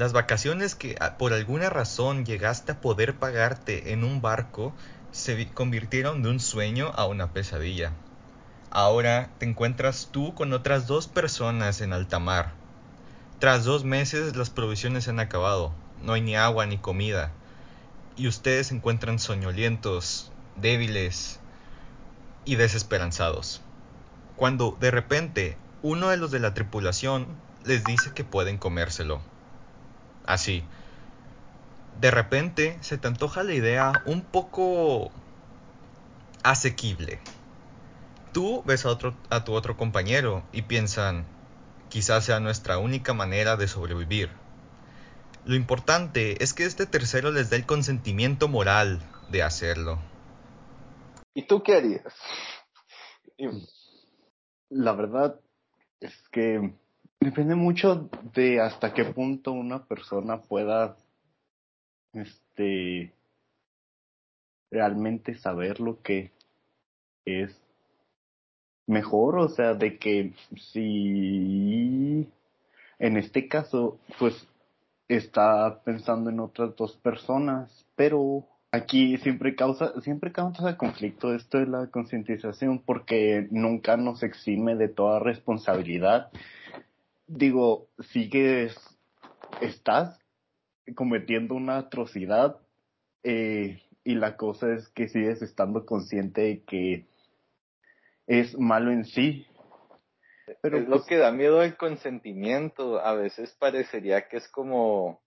Las 0.00 0.14
vacaciones 0.14 0.74
que 0.74 0.96
ah, 0.98 1.18
por 1.18 1.34
alguna 1.34 1.68
razón 1.68 2.24
llegaste 2.24 2.72
a 2.72 2.80
poder 2.80 3.16
pagarte 3.18 3.92
en 3.92 4.02
un 4.02 4.22
barco 4.22 4.72
se 5.12 5.46
convirtieron 5.52 6.22
de 6.22 6.30
un 6.30 6.40
sueño 6.40 6.90
a 6.94 7.04
una 7.04 7.34
pesadilla. 7.34 7.92
Ahora 8.70 9.28
te 9.36 9.44
encuentras 9.44 10.08
tú 10.10 10.34
con 10.34 10.54
otras 10.54 10.86
dos 10.86 11.06
personas 11.06 11.82
en 11.82 11.92
alta 11.92 12.18
mar. 12.18 12.54
Tras 13.40 13.66
dos 13.66 13.84
meses 13.84 14.36
las 14.36 14.48
provisiones 14.48 15.04
se 15.04 15.10
han 15.10 15.20
acabado, 15.20 15.74
no 16.02 16.14
hay 16.14 16.22
ni 16.22 16.34
agua 16.34 16.64
ni 16.64 16.78
comida, 16.78 17.30
y 18.16 18.26
ustedes 18.26 18.68
se 18.68 18.76
encuentran 18.76 19.18
soñolientos, 19.18 20.32
débiles 20.56 21.40
y 22.46 22.56
desesperanzados. 22.56 23.60
Cuando 24.36 24.78
de 24.80 24.92
repente 24.92 25.58
uno 25.82 26.08
de 26.08 26.16
los 26.16 26.30
de 26.30 26.38
la 26.38 26.54
tripulación 26.54 27.26
les 27.66 27.84
dice 27.84 28.14
que 28.14 28.24
pueden 28.24 28.56
comérselo. 28.56 29.20
Así. 30.30 30.62
De 32.00 32.10
repente 32.12 32.78
se 32.82 32.98
te 32.98 33.08
antoja 33.08 33.42
la 33.42 33.52
idea 33.52 33.92
un 34.06 34.22
poco 34.22 35.10
asequible. 36.44 37.18
Tú 38.32 38.62
ves 38.64 38.86
a, 38.86 38.90
otro, 38.90 39.16
a 39.28 39.44
tu 39.44 39.54
otro 39.54 39.76
compañero 39.76 40.44
y 40.52 40.62
piensan, 40.62 41.26
quizás 41.88 42.24
sea 42.24 42.38
nuestra 42.38 42.78
única 42.78 43.12
manera 43.12 43.56
de 43.56 43.66
sobrevivir. 43.66 44.30
Lo 45.44 45.56
importante 45.56 46.42
es 46.44 46.54
que 46.54 46.64
este 46.64 46.86
tercero 46.86 47.32
les 47.32 47.50
dé 47.50 47.56
el 47.56 47.66
consentimiento 47.66 48.46
moral 48.46 49.02
de 49.30 49.42
hacerlo. 49.42 49.98
¿Y 51.34 51.46
tú 51.46 51.62
qué 51.64 51.76
harías? 51.76 52.14
La 54.68 54.92
verdad 54.92 55.40
es 55.98 56.22
que 56.30 56.78
depende 57.20 57.54
mucho 57.54 58.08
de 58.34 58.60
hasta 58.60 58.92
qué 58.92 59.04
punto 59.04 59.52
una 59.52 59.84
persona 59.84 60.40
pueda 60.40 60.96
este 62.12 63.12
realmente 64.70 65.36
saber 65.36 65.80
lo 65.80 66.00
que 66.02 66.32
es 67.24 67.56
mejor, 68.86 69.38
o 69.38 69.48
sea, 69.48 69.74
de 69.74 69.98
que 69.98 70.32
si 70.72 72.28
en 73.00 73.16
este 73.16 73.48
caso, 73.48 73.98
pues 74.18 74.46
está 75.08 75.82
pensando 75.84 76.28
en 76.30 76.38
otras 76.38 76.76
dos 76.76 76.96
personas, 76.98 77.86
pero 77.96 78.44
aquí 78.70 79.16
siempre 79.18 79.56
causa, 79.56 79.98
siempre 80.02 80.32
causa 80.32 80.76
conflicto 80.76 81.34
esto 81.34 81.58
de 81.58 81.66
la 81.66 81.86
concientización 81.86 82.80
porque 82.80 83.48
nunca 83.50 83.96
nos 83.96 84.22
exime 84.22 84.76
de 84.76 84.88
toda 84.88 85.18
responsabilidad. 85.18 86.30
Digo, 87.32 87.86
sigues, 88.12 88.74
estás 89.60 90.18
cometiendo 90.96 91.54
una 91.54 91.78
atrocidad 91.78 92.58
eh, 93.22 93.80
y 94.02 94.16
la 94.16 94.36
cosa 94.36 94.72
es 94.72 94.88
que 94.88 95.06
sigues 95.06 95.40
estando 95.40 95.86
consciente 95.86 96.40
de 96.40 96.64
que 96.64 97.06
es 98.26 98.58
malo 98.58 98.90
en 98.90 99.04
sí. 99.04 99.46
Pero 100.60 100.78
es 100.78 100.88
lo 100.88 100.96
pues 100.96 101.06
que 101.06 101.18
da 101.18 101.30
miedo 101.30 101.62
el 101.62 101.76
consentimiento. 101.76 102.98
A 102.98 103.14
veces 103.14 103.54
parecería 103.60 104.26
que 104.26 104.38
es 104.38 104.48
como 104.48 105.22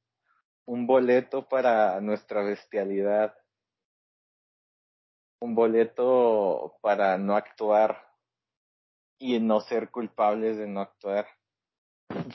un 0.66 0.86
boleto 0.86 1.48
para 1.48 2.02
nuestra 2.02 2.44
bestialidad. 2.44 3.34
Un 5.40 5.56
boleto 5.56 6.76
para 6.82 7.18
no 7.18 7.38
actuar 7.38 7.98
y 9.18 9.40
no 9.40 9.62
ser 9.62 9.90
culpables 9.90 10.58
de 10.58 10.68
no 10.68 10.82
actuar. 10.82 11.28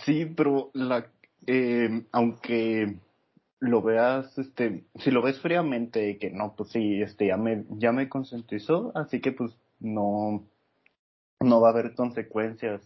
Sí, 0.05 0.27
pero 0.27 0.71
la, 0.75 1.07
eh, 1.47 2.05
aunque 2.12 2.97
lo 3.61 3.83
veas, 3.83 4.37
este, 4.39 4.84
si 4.97 5.11
lo 5.11 5.23
ves 5.23 5.41
fríamente, 5.41 6.19
que 6.19 6.31
no, 6.31 6.55
pues 6.57 6.71
sí, 6.71 7.03
este, 7.03 7.27
ya 7.29 7.37
me, 7.37 7.65
ya 7.71 7.93
me 7.93 8.09
concientizó, 8.09 8.93
así 8.95 9.21
que 9.21 9.33
pues 9.33 9.56
no, 9.81 10.44
no 11.41 11.61
va 11.61 11.69
a 11.69 11.72
haber 11.72 11.94
consecuencias. 11.94 12.83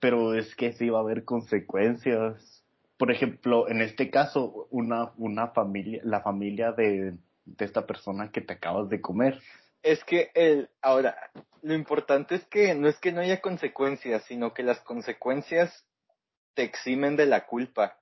Pero 0.00 0.34
es 0.34 0.54
que 0.54 0.72
sí 0.74 0.90
va 0.90 0.98
a 0.98 1.02
haber 1.02 1.24
consecuencias. 1.24 2.62
Por 2.98 3.10
ejemplo, 3.10 3.68
en 3.68 3.80
este 3.80 4.10
caso, 4.10 4.66
una, 4.70 5.12
una 5.16 5.48
familia, 5.48 6.00
la 6.04 6.20
familia 6.20 6.72
de, 6.72 7.16
de 7.44 7.64
esta 7.64 7.86
persona 7.86 8.30
que 8.30 8.40
te 8.40 8.52
acabas 8.52 8.88
de 8.88 9.00
comer. 9.00 9.40
Es 9.82 10.02
que 10.04 10.30
el, 10.34 10.68
ahora, 10.82 11.30
lo 11.62 11.74
importante 11.74 12.34
es 12.34 12.44
que 12.46 12.74
no 12.74 12.88
es 12.88 12.98
que 12.98 13.12
no 13.12 13.20
haya 13.20 13.40
consecuencias, 13.40 14.24
sino 14.24 14.52
que 14.54 14.62
las 14.62 14.80
consecuencias 14.80 15.86
te 16.54 16.62
eximen 16.64 17.16
de 17.16 17.26
la 17.26 17.46
culpa. 17.46 17.98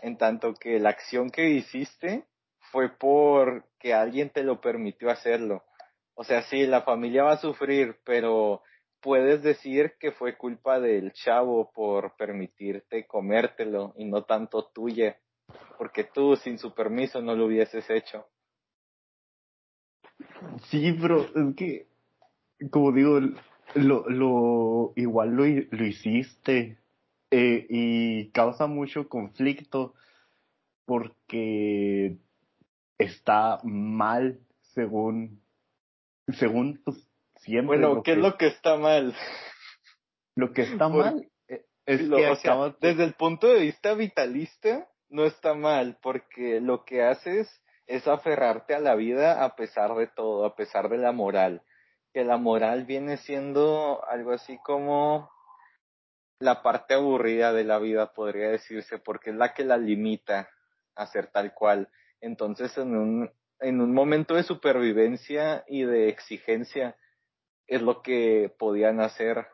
En 0.00 0.16
tanto 0.16 0.54
que 0.54 0.78
la 0.78 0.90
acción 0.90 1.30
que 1.30 1.50
hiciste 1.50 2.26
fue 2.70 2.90
porque 2.90 3.94
alguien 3.94 4.30
te 4.30 4.42
lo 4.42 4.60
permitió 4.60 5.10
hacerlo. 5.10 5.64
O 6.14 6.24
sea, 6.24 6.42
sí, 6.42 6.66
la 6.66 6.82
familia 6.82 7.24
va 7.24 7.32
a 7.32 7.38
sufrir, 7.38 7.98
pero 8.04 8.62
puedes 9.00 9.42
decir 9.42 9.94
que 10.00 10.12
fue 10.12 10.36
culpa 10.36 10.80
del 10.80 11.12
chavo 11.12 11.70
por 11.72 12.16
permitirte 12.16 13.06
comértelo 13.06 13.94
y 13.96 14.06
no 14.06 14.24
tanto 14.24 14.66
tuya, 14.74 15.18
porque 15.78 16.04
tú 16.04 16.36
sin 16.36 16.58
su 16.58 16.74
permiso 16.74 17.20
no 17.20 17.34
lo 17.34 17.46
hubieses 17.46 17.88
hecho. 17.90 18.26
Sí, 20.70 20.96
pero 21.00 21.22
es 21.22 21.56
que, 21.56 21.86
como 22.70 22.92
digo, 22.92 23.20
lo, 23.74 24.08
lo 24.08 24.92
igual 24.96 25.30
lo, 25.30 25.44
lo 25.44 25.86
hiciste 25.86 26.78
eh, 27.30 27.66
y 27.68 28.30
causa 28.30 28.66
mucho 28.66 29.08
conflicto 29.08 29.94
porque 30.84 32.16
está 32.98 33.58
mal 33.64 34.38
según 34.74 35.40
según 36.38 36.80
pues, 36.84 36.96
siempre. 37.36 37.78
Bueno, 37.78 38.02
¿qué 38.02 38.12
es 38.12 38.18
lo 38.18 38.36
que 38.36 38.46
está 38.46 38.76
mal? 38.76 39.14
Lo 40.34 40.52
que 40.52 40.62
está 40.62 40.88
mal 40.88 41.28
eh, 41.48 41.64
es 41.86 42.00
que 42.00 42.74
desde 42.80 43.04
el 43.04 43.14
punto 43.14 43.48
de 43.48 43.60
vista 43.60 43.94
vitalista 43.94 44.88
no 45.08 45.24
está 45.24 45.54
mal 45.54 45.98
porque 46.02 46.60
lo 46.60 46.84
que 46.84 47.02
haces 47.02 47.48
es 47.86 48.08
aferrarte 48.08 48.74
a 48.74 48.80
la 48.80 48.94
vida 48.94 49.44
a 49.44 49.56
pesar 49.56 49.94
de 49.94 50.06
todo, 50.06 50.44
a 50.44 50.56
pesar 50.56 50.88
de 50.88 50.98
la 50.98 51.12
moral. 51.12 51.62
Que 52.12 52.24
la 52.24 52.36
moral 52.36 52.84
viene 52.84 53.16
siendo 53.18 54.04
algo 54.08 54.32
así 54.32 54.58
como 54.64 55.30
la 56.38 56.62
parte 56.62 56.94
aburrida 56.94 57.52
de 57.52 57.64
la 57.64 57.78
vida, 57.78 58.12
podría 58.12 58.48
decirse, 58.48 58.98
porque 58.98 59.30
es 59.30 59.36
la 59.36 59.54
que 59.54 59.64
la 59.64 59.76
limita 59.76 60.50
a 60.94 61.06
ser 61.06 61.28
tal 61.28 61.54
cual. 61.54 61.88
Entonces, 62.20 62.76
en 62.78 62.96
un, 62.96 63.30
en 63.60 63.80
un 63.80 63.94
momento 63.94 64.34
de 64.34 64.42
supervivencia 64.42 65.64
y 65.66 65.84
de 65.84 66.08
exigencia 66.08 66.96
es 67.66 67.82
lo 67.82 68.02
que 68.02 68.54
podían 68.58 69.00
hacer. 69.00 69.46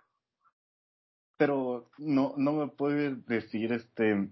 Pero 1.36 1.90
no, 1.98 2.34
no 2.36 2.52
me 2.52 2.68
puedes 2.68 3.24
decir, 3.26 3.72
este, 3.72 4.28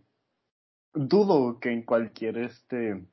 dudo 0.92 1.58
que 1.60 1.70
en 1.70 1.82
cualquier, 1.82 2.38
este, 2.38 3.04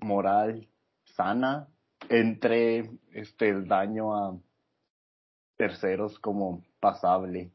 moral 0.00 0.68
sana 1.16 1.68
entre, 2.08 2.90
este, 3.12 3.48
el 3.48 3.66
daño 3.66 4.14
a 4.14 4.38
terceros 5.56 6.18
como 6.18 6.64
pasable. 6.80 7.50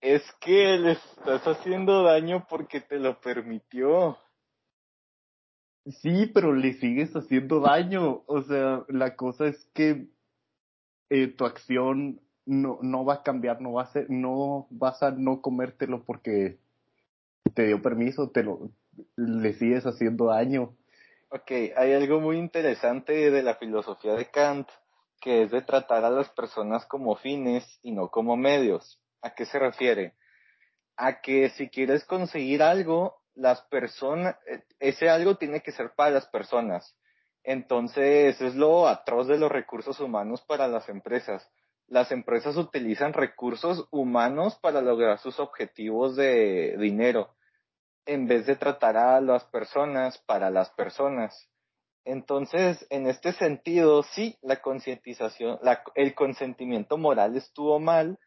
Es 0.00 0.22
que 0.40 0.78
le 0.78 0.92
estás 0.92 1.42
haciendo 1.46 2.02
daño 2.02 2.46
porque 2.48 2.80
te 2.80 2.98
lo 2.98 3.20
permitió. 3.20 4.18
Sí, 5.86 6.30
pero 6.32 6.54
le 6.54 6.74
sigues 6.74 7.14
haciendo 7.14 7.60
daño. 7.60 8.22
O 8.26 8.42
sea, 8.42 8.84
la 8.88 9.16
cosa 9.16 9.46
es 9.46 9.64
que 9.74 10.08
eh, 11.10 11.28
tu 11.28 11.44
acción 11.44 12.20
no, 12.46 12.78
no 12.82 13.04
va 13.04 13.14
a 13.14 13.22
cambiar, 13.22 13.60
no 13.60 13.72
va 13.72 13.82
a 13.82 13.92
ser, 13.92 14.10
no 14.10 14.66
vas 14.70 15.02
a 15.02 15.10
no 15.10 15.40
comértelo 15.40 16.04
porque 16.04 16.58
te 17.54 17.66
dio 17.66 17.82
permiso, 17.82 18.30
te 18.30 18.42
lo, 18.42 18.70
le 19.16 19.52
sigues 19.54 19.84
haciendo 19.84 20.26
daño. 20.26 20.74
Ok, 21.36 21.50
hay 21.76 21.92
algo 21.92 22.20
muy 22.20 22.38
interesante 22.38 23.32
de 23.32 23.42
la 23.42 23.56
filosofía 23.56 24.14
de 24.14 24.30
Kant, 24.30 24.68
que 25.20 25.42
es 25.42 25.50
de 25.50 25.62
tratar 25.62 26.04
a 26.04 26.10
las 26.10 26.28
personas 26.28 26.86
como 26.86 27.16
fines 27.16 27.80
y 27.82 27.90
no 27.90 28.08
como 28.08 28.36
medios. 28.36 29.00
¿A 29.20 29.34
qué 29.34 29.44
se 29.44 29.58
refiere? 29.58 30.14
A 30.96 31.20
que 31.20 31.50
si 31.50 31.68
quieres 31.70 32.04
conseguir 32.04 32.62
algo, 32.62 33.20
las 33.34 33.62
personas, 33.62 34.36
ese 34.78 35.10
algo 35.10 35.36
tiene 35.36 35.60
que 35.60 35.72
ser 35.72 35.90
para 35.96 36.10
las 36.12 36.26
personas. 36.26 36.96
Entonces, 37.42 38.40
es 38.40 38.54
lo 38.54 38.86
atroz 38.86 39.26
de 39.26 39.36
los 39.36 39.50
recursos 39.50 39.98
humanos 39.98 40.40
para 40.42 40.68
las 40.68 40.88
empresas. 40.88 41.50
Las 41.88 42.12
empresas 42.12 42.56
utilizan 42.56 43.12
recursos 43.12 43.88
humanos 43.90 44.56
para 44.62 44.80
lograr 44.80 45.18
sus 45.18 45.40
objetivos 45.40 46.14
de 46.14 46.76
dinero, 46.78 47.34
en 48.06 48.26
vez 48.26 48.46
de 48.46 48.56
tratar 48.56 48.96
a 48.96 49.20
las 49.20 49.44
personas 49.44 50.18
para 50.26 50.50
las 50.50 50.70
personas. 50.70 51.48
Entonces, 52.04 52.86
en 52.90 53.06
este 53.06 53.32
sentido, 53.32 54.02
sí, 54.02 54.36
la 54.42 54.60
concientización, 54.60 55.58
el 55.94 56.14
consentimiento 56.14 56.98
moral 56.98 57.36
estuvo 57.36 57.80
mal 57.80 58.18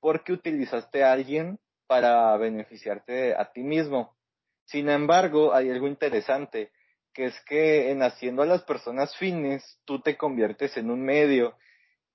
porque 0.00 0.32
utilizaste 0.32 1.04
a 1.04 1.12
alguien 1.12 1.58
para 1.86 2.36
beneficiarte 2.36 3.34
a 3.34 3.52
ti 3.52 3.62
mismo 3.62 4.16
Sin 4.64 4.88
embargo, 4.88 5.52
hay 5.52 5.68
algo 5.68 5.88
interesante, 5.88 6.70
que 7.12 7.24
es 7.26 7.40
que 7.46 7.90
en 7.90 8.02
haciendo 8.02 8.42
a 8.42 8.46
las 8.46 8.62
personas 8.62 9.16
fines, 9.16 9.80
tú 9.84 10.00
te 10.00 10.16
conviertes 10.16 10.76
en 10.76 10.90
un 10.90 11.02
medio. 11.02 11.56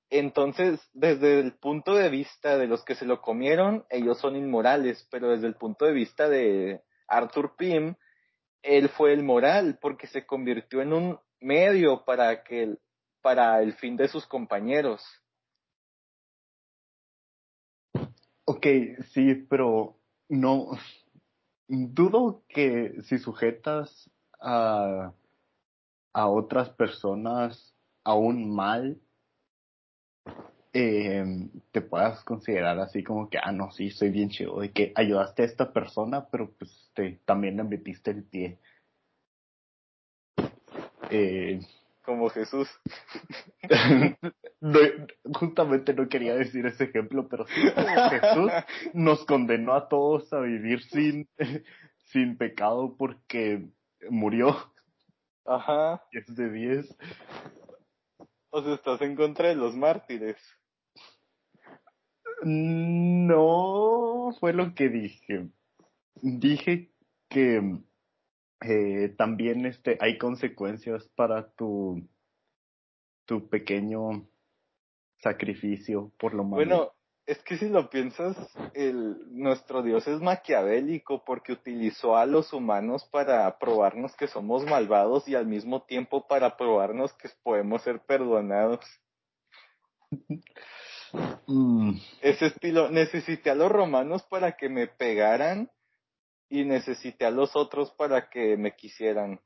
Entonces, 0.09 0.79
desde 0.93 1.39
el 1.39 1.57
punto 1.57 1.93
de 1.93 2.09
vista 2.09 2.57
de 2.57 2.67
los 2.67 2.85
que 2.85 2.95
se 2.95 3.05
lo 3.05 3.21
comieron, 3.21 3.85
ellos 3.89 4.19
son 4.19 4.37
inmorales, 4.37 5.05
pero 5.11 5.31
desde 5.31 5.47
el 5.47 5.55
punto 5.55 5.85
de 5.85 5.91
vista 5.91 6.29
de 6.29 6.81
Arthur 7.07 7.55
Pym, 7.55 7.95
él 8.61 8.89
fue 8.89 9.13
el 9.13 9.23
moral, 9.23 9.77
porque 9.81 10.07
se 10.07 10.25
convirtió 10.25 10.81
en 10.81 10.93
un 10.93 11.19
medio 11.39 12.03
para 12.05 12.43
que 12.43 12.77
para 13.21 13.61
el 13.61 13.73
fin 13.73 13.95
de 13.97 14.07
sus 14.07 14.25
compañeros. 14.27 15.03
Ok, 18.45 18.67
sí, 19.13 19.33
pero 19.49 19.97
no. 20.29 20.67
Dudo 21.67 22.43
que 22.47 23.01
si 23.03 23.17
sujetas 23.17 24.11
a, 24.39 25.11
a 26.13 26.27
otras 26.27 26.69
personas 26.69 27.75
a 28.03 28.13
un 28.13 28.55
mal, 28.55 29.01
eh, 30.77 31.23
te 31.71 31.79
puedas 31.79 32.21
considerar 32.25 32.77
así 32.79 33.01
como 33.01 33.29
que, 33.29 33.37
ah, 33.41 33.53
no, 33.53 33.71
sí, 33.71 33.91
soy 33.91 34.09
bien 34.09 34.29
chido, 34.29 34.59
de 34.59 34.73
que 34.73 34.91
ayudaste 34.93 35.43
a 35.43 35.45
esta 35.45 35.71
persona, 35.71 36.27
pero 36.29 36.51
pues 36.51 36.91
te, 36.93 37.21
también 37.23 37.55
le 37.55 37.63
metiste 37.63 38.11
el 38.11 38.25
pie. 38.25 38.59
Eh, 41.09 41.61
como 42.01 42.29
Jesús. 42.29 42.69
justamente 45.33 45.93
no 45.93 46.09
quería 46.09 46.35
decir 46.35 46.65
ese 46.65 46.83
ejemplo, 46.83 47.25
pero 47.29 47.47
sí 47.47 47.61
como 47.73 48.09
Jesús 48.09 48.51
nos 48.93 49.25
condenó 49.25 49.75
a 49.75 49.87
todos 49.87 50.31
a 50.33 50.41
vivir 50.41 50.83
sin, 50.83 51.29
sin 52.11 52.37
pecado 52.37 52.97
porque 52.97 53.65
murió. 54.09 54.73
Ajá. 55.45 56.03
Es 56.11 56.35
de 56.35 56.51
10. 56.51 56.97
O 58.49 58.61
sea, 58.61 58.73
estás 58.73 59.01
en 59.01 59.15
contra 59.15 59.47
de 59.47 59.55
los 59.55 59.73
mártires. 59.73 60.37
No 62.43 64.35
fue 64.39 64.53
lo 64.53 64.73
que 64.73 64.89
dije. 64.89 65.47
Dije 66.21 66.91
que 67.29 67.79
eh, 68.61 69.13
también 69.17 69.65
este, 69.65 69.97
hay 69.99 70.17
consecuencias 70.17 71.07
para 71.15 71.51
tu, 71.51 72.07
tu 73.25 73.47
pequeño 73.49 74.27
sacrificio 75.19 76.11
por 76.17 76.33
lo 76.33 76.43
malo. 76.43 76.55
Bueno, 76.55 76.91
es 77.25 77.41
que 77.43 77.57
si 77.57 77.69
lo 77.69 77.89
piensas, 77.89 78.37
el, 78.73 79.17
nuestro 79.31 79.81
Dios 79.81 80.07
es 80.07 80.21
maquiavélico 80.21 81.23
porque 81.25 81.53
utilizó 81.53 82.17
a 82.17 82.25
los 82.25 82.53
humanos 82.53 83.03
para 83.11 83.57
probarnos 83.57 84.15
que 84.15 84.27
somos 84.27 84.63
malvados 84.65 85.27
y 85.27 85.35
al 85.35 85.47
mismo 85.47 85.83
tiempo 85.83 86.27
para 86.27 86.55
probarnos 86.55 87.13
que 87.13 87.29
podemos 87.43 87.81
ser 87.81 87.99
perdonados. 88.01 88.85
Mm. 91.47 91.97
Ese 92.21 92.47
estilo, 92.47 92.89
necesité 92.89 93.49
a 93.49 93.55
los 93.55 93.71
romanos 93.71 94.23
para 94.23 94.53
que 94.57 94.69
me 94.69 94.87
pegaran 94.87 95.69
y 96.49 96.63
necesité 96.65 97.25
a 97.25 97.31
los 97.31 97.55
otros 97.55 97.91
para 97.91 98.29
que 98.29 98.57
me 98.57 98.75
quisieran. 98.75 99.39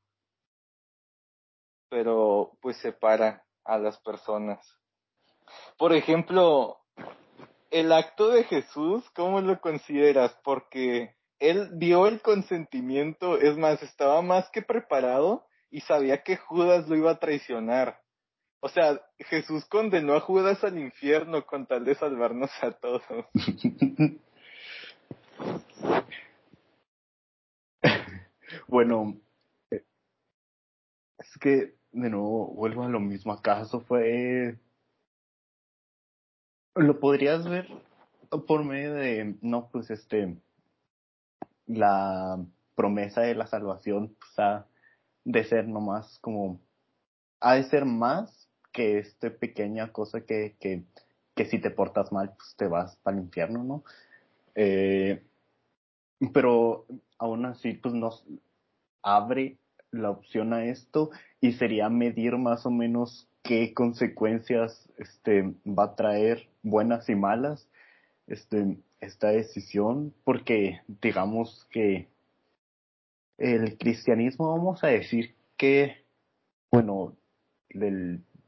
Pero 1.88 2.52
pues 2.60 2.76
separa 2.78 3.44
a 3.64 3.78
las 3.78 3.98
personas. 4.00 4.58
Por 5.76 5.92
ejemplo, 5.92 6.78
el 7.70 7.92
acto 7.92 8.30
de 8.30 8.44
Jesús, 8.44 9.08
¿cómo 9.10 9.40
lo 9.40 9.60
consideras? 9.60 10.36
Porque 10.44 11.16
él 11.38 11.78
dio 11.78 12.06
el 12.06 12.20
consentimiento, 12.20 13.38
es 13.38 13.56
más, 13.56 13.82
estaba 13.82 14.22
más 14.22 14.50
que 14.50 14.62
preparado 14.62 15.46
y 15.70 15.80
sabía 15.80 16.22
que 16.22 16.36
Judas 16.36 16.88
lo 16.88 16.96
iba 16.96 17.12
a 17.12 17.18
traicionar. 17.18 17.99
O 18.60 18.68
sea, 18.68 19.00
Jesús 19.18 19.64
condenó 19.66 20.14
a 20.14 20.20
Judas 20.20 20.62
al 20.64 20.78
infierno 20.78 21.46
con 21.46 21.66
tal 21.66 21.84
de 21.84 21.94
salvarnos 21.94 22.50
a 22.62 22.72
todos. 22.72 23.02
Bueno, 28.68 29.16
es 29.70 31.38
que 31.40 31.74
de 31.90 32.10
nuevo 32.10 32.54
vuelvo 32.54 32.84
a 32.84 32.88
lo 32.88 33.00
mismo. 33.00 33.32
¿Acaso 33.32 33.80
fue... 33.80 34.58
Lo 36.76 37.00
podrías 37.00 37.48
ver 37.48 37.66
por 38.46 38.64
medio 38.64 38.94
de, 38.94 39.36
no, 39.42 39.68
pues 39.70 39.90
este, 39.90 40.36
la 41.66 42.38
promesa 42.76 43.22
de 43.22 43.34
la 43.34 43.46
salvación, 43.48 44.16
ha 44.38 44.66
de 45.24 45.44
ser 45.44 45.66
nomás 45.66 46.18
como, 46.20 46.60
ha 47.40 47.54
de 47.54 47.64
ser 47.64 47.84
más 47.84 48.39
que 48.72 48.98
esta 48.98 49.30
pequeña 49.30 49.92
cosa 49.92 50.22
que, 50.22 50.56
que, 50.60 50.84
que 51.34 51.44
si 51.46 51.58
te 51.58 51.70
portas 51.70 52.12
mal, 52.12 52.34
pues 52.36 52.54
te 52.56 52.66
vas 52.66 52.96
para 52.96 53.16
el 53.16 53.24
infierno, 53.24 53.64
¿no? 53.64 53.84
Eh, 54.54 55.22
pero 56.32 56.86
aún 57.18 57.46
así, 57.46 57.72
pues 57.74 57.94
nos, 57.94 58.24
abre 59.02 59.56
la 59.90 60.10
opción 60.10 60.52
a 60.52 60.64
esto 60.64 61.10
y 61.40 61.52
sería 61.52 61.88
medir 61.88 62.36
más 62.36 62.66
o 62.66 62.70
menos 62.70 63.28
qué 63.42 63.74
consecuencias 63.74 64.88
este, 64.98 65.54
va 65.66 65.84
a 65.84 65.94
traer 65.96 66.48
buenas 66.62 67.08
y 67.08 67.14
malas 67.14 67.68
este, 68.26 68.76
esta 69.00 69.28
decisión, 69.28 70.14
porque 70.24 70.80
digamos 71.00 71.66
que 71.70 72.08
el 73.38 73.78
cristianismo, 73.78 74.54
vamos 74.54 74.84
a 74.84 74.88
decir 74.88 75.34
que, 75.56 76.04
bueno, 76.70 77.16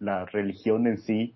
la 0.02 0.25
religión 0.26 0.87
en 0.87 0.99
sí 0.99 1.34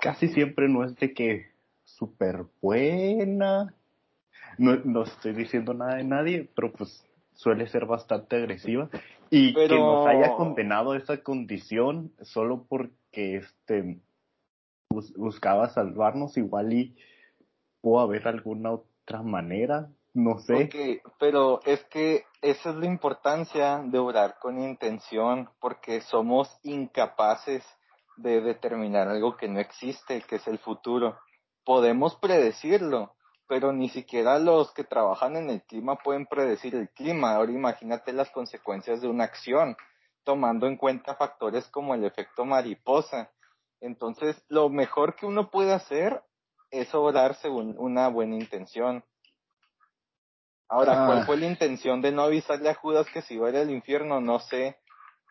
casi 0.00 0.28
siempre 0.28 0.68
no 0.68 0.84
es 0.84 0.94
de 0.96 1.12
que 1.12 1.46
súper 1.84 2.44
buena, 2.60 3.74
no, 4.56 4.76
no 4.84 5.02
estoy 5.02 5.32
diciendo 5.32 5.74
nada 5.74 5.96
de 5.96 6.04
nadie, 6.04 6.48
pero 6.54 6.72
pues 6.72 7.04
suele 7.34 7.66
ser 7.68 7.86
bastante 7.86 8.36
agresiva. 8.36 8.88
Y 9.30 9.54
que 9.54 9.68
nos 9.68 10.06
haya 10.06 10.34
condenado 10.34 10.94
esa 10.94 11.22
condición 11.22 12.12
solo 12.22 12.64
porque 12.68 13.36
este 13.36 14.00
buscaba 14.90 15.68
salvarnos 15.68 16.36
igual 16.36 16.72
y 16.72 16.96
pudo 17.80 18.00
haber 18.00 18.26
alguna 18.26 18.72
otra 18.72 19.22
manera 19.22 19.88
no 20.14 20.38
sé. 20.38 20.70
Pero 21.18 21.60
es 21.64 21.84
que 21.84 22.24
esa 22.42 22.70
es 22.70 22.76
la 22.76 22.86
importancia 22.86 23.82
de 23.84 23.98
orar 23.98 24.38
con 24.40 24.60
intención 24.60 25.50
porque 25.60 26.00
somos 26.00 26.58
incapaces 26.62 27.64
de 28.16 28.40
determinar 28.40 29.08
algo 29.08 29.36
que 29.36 29.48
no 29.48 29.60
existe 29.60 30.22
que 30.22 30.36
es 30.36 30.46
el 30.48 30.58
futuro 30.58 31.18
podemos 31.64 32.16
predecirlo 32.16 33.14
pero 33.48 33.72
ni 33.72 33.88
siquiera 33.88 34.38
los 34.38 34.72
que 34.72 34.84
trabajan 34.84 35.36
en 35.36 35.48
el 35.48 35.62
clima 35.62 35.96
pueden 35.96 36.26
predecir 36.26 36.74
el 36.74 36.90
clima. 36.90 37.34
Ahora 37.34 37.50
imagínate 37.50 38.12
las 38.12 38.30
consecuencias 38.30 39.00
de 39.00 39.08
una 39.08 39.24
acción, 39.24 39.76
tomando 40.22 40.66
en 40.66 40.76
cuenta 40.76 41.16
factores 41.16 41.66
como 41.68 41.94
el 41.94 42.04
efecto 42.04 42.44
mariposa. 42.44 43.32
Entonces, 43.80 44.44
lo 44.48 44.68
mejor 44.68 45.16
que 45.16 45.24
uno 45.24 45.50
puede 45.50 45.72
hacer 45.72 46.22
es 46.70 46.94
orar 46.94 47.34
según 47.36 47.74
una 47.78 48.08
buena 48.08 48.34
intención. 48.34 49.02
Ahora, 50.68 51.06
¿cuál 51.06 51.18
ah. 51.20 51.26
fue 51.26 51.36
la 51.38 51.46
intención 51.46 52.02
de 52.02 52.12
no 52.12 52.22
avisarle 52.22 52.68
a 52.68 52.74
Judas 52.74 53.06
que 53.12 53.22
se 53.22 53.34
iba 53.34 53.46
a 53.46 53.50
ir 53.50 53.56
al 53.56 53.70
infierno? 53.70 54.20
No 54.20 54.38
sé, 54.38 54.76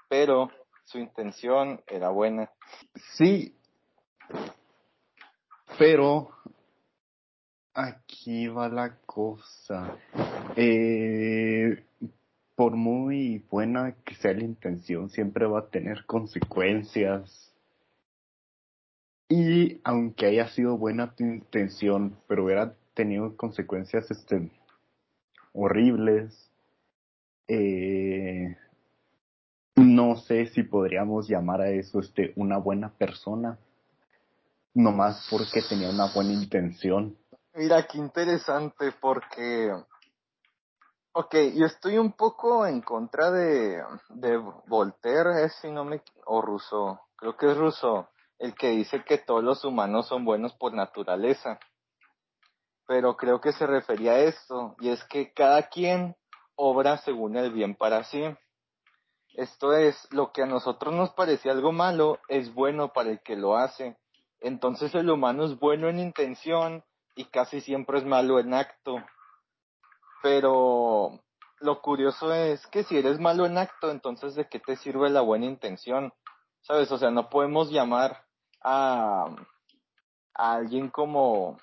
pero 0.10 0.50
su 0.86 0.98
intención 0.98 1.82
era 1.88 2.10
buena. 2.10 2.50
Sí, 3.16 3.56
pero 5.78 6.32
Aquí 7.78 8.48
va 8.48 8.70
la 8.70 8.98
cosa. 9.06 10.00
Eh, 10.56 11.86
por 12.56 12.76
muy 12.76 13.46
buena 13.52 13.96
que 14.04 14.16
sea 14.16 14.34
la 14.34 14.46
intención, 14.46 15.12
siempre 15.12 15.46
va 15.46 15.60
a 15.60 15.68
tener 15.68 16.04
consecuencias. 16.08 17.54
Y 19.30 19.80
aunque 19.84 20.26
haya 20.26 20.48
sido 20.48 20.76
buena 20.76 21.14
tu 21.14 21.24
intención, 21.24 22.18
pero 22.28 22.46
hubiera 22.46 22.74
tenido 22.96 23.38
consecuencias 23.38 24.10
este, 24.10 24.50
horribles, 25.58 26.52
eh, 27.48 28.56
no 29.76 30.16
sé 30.18 30.46
si 30.48 30.64
podríamos 30.64 31.28
llamar 31.28 31.62
a 31.62 31.70
eso 31.70 32.00
este, 32.00 32.34
una 32.36 32.58
buena 32.58 32.90
persona, 32.90 33.58
nomás 34.74 35.28
porque 35.30 35.62
tenía 35.68 35.90
una 35.90 36.14
buena 36.14 36.34
intención. 36.34 37.18
Mira, 37.56 37.88
qué 37.88 37.98
interesante 37.98 38.92
porque, 39.02 39.72
ok, 41.14 41.36
yo 41.56 41.66
estoy 41.66 41.98
un 41.98 42.12
poco 42.14 42.68
en 42.68 42.82
contra 42.82 43.32
de, 43.32 43.82
de 44.10 44.38
Voltaire, 44.68 45.50
si 45.62 45.72
no 45.72 45.84
me, 45.84 46.02
o 46.26 46.42
Rousseau, 46.42 47.00
creo 47.16 47.36
que 47.36 47.52
es 47.52 47.58
Rousseau, 47.58 48.08
el 48.38 48.54
que 48.54 48.70
dice 48.70 49.04
que 49.04 49.18
todos 49.18 49.44
los 49.44 49.66
humanos 49.66 50.08
son 50.08 50.24
buenos 50.24 50.54
por 50.54 50.74
naturaleza. 50.74 51.60
Pero 52.88 53.18
creo 53.18 53.42
que 53.42 53.52
se 53.52 53.68
refería 53.68 54.14
a 54.14 54.20
esto, 54.20 54.76
y 54.80 54.90
es 54.90 55.04
que 55.06 55.34
cada 55.34 55.64
quien 55.70 56.16
obra 56.56 56.98
según 56.98 57.38
el 57.38 57.52
bien 57.52 57.76
para 57.76 58.04
sí. 58.04 58.24
Esto 59.34 59.74
es, 59.74 60.08
lo 60.12 60.32
que 60.32 60.42
a 60.42 60.48
nosotros 60.48 60.94
nos 60.94 61.12
parecía 61.12 61.52
algo 61.52 61.72
malo 61.72 62.20
es 62.28 62.54
bueno 62.54 62.92
para 62.92 63.12
el 63.12 63.22
que 63.22 63.36
lo 63.36 63.56
hace. 63.56 63.98
Entonces 64.40 64.94
el 64.96 65.10
humano 65.10 65.46
es 65.46 65.60
bueno 65.60 65.90
en 65.90 66.00
intención 66.00 66.84
y 67.16 67.26
casi 67.26 67.62
siempre 67.62 68.00
es 68.00 68.06
malo 68.06 68.40
en 68.40 68.54
acto. 68.54 68.98
Pero 70.24 71.20
lo 71.60 71.82
curioso 71.82 72.34
es 72.34 72.66
que 72.68 72.84
si 72.84 72.98
eres 72.98 73.20
malo 73.20 73.46
en 73.46 73.58
acto, 73.58 73.92
entonces 73.92 74.36
¿de 74.36 74.48
qué 74.48 74.60
te 74.60 74.76
sirve 74.76 75.10
la 75.10 75.22
buena 75.22 75.46
intención? 75.46 76.14
¿Sabes? 76.62 76.92
O 76.92 76.98
sea, 76.98 77.12
no 77.12 77.30
podemos 77.30 77.72
llamar 77.72 78.26
a, 78.64 79.26
a 80.34 80.54
alguien 80.54 80.90
como, 80.90 81.58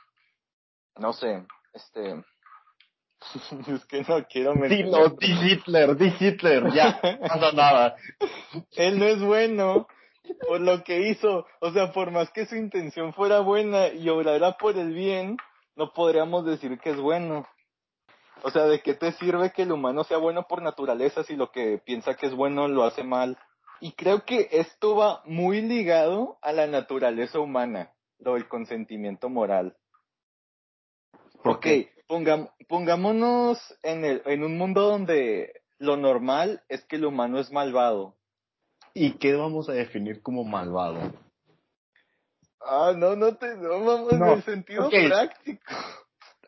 no 0.98 1.12
sé, 1.12 1.46
este, 1.72 2.24
es 3.68 3.84
que 3.86 4.02
no 4.02 4.24
quiero 4.26 4.54
mencionar. 4.54 5.16
Di, 5.16 5.26
di 5.26 5.52
Hitler, 5.52 5.96
di 5.96 6.12
Hitler, 6.18 6.72
ya, 6.72 7.00
no 7.40 7.52
nada. 7.52 7.96
Él 8.72 8.98
no 8.98 9.06
es 9.06 9.20
bueno 9.20 9.86
por 10.46 10.60
lo 10.60 10.82
que 10.84 11.08
hizo. 11.08 11.46
O 11.60 11.72
sea, 11.72 11.92
por 11.92 12.10
más 12.10 12.30
que 12.30 12.46
su 12.46 12.56
intención 12.56 13.12
fuera 13.12 13.40
buena 13.40 13.88
y 13.88 14.08
obrara 14.08 14.52
por 14.52 14.76
el 14.76 14.92
bien, 14.92 15.36
no 15.76 15.92
podríamos 15.92 16.44
decir 16.44 16.78
que 16.78 16.90
es 16.90 16.96
bueno. 16.96 17.46
O 18.42 18.50
sea, 18.50 18.64
¿de 18.66 18.80
qué 18.80 18.94
te 18.94 19.12
sirve 19.12 19.52
que 19.52 19.62
el 19.62 19.72
humano 19.72 20.04
sea 20.04 20.18
bueno 20.18 20.46
por 20.46 20.60
naturaleza 20.60 21.24
si 21.24 21.34
lo 21.34 21.50
que 21.50 21.78
piensa 21.78 22.14
que 22.14 22.26
es 22.26 22.34
bueno 22.34 22.68
lo 22.68 22.84
hace 22.84 23.02
mal? 23.02 23.38
Y 23.80 23.92
creo 23.92 24.24
que 24.24 24.48
esto 24.52 24.96
va 24.96 25.22
muy 25.24 25.62
ligado 25.62 26.38
a 26.42 26.52
la 26.52 26.66
naturaleza 26.66 27.38
humana, 27.38 27.92
lo 28.18 28.34
del 28.34 28.48
consentimiento 28.48 29.28
moral. 29.28 29.76
Ok, 31.44 31.66
pongámonos 32.68 33.58
en, 33.82 34.04
el, 34.04 34.22
en 34.24 34.44
un 34.44 34.56
mundo 34.56 34.82
donde 34.82 35.62
lo 35.78 35.96
normal 35.96 36.62
es 36.68 36.84
que 36.86 36.96
el 36.96 37.04
humano 37.04 37.38
es 37.38 37.52
malvado. 37.52 38.16
¿Y 38.94 39.12
qué 39.18 39.34
vamos 39.34 39.68
a 39.68 39.72
definir 39.72 40.22
como 40.22 40.44
malvado? 40.44 41.12
Ah, 42.60 42.94
no, 42.96 43.14
no 43.14 43.36
te, 43.36 43.56
no 43.56 43.84
vamos 43.84 44.12
en 44.12 44.24
el 44.24 44.42
sentido 44.42 44.88
práctico. 44.88 45.72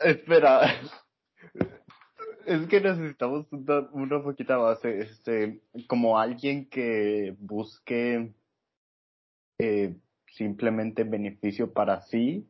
Espera. 0.00 0.80
Es 2.46 2.66
que 2.68 2.80
necesitamos 2.80 3.46
una, 3.50 3.80
una 3.90 4.22
poquita 4.22 4.56
base, 4.56 5.00
este, 5.00 5.60
como 5.88 6.18
alguien 6.18 6.70
que 6.70 7.34
busque 7.38 8.32
eh, 9.58 9.96
simplemente 10.32 11.04
beneficio 11.04 11.72
para 11.72 12.02
sí 12.02 12.48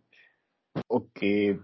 o 0.86 1.10
que 1.12 1.58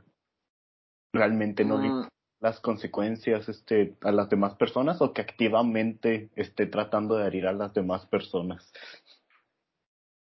realmente 1.13 1.65
no 1.65 1.79
le 1.79 1.89
mm. 1.89 2.09
las 2.41 2.61
consecuencias 2.61 3.49
este, 3.49 3.97
a 4.01 4.11
las 4.11 4.29
demás 4.29 4.55
personas 4.55 5.01
o 5.01 5.13
que 5.13 5.21
activamente 5.21 6.31
esté 6.35 6.67
tratando 6.67 7.17
de 7.17 7.27
herir 7.27 7.47
a 7.47 7.53
las 7.53 7.75
demás 7.75 8.07
personas. 8.07 8.73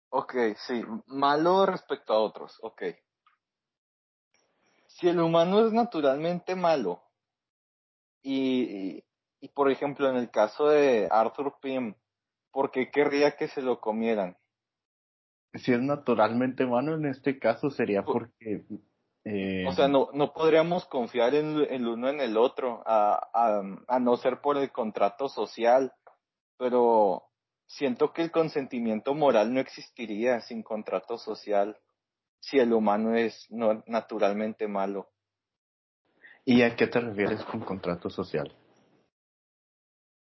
Ok, 0.09 0.33
sí, 0.57 0.83
malo 1.05 1.65
respecto 1.65 2.13
a 2.13 2.19
otros, 2.19 2.57
ok. 2.63 2.83
Si 4.87 5.07
el 5.07 5.19
humano 5.19 5.65
es 5.65 5.71
naturalmente 5.71 6.55
malo, 6.55 7.03
y, 8.21 9.03
y, 9.39 9.47
por 9.49 9.71
ejemplo 9.71 10.09
en 10.09 10.17
el 10.17 10.29
caso 10.29 10.67
de 10.67 11.07
Arthur 11.09 11.55
Pym, 11.61 11.95
¿por 12.51 12.71
qué 12.71 12.91
querría 12.91 13.37
que 13.37 13.47
se 13.47 13.61
lo 13.61 13.79
comieran? 13.79 14.35
Si 15.53 15.71
es 15.71 15.81
naturalmente 15.81 16.65
malo 16.65 16.95
en 16.95 17.05
este 17.05 17.39
caso 17.39 17.69
sería 17.69 18.03
porque 18.03 18.65
eh, 19.25 19.65
o 19.67 19.73
sea, 19.73 19.87
no, 19.87 20.09
no 20.13 20.33
podríamos 20.33 20.85
confiar 20.85 21.35
en 21.35 21.65
el 21.69 21.87
uno 21.87 22.09
en 22.09 22.21
el 22.21 22.37
otro, 22.37 22.81
a, 22.85 23.29
a, 23.33 23.61
a 23.87 23.99
no 23.99 24.17
ser 24.17 24.41
por 24.41 24.57
el 24.57 24.71
contrato 24.71 25.27
social, 25.29 25.93
pero 26.57 27.23
siento 27.67 28.13
que 28.13 28.23
el 28.23 28.31
consentimiento 28.31 29.13
moral 29.13 29.53
no 29.53 29.59
existiría 29.59 30.41
sin 30.41 30.63
contrato 30.63 31.17
social 31.17 31.77
si 32.39 32.57
el 32.57 32.73
humano 32.73 33.15
es 33.15 33.45
no, 33.49 33.83
naturalmente 33.85 34.67
malo. 34.67 35.09
¿Y 36.45 36.63
a 36.63 36.75
qué 36.75 36.87
te 36.87 36.99
refieres 36.99 37.43
con 37.43 37.59
contrato 37.61 38.09
social? 38.09 38.55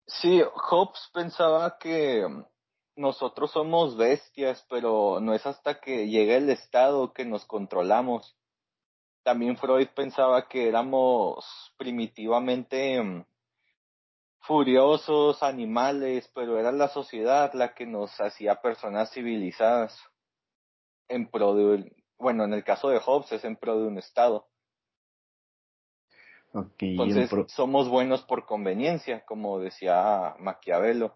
Sí, 0.06 0.42
Hobbes 0.54 1.10
pensaba 1.12 1.78
que 1.78 2.26
nosotros 2.96 3.52
somos 3.52 3.96
bestias, 3.96 4.66
pero 4.68 5.20
no 5.20 5.34
es 5.34 5.46
hasta 5.46 5.80
que 5.80 6.08
llega 6.08 6.34
el 6.36 6.50
Estado 6.50 7.12
que 7.12 7.24
nos 7.24 7.46
controlamos 7.46 8.37
también 9.22 9.56
Freud 9.56 9.88
pensaba 9.94 10.48
que 10.48 10.68
éramos 10.68 11.72
primitivamente 11.76 13.02
mm, 13.02 13.24
furiosos, 14.40 15.42
animales, 15.42 16.30
pero 16.34 16.58
era 16.58 16.72
la 16.72 16.88
sociedad 16.88 17.52
la 17.54 17.74
que 17.74 17.86
nos 17.86 18.18
hacía 18.20 18.62
personas 18.62 19.12
civilizadas 19.12 19.98
en 21.08 21.28
pro 21.28 21.54
de, 21.54 21.92
bueno, 22.18 22.44
en 22.44 22.54
el 22.54 22.64
caso 22.64 22.88
de 22.88 22.98
Hobbes 22.98 23.32
es 23.32 23.44
en 23.44 23.56
pro 23.56 23.78
de 23.78 23.86
un 23.86 23.98
Estado. 23.98 24.46
Entonces, 26.78 27.30
somos 27.48 27.88
buenos 27.88 28.22
por 28.22 28.46
conveniencia, 28.46 29.24
como 29.26 29.60
decía 29.60 30.34
Maquiavelo. 30.38 31.14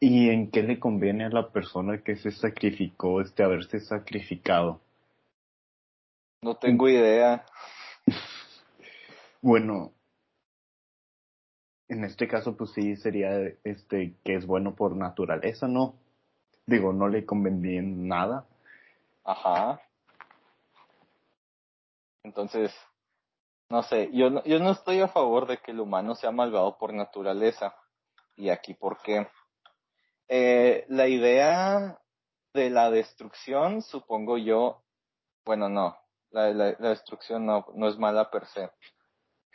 ¿Y 0.00 0.30
en 0.30 0.50
qué 0.50 0.62
le 0.62 0.78
conviene 0.78 1.24
a 1.24 1.30
la 1.30 1.50
persona 1.50 2.02
que 2.02 2.16
se 2.16 2.30
sacrificó 2.30 3.20
este 3.20 3.42
haberse 3.42 3.80
sacrificado? 3.80 4.80
No 6.42 6.56
tengo 6.56 6.88
idea. 6.88 7.44
bueno, 9.42 9.92
en 11.88 12.04
este 12.04 12.28
caso 12.28 12.56
pues 12.56 12.72
sí 12.72 12.96
sería 12.96 13.30
este 13.64 14.16
que 14.24 14.34
es 14.34 14.46
bueno 14.46 14.74
por 14.74 14.96
naturaleza, 14.96 15.68
¿no? 15.68 15.94
Digo, 16.66 16.92
no 16.92 17.08
le 17.08 17.24
convendría 17.24 17.78
en 17.80 18.08
nada. 18.08 18.46
Ajá. 19.24 19.80
Entonces, 22.24 22.74
no 23.68 23.82
sé, 23.82 24.10
yo 24.12 24.30
no, 24.30 24.42
yo 24.44 24.58
no 24.58 24.72
estoy 24.72 25.00
a 25.00 25.08
favor 25.08 25.46
de 25.46 25.58
que 25.58 25.70
el 25.70 25.80
humano 25.80 26.14
sea 26.14 26.32
malvado 26.32 26.76
por 26.78 26.92
naturaleza. 26.92 27.74
Y 28.36 28.50
aquí, 28.50 28.74
¿por 28.74 29.00
qué? 29.02 29.28
Eh, 30.28 30.84
la 30.88 31.06
idea 31.06 31.98
de 32.52 32.70
la 32.70 32.90
destrucción, 32.90 33.82
supongo 33.82 34.38
yo, 34.38 34.82
bueno, 35.44 35.68
no, 35.68 35.96
la, 36.36 36.72
destrucción 36.72 37.46
no, 37.46 37.66
no, 37.74 37.88
es 37.88 37.98
mala 37.98 38.30
per 38.30 38.46
se. 38.46 38.70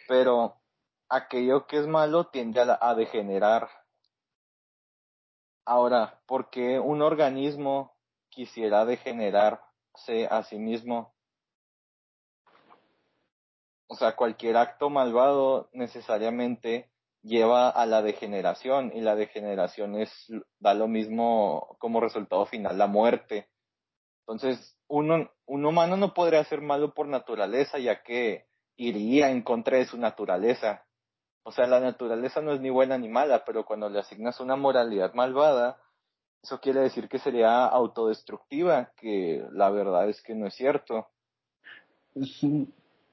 Pero 0.07 0.61
aquello 1.09 1.67
que 1.67 1.77
es 1.77 1.87
malo 1.87 2.27
tiende 2.27 2.61
a, 2.61 2.77
a 2.81 2.95
degenerar. 2.95 3.69
Ahora, 5.65 6.21
¿por 6.25 6.49
qué 6.49 6.79
un 6.79 7.01
organismo 7.01 7.95
quisiera 8.29 8.85
degenerarse 8.85 10.27
a 10.29 10.43
sí 10.43 10.57
mismo? 10.57 11.13
O 13.87 13.95
sea, 13.95 14.15
cualquier 14.15 14.57
acto 14.57 14.89
malvado 14.89 15.69
necesariamente 15.73 16.91
lleva 17.23 17.69
a 17.69 17.85
la 17.85 18.01
degeneración 18.01 18.91
y 18.95 19.01
la 19.01 19.15
degeneración 19.15 19.95
es 19.95 20.11
da 20.59 20.73
lo 20.73 20.87
mismo 20.87 21.75
como 21.79 21.99
resultado 21.99 22.45
final 22.45 22.77
la 22.77 22.87
muerte. 22.87 23.49
Entonces, 24.21 24.77
uno, 24.91 25.31
un 25.45 25.65
humano 25.65 25.95
no 25.95 26.13
podría 26.13 26.43
ser 26.43 26.61
malo 26.61 26.93
por 26.93 27.07
naturaleza, 27.07 27.79
ya 27.79 28.03
que 28.03 28.45
iría 28.75 29.31
en 29.31 29.41
contra 29.41 29.77
de 29.77 29.85
su 29.85 29.97
naturaleza. 29.97 30.83
O 31.43 31.51
sea, 31.51 31.65
la 31.65 31.79
naturaleza 31.79 32.41
no 32.41 32.53
es 32.53 32.61
ni 32.61 32.69
buena 32.69 32.97
ni 32.97 33.07
mala, 33.07 33.45
pero 33.45 33.65
cuando 33.65 33.89
le 33.89 33.99
asignas 33.99 34.39
una 34.41 34.57
moralidad 34.57 35.13
malvada, 35.13 35.77
eso 36.43 36.59
quiere 36.59 36.81
decir 36.81 37.07
que 37.07 37.19
sería 37.19 37.65
autodestructiva, 37.65 38.91
que 38.97 39.43
la 39.51 39.69
verdad 39.69 40.09
es 40.09 40.21
que 40.21 40.35
no 40.35 40.47
es 40.47 40.55
cierto. 40.55 41.07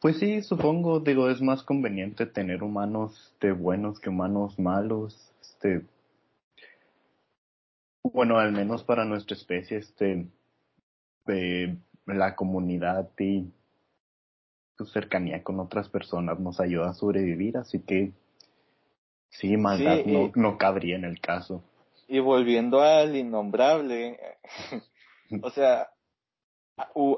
Pues 0.01 0.19
sí, 0.19 0.43
supongo, 0.43 0.99
digo, 0.99 1.31
es 1.31 1.41
más 1.41 1.63
conveniente 1.63 2.27
tener 2.27 2.63
humanos 2.65 3.35
de 3.41 3.53
buenos 3.53 4.01
que 4.01 4.11
humanos 4.11 4.59
malos. 4.59 5.33
Este, 5.41 5.87
bueno, 8.03 8.39
al 8.39 8.51
menos 8.51 8.83
para 8.83 9.05
nuestra 9.05 9.37
especie, 9.37 9.79
este, 9.79 10.27
de 11.33 11.77
la 12.07 12.35
comunidad 12.35 13.09
y 13.19 13.51
tu 14.77 14.87
cercanía 14.87 15.43
con 15.43 15.61
otras 15.61 15.89
personas 15.89 16.39
nos 16.39 16.61
ayuda 16.61 16.91
a 16.91 16.95
sobrevivir, 16.95 17.57
así 17.57 17.81
que 17.81 18.13
sí, 19.31 19.57
maldad 19.57 20.05
no, 20.07 20.31
no 20.35 20.57
cabría 20.57 20.97
en 20.97 21.05
el 21.05 21.21
caso. 21.21 21.63
Y 22.07 22.21
volviendo 22.21 22.81
al 22.81 23.17
innombrable, 23.17 24.19
o 25.43 25.51
sea, 25.51 25.91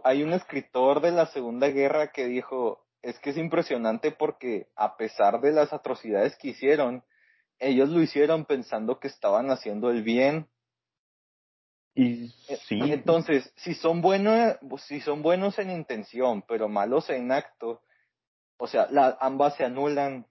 hay 0.04 0.22
un 0.22 0.32
escritor 0.32 1.00
de 1.00 1.12
la 1.12 1.26
Segunda 1.26 1.68
Guerra 1.68 2.12
que 2.12 2.26
dijo, 2.26 2.84
es 3.02 3.18
que 3.20 3.30
es 3.30 3.36
impresionante 3.36 4.10
porque 4.10 4.68
a 4.74 4.96
pesar 4.96 5.40
de 5.40 5.52
las 5.52 5.72
atrocidades 5.72 6.36
que 6.36 6.48
hicieron, 6.48 7.04
ellos 7.58 7.90
lo 7.90 8.00
hicieron 8.00 8.46
pensando 8.46 8.98
que 8.98 9.08
estaban 9.08 9.50
haciendo 9.50 9.90
el 9.90 10.02
bien 10.02 10.48
y 11.94 12.28
sí. 12.68 12.80
Entonces, 12.80 13.52
si 13.56 13.74
son 13.74 14.00
buenos, 14.00 14.56
si 14.86 15.00
son 15.00 15.22
buenos 15.22 15.58
en 15.58 15.70
intención, 15.70 16.42
pero 16.46 16.68
malos 16.68 17.10
en 17.10 17.32
acto, 17.32 17.82
o 18.58 18.66
sea, 18.66 18.88
la, 18.90 19.16
ambas 19.20 19.56
se 19.56 19.64
anulan. 19.64 20.26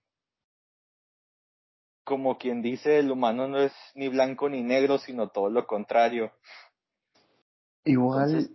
como 2.10 2.39
quien 2.39 2.63
dice, 2.63 2.98
el 2.98 3.12
humano 3.12 3.48
no 3.48 3.60
es 3.60 3.72
ni 3.94 4.08
blanco 4.10 4.50
ni 4.50 4.63
negro, 4.63 4.98
sino 4.98 5.28
todo 5.30 5.50
lo 5.51 5.68
contrario. 5.68 6.32
Igual, 7.86 8.30
Entonces, 8.30 8.51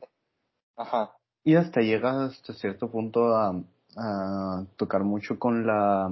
ajá. 0.77 1.13
y 1.45 1.55
hasta 1.55 1.81
llega 1.81 2.25
hasta 2.25 2.53
cierto 2.55 2.91
punto 2.91 3.37
a, 3.37 3.55
a 3.97 4.65
tocar 4.77 5.05
mucho 5.05 5.39
con 5.39 5.65
la 5.67 6.11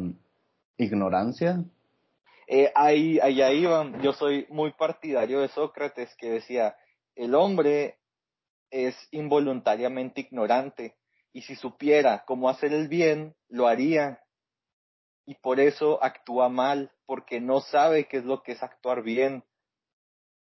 ignorancia. 0.77 1.65
Eh, 2.47 2.71
ahí, 2.77 3.19
ahí 3.19 3.41
iban. 3.63 4.01
Yo 4.03 4.13
soy 4.13 4.47
muy 4.49 4.73
partidario 4.73 5.41
de 5.41 5.49
Sócrates 5.49 6.15
que 6.17 6.31
decía, 6.31 6.77
el 7.14 7.35
hombre 7.35 7.99
es 8.71 8.97
involuntariamente 9.11 10.23
ignorante 10.23 10.97
y 11.33 11.42
si 11.42 11.57
supiera 11.57 12.25
cómo 12.26 12.49
hacer 12.49 12.73
el 12.73 12.88
bien, 12.88 13.35
lo 13.49 13.66
haría. 13.66 14.21
Y 15.25 15.35
por 15.37 15.61
eso 15.61 16.02
actúa 16.02 16.49
mal, 16.49 16.90
porque 17.07 17.40
no 17.40 17.61
sabe 17.61 18.09
qué 18.09 18.19
es 18.19 18.25
lo 18.25 18.42
que 18.42 18.52
es 18.52 18.62
actuar 18.62 19.02
bien. 19.02 19.45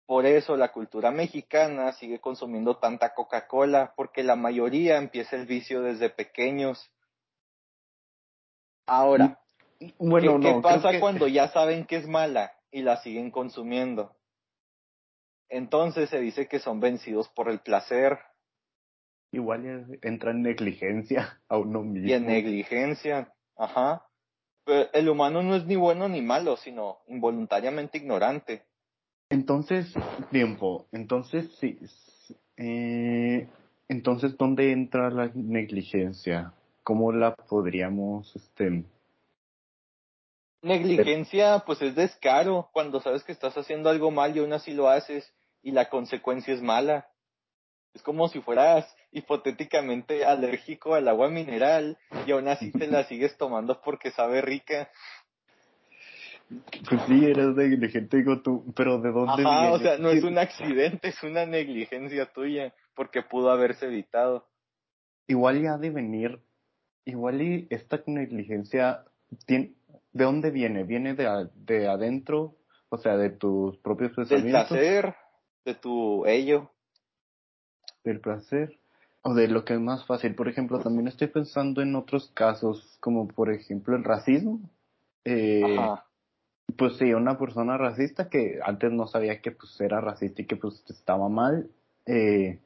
Por 0.05 0.25
eso 0.25 0.55
la 0.55 0.71
cultura 0.71 1.11
mexicana 1.11 1.91
sigue 1.93 2.19
consumiendo 2.19 2.77
tanta 2.77 3.13
Coca-Cola, 3.13 3.93
porque 3.95 4.23
la 4.23 4.35
mayoría 4.35 4.97
empieza 4.97 5.35
el 5.35 5.45
vicio 5.45 5.81
desde 5.81 6.09
pequeños. 6.09 6.91
Ahora, 8.87 9.39
Bueno, 9.97 10.37
¿qué, 10.37 10.39
qué 10.41 10.53
no, 10.53 10.61
creo 10.61 10.61
pasa 10.61 10.91
que- 10.91 10.99
cuando 10.99 11.27
ya 11.27 11.47
saben 11.49 11.85
que 11.85 11.97
es 11.97 12.07
mala 12.07 12.53
y 12.71 12.81
la 12.81 12.97
siguen 12.97 13.31
consumiendo? 13.31 14.14
Entonces 15.49 16.09
se 16.09 16.19
dice 16.19 16.47
que 16.47 16.59
son 16.59 16.79
vencidos 16.79 17.29
por 17.29 17.49
el 17.49 17.59
placer 17.59 18.19
igual 19.35 19.99
entra 20.01 20.31
en 20.31 20.41
negligencia 20.41 21.39
a 21.49 21.57
uno 21.57 21.83
mismo. 21.83 22.09
y 22.09 22.13
en 22.13 22.25
negligencia. 22.25 23.33
Ajá. 23.55 24.05
Pero 24.63 24.89
el 24.93 25.09
humano 25.09 25.43
no 25.43 25.55
es 25.55 25.65
ni 25.65 25.75
bueno 25.75 26.09
ni 26.09 26.21
malo, 26.21 26.57
sino 26.57 26.99
involuntariamente 27.07 27.99
ignorante. 27.99 28.63
Entonces, 29.29 29.93
tiempo. 30.31 30.87
Entonces, 30.91 31.51
sí. 31.59 31.77
eh, 32.57 33.47
entonces, 33.87 34.35
¿dónde 34.37 34.71
entra 34.71 35.09
la 35.11 35.31
negligencia? 35.35 36.53
¿Cómo 36.83 37.11
la 37.11 37.35
podríamos, 37.35 38.35
este, 38.35 38.85
Negligencia, 40.63 41.63
pues 41.65 41.79
es 41.83 41.95
descaro 41.95 42.69
cuando 42.73 42.99
sabes 42.99 43.23
que 43.23 43.31
estás 43.31 43.55
haciendo 43.55 43.89
algo 43.89 44.09
mal 44.09 44.35
y 44.35 44.39
aún 44.39 44.51
así 44.51 44.73
lo 44.73 44.89
haces 44.89 45.31
y 45.65 45.71
la 45.71 45.89
consecuencia 45.89 46.53
es 46.53 46.61
mala. 46.61 47.09
Es 47.95 48.03
como 48.03 48.27
si 48.29 48.39
fueras 48.39 48.85
hipotéticamente 49.11 50.23
alérgico 50.23 50.93
al 50.93 51.07
agua 51.07 51.27
mineral 51.29 51.97
y 52.27 52.31
aún 52.31 52.47
así 52.47 52.71
te 52.71 52.85
la 52.87 53.03
sigues 53.05 53.35
tomando 53.37 53.81
porque 53.81 54.11
sabe 54.11 54.41
rica. 54.41 54.91
pues 56.87 57.01
sí, 57.07 57.25
eres 57.25 57.55
negligente, 57.55 58.17
digo 58.17 58.43
tú, 58.43 58.71
pero 58.75 58.99
¿de 58.99 59.11
dónde 59.11 59.41
Ajá, 59.43 59.61
viene? 59.61 59.73
o 59.73 59.79
sea, 59.79 59.97
no 59.97 60.09
es 60.11 60.23
un 60.23 60.37
accidente, 60.37 61.07
es 61.07 61.23
una 61.23 61.47
negligencia 61.47 62.31
tuya 62.31 62.71
porque 62.93 63.23
pudo 63.23 63.49
haberse 63.49 63.87
evitado. 63.87 64.47
Igual 65.27 65.63
ya 65.63 65.73
ha 65.73 65.77
de 65.79 65.89
venir, 65.89 66.39
igual 67.05 67.41
y 67.41 67.67
esta 67.71 68.03
negligencia, 68.05 69.05
tiene, 69.47 69.73
¿de 70.13 70.23
dónde 70.23 70.51
viene? 70.51 70.83
¿Viene 70.83 71.15
de, 71.15 71.25
a- 71.25 71.49
de 71.55 71.87
adentro? 71.87 72.57
O 72.89 72.97
sea, 72.99 73.17
de 73.17 73.31
tus 73.31 73.77
propios 73.79 74.11
Del 74.11 74.27
pensamientos. 74.27 74.69
placer, 74.69 75.15
de 75.65 75.75
tu 75.75 76.25
ello. 76.25 76.71
del 78.03 78.19
placer 78.21 78.77
o 79.23 79.33
de 79.33 79.47
lo 79.47 79.65
que 79.65 79.73
es 79.73 79.79
más 79.79 80.05
fácil. 80.05 80.35
Por 80.35 80.47
ejemplo, 80.47 80.79
también 80.79 81.07
estoy 81.07 81.25
pensando 81.27 81.81
en 81.81 81.95
otros 81.95 82.29
casos, 82.35 82.97
como 82.99 83.27
por 83.27 83.51
ejemplo 83.51 83.95
el 83.95 84.03
racismo. 84.03 84.59
Eh, 85.23 85.63
Ajá. 85.75 86.05
pues 86.77 86.97
sí, 86.97 87.11
una 87.13 87.39
persona 87.39 87.77
racista 87.79 88.29
que 88.29 88.59
antes 88.63 88.91
no 88.91 89.07
sabía 89.07 89.41
que 89.41 89.49
pues 89.51 89.81
era 89.81 89.99
racista 90.01 90.43
y 90.43 90.45
que 90.45 90.55
pues 90.55 90.83
estaba 90.87 91.29
mal, 91.29 91.67
eh, 92.05 92.59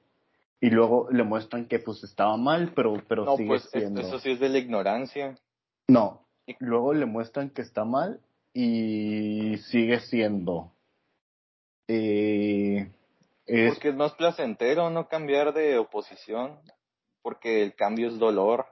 y 0.60 0.70
luego 0.70 1.08
le 1.10 1.24
muestran 1.24 1.68
que 1.68 1.80
pues 1.80 2.04
estaba 2.04 2.36
mal, 2.36 2.74
pero, 2.76 3.02
pero 3.08 3.24
No, 3.24 3.38
sigue 3.38 3.48
pues 3.48 3.64
es- 3.68 3.72
siendo. 3.72 4.02
eso 4.02 4.20
sí 4.20 4.32
es 4.32 4.42
de 4.42 4.50
la 4.50 4.58
ignorancia. 4.58 5.38
No, 5.88 6.26
luego 6.60 6.94
le 6.94 7.06
muestran 7.06 7.50
que 7.50 7.62
está 7.62 7.86
mal 7.86 8.20
y 8.54 9.56
sigue 9.70 10.02
siendo. 10.02 10.74
Eh, 11.88 12.29
es, 13.50 13.74
Porque 13.74 13.90
es 13.90 13.96
más 13.96 14.14
placentero 14.14 14.90
no 14.92 15.08
cambiar 15.08 15.54
de 15.54 15.80
oposición, 15.80 16.60
porque 17.24 17.64
el 17.64 17.76
cambio 17.76 18.08
es 18.08 18.20
dolor. 18.20 18.68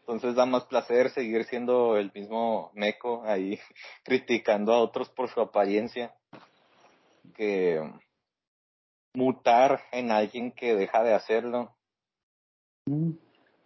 Entonces 0.00 0.36
da 0.36 0.46
más 0.46 0.64
placer 0.66 1.10
seguir 1.10 1.44
siendo 1.44 1.96
el 1.96 2.12
mismo 2.14 2.70
meco 2.74 3.24
ahí 3.24 3.58
criticando 4.04 4.72
a 4.72 4.78
otros 4.78 5.08
por 5.08 5.28
su 5.28 5.40
apariencia 5.40 6.14
que 7.34 7.82
mutar 9.12 9.80
en 9.90 10.12
alguien 10.12 10.52
que 10.52 10.76
deja 10.76 11.02
de 11.02 11.14
hacerlo. 11.14 11.74
Mm, 12.86 13.12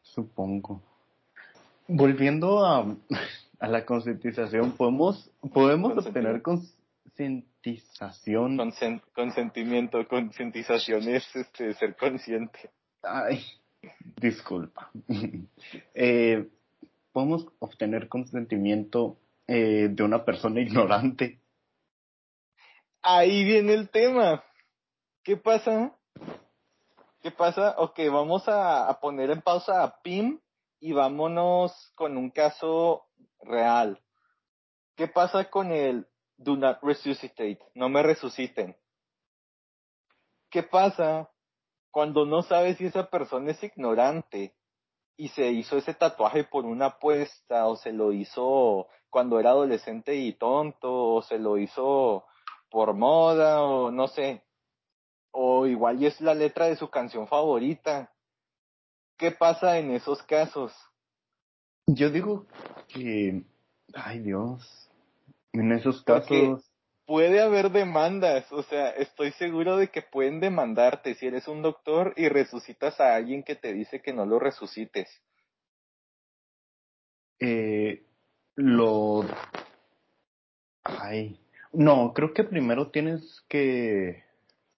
Supongo. 0.00 0.80
Volviendo 1.86 2.64
a, 2.64 2.96
a 3.60 3.68
la 3.68 3.84
concientización, 3.84 4.72
podemos, 4.72 5.30
podemos 5.52 6.06
obtener 6.06 6.40
concientización. 7.18 8.56
Consen- 8.56 9.02
consentimiento, 9.14 10.06
concientización 10.08 11.08
es 11.08 11.24
este, 11.34 11.74
ser 11.74 11.96
consciente. 11.96 12.70
Ay, 13.02 13.44
disculpa. 14.16 14.90
Eh, 15.94 16.48
podemos 17.12 17.46
obtener 17.58 18.08
consentimiento 18.08 19.18
eh, 19.48 19.88
de 19.90 20.02
una 20.02 20.24
persona 20.24 20.60
ignorante. 20.60 21.40
Ahí 23.02 23.44
viene 23.44 23.74
el 23.74 23.88
tema. 23.90 24.44
¿Qué 25.24 25.36
pasa? 25.36 25.92
¿Qué 27.20 27.30
pasa? 27.32 27.74
Ok, 27.78 27.98
vamos 28.12 28.48
a, 28.48 28.88
a 28.88 29.00
poner 29.00 29.30
en 29.30 29.42
pausa 29.42 29.82
a 29.82 30.00
Pim 30.02 30.38
y 30.80 30.92
vámonos 30.92 31.92
con 31.96 32.16
un 32.16 32.30
caso 32.30 33.06
real. 33.42 34.00
¿Qué 34.96 35.08
pasa 35.08 35.50
con 35.50 35.72
el 35.72 36.07
do 36.38 36.56
not 36.56 36.78
resuscitate? 36.82 37.58
No 37.74 37.88
me 37.88 38.02
resuciten. 38.02 38.76
¿Qué 40.50 40.62
pasa 40.62 41.28
cuando 41.90 42.24
no 42.24 42.42
sabes 42.42 42.78
si 42.78 42.86
esa 42.86 43.10
persona 43.10 43.50
es 43.50 43.62
ignorante 43.62 44.54
y 45.16 45.28
se 45.28 45.50
hizo 45.50 45.76
ese 45.76 45.94
tatuaje 45.94 46.44
por 46.44 46.64
una 46.64 46.86
apuesta 46.86 47.66
o 47.66 47.76
se 47.76 47.92
lo 47.92 48.12
hizo 48.12 48.86
cuando 49.10 49.40
era 49.40 49.50
adolescente 49.50 50.14
y 50.14 50.32
tonto 50.32 51.14
o 51.14 51.22
se 51.22 51.38
lo 51.38 51.58
hizo 51.58 52.24
por 52.70 52.94
moda 52.94 53.62
o 53.62 53.90
no 53.90 54.08
sé? 54.08 54.44
O 55.32 55.66
igual 55.66 56.00
y 56.00 56.06
es 56.06 56.20
la 56.20 56.34
letra 56.34 56.66
de 56.66 56.76
su 56.76 56.88
canción 56.88 57.26
favorita. 57.26 58.12
¿Qué 59.16 59.32
pasa 59.32 59.78
en 59.78 59.90
esos 59.90 60.22
casos? 60.22 60.72
Yo 61.86 62.10
digo 62.10 62.46
que, 62.88 63.42
ay 63.94 64.20
Dios, 64.20 64.87
en 65.58 65.72
esos 65.72 66.02
Porque- 66.04 66.40
casos, 66.48 66.64
Puede 67.06 67.40
haber 67.40 67.70
demandas, 67.70 68.52
o 68.52 68.62
sea, 68.64 68.90
estoy 68.90 69.32
seguro 69.32 69.78
de 69.78 69.88
que 69.88 70.02
pueden 70.02 70.40
demandarte 70.40 71.14
si 71.14 71.26
eres 71.26 71.48
un 71.48 71.62
doctor 71.62 72.12
y 72.18 72.28
resucitas 72.28 73.00
a 73.00 73.14
alguien 73.14 73.42
que 73.42 73.56
te 73.56 73.72
dice 73.72 74.02
que 74.02 74.12
no 74.12 74.26
lo 74.26 74.38
resucites. 74.38 75.08
eh, 77.40 78.02
lo, 78.56 79.24
ay, 80.84 81.38
no, 81.72 82.12
creo 82.12 82.34
que 82.34 82.44
primero 82.44 82.90
tienes 82.90 83.42
que 83.48 84.24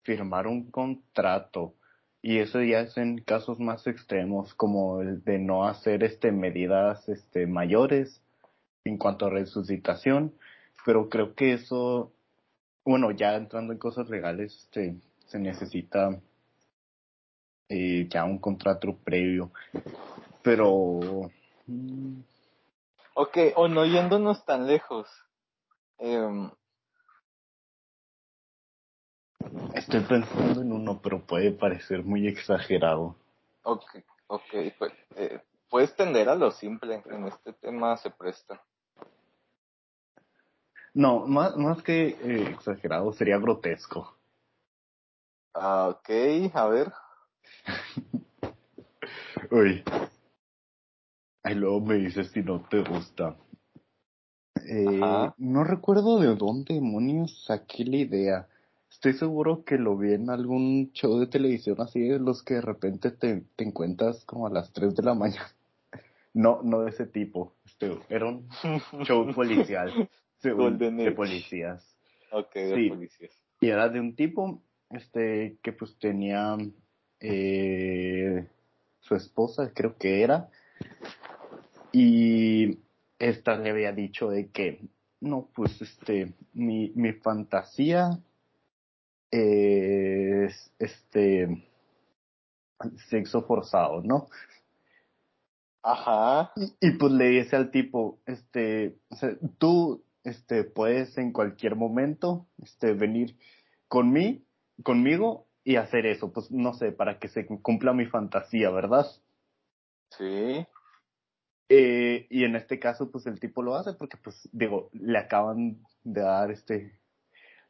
firmar 0.02 0.46
un 0.46 0.70
contrato 0.70 1.74
y 2.22 2.38
eso 2.38 2.62
ya 2.62 2.80
es 2.80 2.96
en 2.98 3.18
casos 3.22 3.58
más 3.58 3.86
extremos 3.86 4.54
como 4.54 5.00
el 5.00 5.24
de 5.24 5.38
no 5.38 5.66
hacer 5.66 6.04
este 6.04 6.32
medidas 6.32 7.08
este 7.08 7.46
mayores 7.46 8.22
en 8.84 8.98
cuanto 8.98 9.26
a 9.26 9.30
resucitación 9.30 10.34
pero 10.84 11.08
creo 11.08 11.34
que 11.34 11.52
eso 11.54 12.12
bueno 12.84 13.10
ya 13.10 13.36
entrando 13.36 13.72
en 13.72 13.78
cosas 13.78 14.08
legales 14.08 14.56
este 14.64 14.96
se 15.26 15.38
necesita 15.38 16.20
eh, 17.68 18.08
ya 18.08 18.24
un 18.24 18.38
contrato 18.38 18.96
previo 18.96 19.52
pero 20.42 21.00
mm, 21.66 22.20
Ok, 23.14 23.36
o 23.56 23.68
no 23.68 23.84
yéndonos 23.84 24.46
tan 24.46 24.66
lejos. 24.66 25.06
Em, 25.98 26.50
estoy 29.74 30.00
pensando 30.00 30.62
en 30.62 30.72
uno 30.72 31.00
pero 31.02 31.20
puede 31.26 31.52
parecer 31.52 32.02
muy 32.02 32.26
exagerado 32.26 33.16
ok, 33.62 33.84
ok, 34.28 34.50
pues, 34.78 34.92
eh, 35.16 35.42
puedes 35.68 35.94
tender 35.96 36.30
a 36.30 36.34
lo 36.34 36.50
simple, 36.50 37.02
en 37.04 37.26
este 37.26 37.52
tema 37.52 37.96
se 37.98 38.10
presta. 38.10 38.62
No 41.00 41.26
más 41.26 41.56
más 41.56 41.82
que 41.82 42.08
eh, 42.08 42.50
exagerado 42.54 43.12
sería 43.12 43.38
grotesco 43.38 44.16
Ah, 45.54 45.88
ok, 45.88 46.08
a 46.54 46.66
ver. 46.68 46.92
Uy. 49.50 49.82
Ay, 51.42 51.54
luego 51.54 51.80
me 51.80 51.94
dices 51.96 52.30
si 52.30 52.42
no 52.42 52.60
te 52.68 52.82
gusta. 52.82 53.36
Eh, 54.68 55.30
no 55.38 55.64
recuerdo 55.64 56.20
de 56.20 56.36
dónde 56.36 56.74
demonios 56.74 57.44
saqué 57.44 57.84
la 57.84 57.96
idea. 57.96 58.48
Estoy 58.90 59.14
seguro 59.14 59.64
que 59.64 59.76
lo 59.76 59.96
vi 59.96 60.12
en 60.14 60.30
algún 60.30 60.92
show 60.92 61.18
de 61.18 61.26
televisión 61.26 61.80
así 61.80 62.00
de 62.00 62.18
los 62.18 62.42
que 62.42 62.54
de 62.54 62.60
repente 62.60 63.10
te, 63.10 63.42
te 63.56 63.64
encuentras 63.64 64.24
como 64.24 64.46
a 64.46 64.50
las 64.50 64.72
3 64.72 64.94
de 64.94 65.02
la 65.02 65.14
mañana. 65.14 65.52
No, 66.32 66.60
no 66.62 66.82
de 66.82 66.90
ese 66.90 67.06
tipo. 67.06 67.54
Este, 67.64 67.98
era 68.08 68.26
un 68.26 68.48
show 69.04 69.32
policial. 69.34 70.08
Según- 70.40 70.62
Golden 70.72 70.96
de 70.98 71.06
Age. 71.08 71.12
policías. 71.16 71.96
ok, 72.32 72.54
de 72.54 72.74
Sí. 72.74 72.88
policías. 72.88 73.32
Y 73.60 73.68
era 73.68 73.88
de 73.88 74.00
un 74.00 74.14
tipo, 74.14 74.62
este, 74.90 75.56
que 75.62 75.72
pues 75.72 75.96
tenía 75.98 76.56
eh, 77.20 78.46
su 79.00 79.14
esposa, 79.14 79.72
creo 79.74 79.96
que 79.98 80.22
era, 80.22 80.48
y 81.92 82.78
esta 83.18 83.56
le 83.56 83.70
había 83.70 83.92
dicho 83.92 84.30
de 84.30 84.48
que, 84.50 84.80
no, 85.20 85.48
pues 85.54 85.82
este, 85.82 86.32
mi, 86.54 86.92
mi 86.94 87.12
fantasía 87.12 88.18
es, 89.30 90.72
este, 90.78 91.62
sexo 93.08 93.42
forzado, 93.42 94.02
¿no? 94.02 94.28
Ajá. 95.82 96.52
Y, 96.56 96.88
y, 96.88 96.90
pues 96.92 97.12
le 97.12 97.28
dice 97.30 97.56
al 97.56 97.70
tipo, 97.70 98.18
este, 98.26 98.96
o 99.10 99.16
sea, 99.16 99.36
tú, 99.58 100.02
este, 100.24 100.64
puedes 100.64 101.16
en 101.18 101.32
cualquier 101.32 101.76
momento, 101.76 102.46
este, 102.62 102.92
venir 102.94 103.36
con 103.88 104.12
mí, 104.12 104.44
conmigo 104.82 105.46
y 105.64 105.76
hacer 105.76 106.06
eso, 106.06 106.32
pues 106.32 106.50
no 106.50 106.74
sé, 106.74 106.92
para 106.92 107.18
que 107.18 107.28
se 107.28 107.46
cumpla 107.46 107.92
mi 107.92 108.06
fantasía, 108.06 108.70
¿verdad? 108.70 109.06
Sí. 110.10 110.66
Eh, 111.68 112.26
y 112.30 112.44
en 112.44 112.56
este 112.56 112.78
caso, 112.78 113.10
pues 113.10 113.26
el 113.26 113.38
tipo 113.38 113.62
lo 113.62 113.76
hace 113.76 113.92
porque, 113.94 114.16
pues, 114.16 114.48
digo, 114.52 114.90
le 114.92 115.18
acaban 115.18 115.82
de 116.02 116.20
dar, 116.22 116.50
este, 116.50 116.98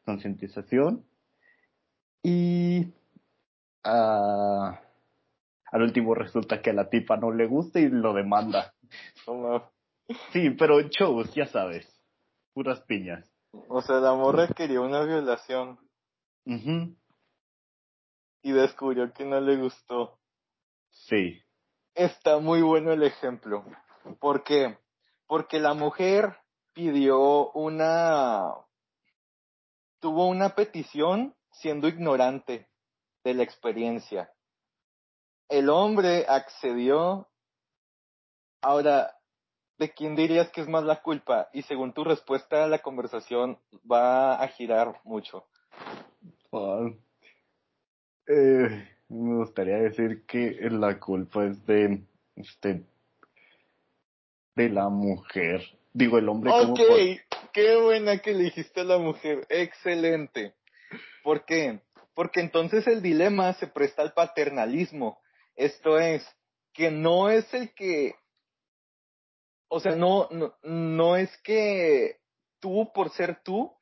concientización 0.05 1.05
y, 2.23 2.93
ah, 3.85 4.81
al 5.67 5.83
último 5.83 6.15
resulta 6.15 6.63
que 6.63 6.71
a 6.71 6.75
la 6.75 6.91
tipa 6.91 7.17
no 7.17 7.31
le 7.31 7.47
gusta 7.47 7.81
y 7.81 7.89
lo 7.89 8.13
demanda. 8.13 8.75
Sí, 10.33 10.51
pero 10.51 10.81
shows, 10.81 11.33
ya 11.35 11.47
sabes. 11.47 12.00
Puras 12.53 12.81
piñas. 12.83 13.31
O 13.69 13.83
sea, 13.83 13.97
la 13.97 14.15
morra 14.15 14.49
quería 14.49 14.81
una 14.81 15.03
violación 15.03 15.79
y 18.43 18.53
descubrió 18.53 19.13
que 19.13 19.25
no 19.25 19.41
le 19.41 19.57
gustó. 19.57 20.19
Sí. 20.91 21.41
Está 21.95 22.39
muy 22.39 22.63
bueno 22.63 22.93
el 22.93 23.03
ejemplo. 23.03 23.65
¿Por 24.19 24.43
qué? 24.45 24.79
Porque 25.27 25.59
la 25.61 25.75
mujer 25.75 26.37
pidió 26.73 27.51
una... 27.53 28.53
tuvo 30.01 30.27
una 30.29 30.55
petición 30.55 31.35
siendo 31.53 31.89
ignorante 31.89 32.69
de 33.25 33.35
la 33.35 33.43
experiencia. 33.43 34.33
El 35.49 35.69
hombre 35.69 36.27
accedió. 36.29 37.29
Ahora, 38.63 39.20
¿de 39.81 39.90
quién 39.95 40.14
dirías 40.14 40.51
que 40.51 40.61
es 40.61 40.69
más 40.69 40.85
la 40.85 41.01
culpa? 41.01 41.49
Y 41.55 41.62
según 41.62 41.95
tu 41.95 42.05
respuesta, 42.05 42.69
la 42.69 42.81
conversación 42.81 43.59
va 43.90 44.35
a 44.35 44.47
girar 44.49 45.01
mucho. 45.05 45.47
Eh, 48.27 48.88
me 49.09 49.37
gustaría 49.37 49.79
decir 49.79 50.27
que 50.27 50.59
la 50.71 51.01
culpa 51.01 51.47
es 51.47 51.64
de, 51.64 52.03
este, 52.37 52.83
de 54.55 54.69
la 54.69 54.90
mujer. 54.90 55.62
Digo, 55.95 56.19
el 56.19 56.29
hombre 56.29 56.53
Ok, 56.53 56.81
qué 57.55 57.77
buena 57.77 58.19
que 58.19 58.35
le 58.35 58.45
dijiste 58.45 58.83
a 58.83 58.85
la 58.85 58.99
mujer. 58.99 59.47
Excelente. 59.49 60.55
¿Por 61.25 61.47
qué? 61.47 61.81
Porque 62.12 62.40
entonces 62.40 62.87
el 62.87 63.01
dilema 63.01 63.55
se 63.55 63.66
presta 63.66 64.03
al 64.03 64.12
paternalismo. 64.12 65.19
Esto 65.57 65.99
es, 65.99 66.23
que 66.75 66.90
no 66.90 67.31
es 67.31 67.53
el 67.55 67.73
que, 67.73 68.14
o 69.73 69.79
sea, 69.79 69.95
no, 69.95 70.29
no, 70.33 70.57
no 70.65 71.17
es 71.17 71.35
que 71.39 72.19
tú, 72.59 72.91
por 72.93 73.11
ser 73.11 73.41
tú, 73.45 73.73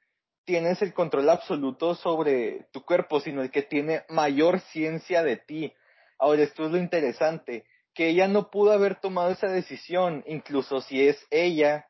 tienes 0.44 0.82
el 0.82 0.92
control 0.92 1.30
absoluto 1.30 1.94
sobre 1.94 2.68
tu 2.72 2.84
cuerpo, 2.84 3.20
sino 3.20 3.42
el 3.42 3.50
que 3.50 3.62
tiene 3.62 4.04
mayor 4.10 4.60
ciencia 4.60 5.22
de 5.22 5.38
ti. 5.38 5.72
Ahora, 6.18 6.42
esto 6.42 6.66
es 6.66 6.72
lo 6.72 6.76
interesante, 6.76 7.64
que 7.94 8.08
ella 8.08 8.28
no 8.28 8.50
pudo 8.50 8.72
haber 8.72 9.00
tomado 9.00 9.30
esa 9.30 9.48
decisión, 9.48 10.22
incluso 10.26 10.82
si 10.82 11.08
es 11.08 11.26
ella, 11.30 11.88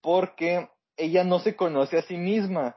porque 0.00 0.68
ella 0.96 1.24
no 1.24 1.40
se 1.40 1.56
conoce 1.56 1.98
a 1.98 2.02
sí 2.02 2.16
misma. 2.16 2.76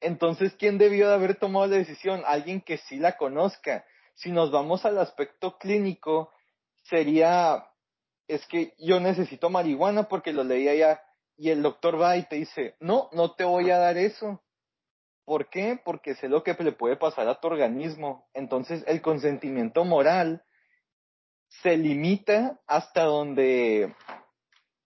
Entonces, 0.00 0.54
¿quién 0.58 0.78
debió 0.78 1.08
de 1.08 1.14
haber 1.14 1.34
tomado 1.34 1.66
la 1.66 1.76
decisión? 1.76 2.22
Alguien 2.24 2.62
que 2.62 2.78
sí 2.78 2.96
la 2.96 3.18
conozca. 3.18 3.84
Si 4.14 4.30
nos 4.30 4.50
vamos 4.50 4.86
al 4.86 4.96
aspecto 4.96 5.58
clínico, 5.58 6.32
sería, 6.90 7.64
es 8.28 8.46
que 8.46 8.74
yo 8.78 9.00
necesito 9.00 9.48
marihuana 9.48 10.08
porque 10.08 10.32
lo 10.32 10.44
leí 10.44 10.68
allá 10.68 11.02
y 11.36 11.50
el 11.50 11.62
doctor 11.62 12.00
va 12.00 12.16
y 12.18 12.24
te 12.26 12.36
dice, 12.36 12.76
no, 12.80 13.08
no 13.12 13.34
te 13.34 13.44
voy 13.44 13.70
a 13.70 13.78
dar 13.78 13.96
eso. 13.96 14.42
¿Por 15.24 15.48
qué? 15.48 15.80
Porque 15.82 16.14
sé 16.16 16.28
lo 16.28 16.42
que 16.42 16.54
le 16.54 16.72
puede 16.72 16.96
pasar 16.96 17.28
a 17.28 17.40
tu 17.40 17.46
organismo. 17.48 18.28
Entonces, 18.34 18.84
el 18.86 19.00
consentimiento 19.00 19.84
moral 19.84 20.42
se 21.62 21.76
limita 21.76 22.60
hasta 22.66 23.04
donde 23.04 23.94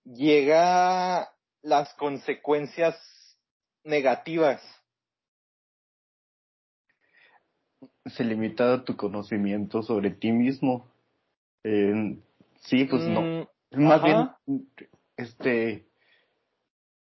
llega 0.04 1.32
las 1.62 1.92
consecuencias 1.94 2.96
negativas. 3.82 4.62
se 8.06 8.24
limita 8.24 8.74
a 8.74 8.84
tu 8.84 8.96
conocimiento 8.96 9.82
sobre 9.82 10.10
ti 10.10 10.32
mismo. 10.32 10.86
Eh, 11.64 12.18
sí, 12.60 12.84
pues 12.84 13.06
no. 13.08 13.22
Mm, 13.22 13.46
Más 13.72 14.02
ajá. 14.02 14.38
bien, 14.46 14.66
este, 15.16 15.86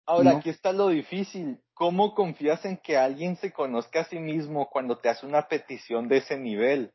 Ahora, 0.07 0.33
No. 0.33 0.39
aquí 0.39 0.49
está 0.51 0.73
lo 0.73 0.89
difícil. 0.89 1.61
¿Cómo 1.75 2.15
confías 2.15 2.65
en 2.65 2.79
que 2.79 2.97
alguien 2.97 3.37
se 3.37 3.53
conozca 3.53 4.01
a 4.01 4.05
sí 4.05 4.19
mismo 4.19 4.69
cuando 4.71 4.99
te 4.99 5.11
hace 5.11 5.27
una 5.27 5.49
petición 5.49 6.09
de 6.09 6.19
ese 6.19 6.39
nivel? 6.39 6.93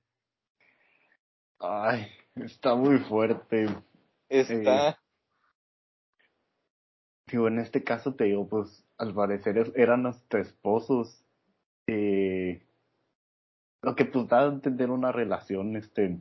ay, 1.60 2.08
está 2.36 2.76
muy 2.76 2.97
fuerte. 2.99 3.67
Está, 4.30 4.99
Digo, 7.28 7.47
en 7.47 7.60
este 7.60 7.84
caso 7.84 8.15
te 8.15 8.26
digo, 8.26 8.47
pues, 8.49 8.84
al 8.97 9.13
parecer 9.13 9.58
es- 9.58 9.71
eran 9.76 10.06
hasta 10.06 10.39
esposos. 10.39 11.23
Eh, 11.88 12.65
lo 13.82 13.95
que 13.95 14.06
pues 14.06 14.28
da 14.28 14.41
a 14.41 14.47
entender 14.47 14.89
una 14.89 15.12
relación, 15.12 15.76
este, 15.78 16.19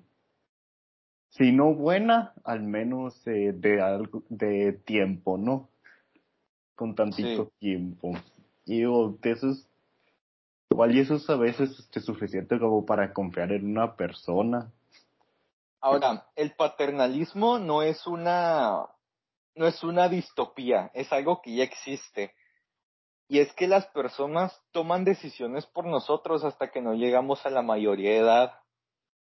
si 1.33 1.51
no 1.51 1.75
buena, 1.75 2.35
al 2.45 2.63
menos 2.63 3.27
eh, 3.27 3.53
de 3.55 3.81
algo, 3.81 4.23
de 4.29 4.73
tiempo, 4.73 5.39
¿no? 5.39 5.71
Con 6.75 6.95
tantito 6.95 7.45
Sí. 7.45 7.51
tiempo. 7.59 8.13
Y 8.67 8.79
digo, 8.79 9.17
eso 9.23 9.51
es, 9.51 9.67
igual 10.71 10.95
y 10.95 11.01
eso 11.01 11.15
es 11.15 11.29
a 11.31 11.37
veces 11.37 11.79
este, 11.79 12.01
suficiente 12.01 12.59
como 12.59 12.85
para 12.85 13.13
confiar 13.15 13.53
en 13.53 13.67
una 13.67 13.97
persona. 13.97 14.71
Ahora, 15.81 16.27
el 16.37 16.55
paternalismo 16.55 17.59
no 17.59 17.83
es 17.83 18.07
una 18.07 18.87
no 19.55 19.67
es 19.67 19.83
una 19.83 20.09
distopía, 20.09 20.91
es 20.95 21.13
algo 21.13 21.43
que 21.43 21.55
ya 21.57 21.65
existe. 21.65 22.35
Y 23.29 23.39
es 23.39 23.53
que 23.55 23.67
las 23.67 23.87
personas 23.89 24.63
toman 24.71 25.05
decisiones 25.05 25.67
por 25.67 25.87
nosotros 25.87 26.45
hasta 26.45 26.71
que 26.71 26.83
no 26.83 26.95
llegamos 26.95 27.45
a 27.47 27.51
la 27.51 27.63
mayoría 27.63 28.11
de 28.11 28.19
edad. 28.19 28.53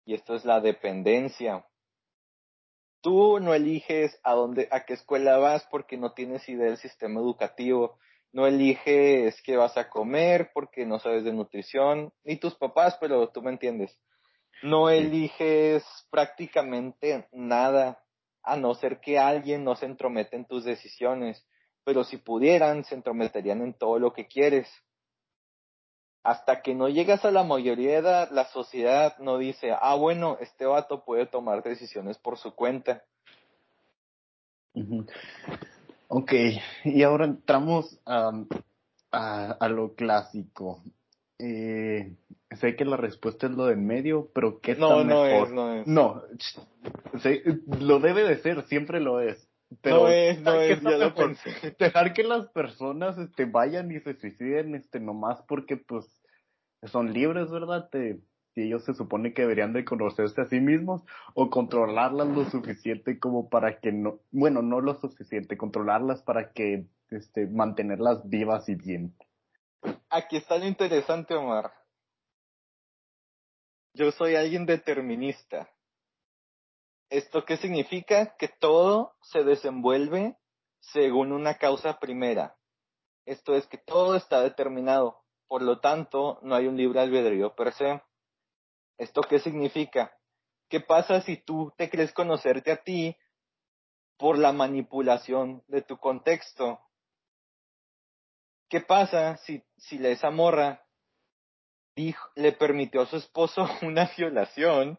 Y 0.05 0.13
esto 0.13 0.35
es 0.35 0.43
la 0.43 0.59
dependencia. 0.59 1.65
Tú 3.03 3.41
no 3.41 3.53
eliges 3.53 4.17
a 4.23 4.31
dónde, 4.31 4.69
a 4.71 4.85
qué 4.85 4.93
escuela 4.93 5.37
vas 5.37 5.67
porque 5.69 5.97
no 5.97 6.13
tienes 6.13 6.47
idea 6.47 6.67
del 6.67 6.77
sistema 6.77 7.19
educativo. 7.19 7.99
No 8.31 8.47
eliges 8.47 9.41
qué 9.41 9.57
vas 9.57 9.77
a 9.77 9.89
comer 9.89 10.51
porque 10.53 10.85
no 10.85 10.99
sabes 10.99 11.25
de 11.25 11.33
nutrición, 11.33 12.13
ni 12.23 12.37
tus 12.37 12.55
papás, 12.55 12.97
pero 13.01 13.27
tú 13.27 13.41
me 13.41 13.51
entiendes. 13.51 13.99
No 14.61 14.89
eliges 14.89 15.83
prácticamente 16.09 17.27
nada, 17.33 18.01
a 18.41 18.55
no 18.55 18.73
ser 18.73 19.01
que 19.01 19.19
alguien 19.19 19.65
no 19.65 19.75
se 19.75 19.85
entromete 19.85 20.37
en 20.37 20.45
tus 20.45 20.63
decisiones. 20.63 21.45
Pero 21.83 22.05
si 22.05 22.15
pudieran, 22.15 22.85
se 22.85 22.95
entrometerían 22.95 23.61
en 23.61 23.73
todo 23.73 23.99
lo 23.99 24.13
que 24.13 24.27
quieres. 24.27 24.69
Hasta 26.23 26.61
que 26.61 26.73
no 26.73 26.87
llegas 26.87 27.25
a 27.25 27.31
la 27.31 27.43
mayoría 27.43 27.91
de 27.91 27.97
edad, 27.97 28.29
la 28.31 28.45
sociedad 28.45 29.17
no 29.19 29.37
dice, 29.37 29.75
ah, 29.79 29.95
bueno, 29.95 30.37
este 30.39 30.65
vato 30.65 31.03
puede 31.03 31.25
tomar 31.25 31.61
decisiones 31.63 32.17
por 32.17 32.37
su 32.37 32.55
cuenta. 32.55 33.03
Ok, 36.07 36.31
y 36.85 37.03
ahora 37.03 37.25
entramos 37.25 37.99
a, 38.05 38.31
a, 39.11 39.51
a 39.51 39.67
lo 39.67 39.95
clásico. 39.95 40.81
Eh, 41.39 42.15
sé 42.59 42.75
que 42.75 42.85
la 42.85 42.95
respuesta 42.97 43.47
es 43.47 43.51
lo 43.53 43.65
de 43.65 43.73
en 43.73 43.85
medio, 43.85 44.29
pero 44.33 44.61
¿qué 44.61 44.71
está 44.71 44.87
No, 44.87 45.03
no 45.03 45.25
mejor? 45.25 45.47
es, 45.47 45.53
no 45.53 45.73
es. 45.73 45.87
No, 45.87 46.21
sé- 47.21 47.43
lo 47.79 47.99
debe 47.99 48.23
de 48.23 48.37
ser, 48.37 48.65
siempre 48.67 48.99
lo 49.01 49.19
es. 49.19 49.49
Pero 49.81 50.03
no 50.03 50.07
es, 50.09 50.39
no 50.39 50.45
¿sabes 50.51 50.67
qué 50.67 50.73
es, 50.73 50.81
ya 50.81 50.97
lo 50.97 51.15
pensé. 51.15 51.49
Dejar 51.79 52.13
que 52.13 52.23
las 52.23 52.47
personas 52.49 53.17
este, 53.17 53.45
vayan 53.45 53.91
y 53.91 53.99
se 53.99 54.13
suiciden 54.19 54.75
este, 54.75 54.99
nomás 54.99 55.41
porque 55.47 55.77
pues 55.77 56.05
son 56.83 57.13
libres, 57.13 57.49
¿verdad? 57.49 57.89
Te, 57.89 58.19
si 58.53 58.63
ellos 58.63 58.83
se 58.83 58.93
supone 58.93 59.33
que 59.33 59.43
deberían 59.43 59.73
de 59.73 59.85
conocerse 59.85 60.41
a 60.41 60.45
sí 60.45 60.59
mismos 60.59 61.01
o 61.33 61.49
controlarlas 61.49 62.27
lo 62.27 62.45
suficiente 62.45 63.19
como 63.19 63.49
para 63.49 63.79
que 63.79 63.91
no, 63.91 64.19
bueno, 64.31 64.61
no 64.61 64.81
lo 64.81 64.95
suficiente, 64.95 65.57
controlarlas 65.57 66.21
para 66.21 66.51
que 66.51 66.85
este, 67.09 67.47
mantenerlas 67.47 68.27
vivas 68.29 68.69
y 68.69 68.75
bien. 68.75 69.15
Aquí 70.09 70.37
está 70.37 70.57
lo 70.57 70.65
interesante, 70.65 71.33
Omar. 71.33 71.71
Yo 73.93 74.11
soy 74.11 74.35
alguien 74.35 74.65
determinista. 74.65 75.69
¿Esto 77.13 77.45
qué 77.45 77.57
significa? 77.57 78.35
Que 78.37 78.47
todo 78.47 79.13
se 79.21 79.43
desenvuelve 79.43 80.35
según 80.79 81.31
una 81.31 81.59
causa 81.59 81.99
primera. 81.99 82.57
Esto 83.27 83.53
es 83.53 83.67
que 83.67 83.77
todo 83.77 84.15
está 84.15 84.41
determinado. 84.41 85.21
Por 85.47 85.61
lo 85.61 85.79
tanto, 85.79 86.39
no 86.41 86.55
hay 86.55 86.65
un 86.65 86.75
libre 86.75 87.01
albedrío 87.01 87.53
per 87.53 87.71
se. 87.73 88.01
¿Esto 88.97 89.21
qué 89.21 89.37
significa? 89.37 90.11
¿Qué 90.69 90.79
pasa 90.79 91.21
si 91.21 91.37
tú 91.37 91.71
te 91.77 91.87
crees 91.87 92.11
conocerte 92.13 92.71
a 92.71 92.77
ti 92.77 93.15
por 94.17 94.39
la 94.39 94.51
manipulación 94.51 95.63
de 95.67 95.83
tu 95.83 95.99
contexto? 95.99 96.79
¿Qué 98.69 98.81
pasa 98.81 99.37
si, 99.37 99.63
si 99.77 100.03
esa 100.03 100.31
morra 100.31 100.83
dijo, 101.95 102.27
le 102.33 102.53
permitió 102.53 103.01
a 103.01 103.05
su 103.05 103.17
esposo 103.17 103.67
una 103.83 104.09
violación 104.17 104.97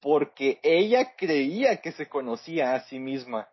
porque 0.00 0.58
ella 0.62 1.14
creía 1.16 1.80
que 1.80 1.92
se 1.92 2.08
conocía 2.08 2.74
a 2.74 2.80
sí 2.84 2.98
misma? 2.98 3.48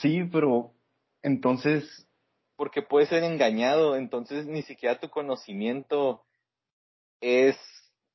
Sí, 0.00 0.24
pero 0.24 0.72
entonces, 1.22 2.06
Porque 2.56 2.82
puede 2.82 3.06
ser 3.06 3.24
engañado, 3.24 3.96
entonces 3.96 4.46
ni 4.46 4.62
siquiera 4.62 4.98
tu 4.98 5.08
conocimiento 5.08 6.24
es, 7.20 7.56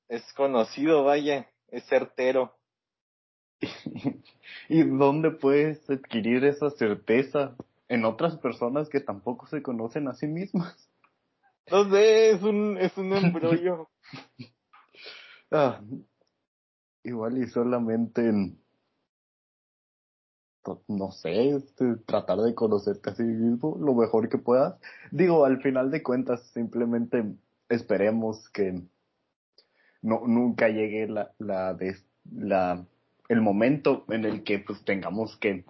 es 0.10 0.22
conocido, 0.34 1.04
vaya, 1.04 1.50
es 1.70 1.86
certero. 1.88 2.54
¿y 4.70 4.84
dónde 4.84 5.32
puedes 5.32 5.90
adquirir 5.90 6.46
esa 6.46 6.70
certeza? 6.72 7.56
En 7.90 8.04
otras 8.04 8.36
personas 8.38 8.90
que 8.90 9.00
tampoco 9.00 9.48
se 9.48 9.62
conocen 9.62 10.10
a 10.10 10.14
sí 10.14 10.28
mismas. 10.28 10.76
No 11.72 11.90
sé, 11.90 12.32
es 12.32 12.44
un, 12.44 12.78
es 12.78 12.98
un 12.98 13.14
embrollo. 13.14 13.90
Ah, 15.52 15.82
igual 17.08 17.38
y 17.38 17.48
solamente 17.48 18.28
en, 18.28 18.60
to- 20.64 20.84
no 20.88 21.12
sé, 21.12 21.52
este, 21.56 21.96
tratar 22.06 22.40
de 22.40 22.54
conocerte 22.54 23.10
a 23.10 23.16
sí 23.16 23.24
mismo 23.24 23.78
lo 23.80 23.94
mejor 23.94 24.30
que 24.30 24.38
puedas. 24.38 24.76
Digo, 25.12 25.46
al 25.46 25.62
final 25.62 25.90
de 25.92 26.04
cuentas, 26.04 26.42
simplemente 26.54 27.24
esperemos 27.70 28.50
que 28.50 28.82
no, 30.02 30.28
nunca 30.28 30.70
llegue 30.70 31.08
la, 31.08 31.34
la, 31.40 31.74
des- 31.74 32.06
la, 32.30 32.86
el 33.30 33.42
momento 33.42 34.06
en 34.10 34.26
el 34.26 34.44
que 34.44 34.60
pues 34.60 34.84
tengamos 34.84 35.38
que, 35.38 35.66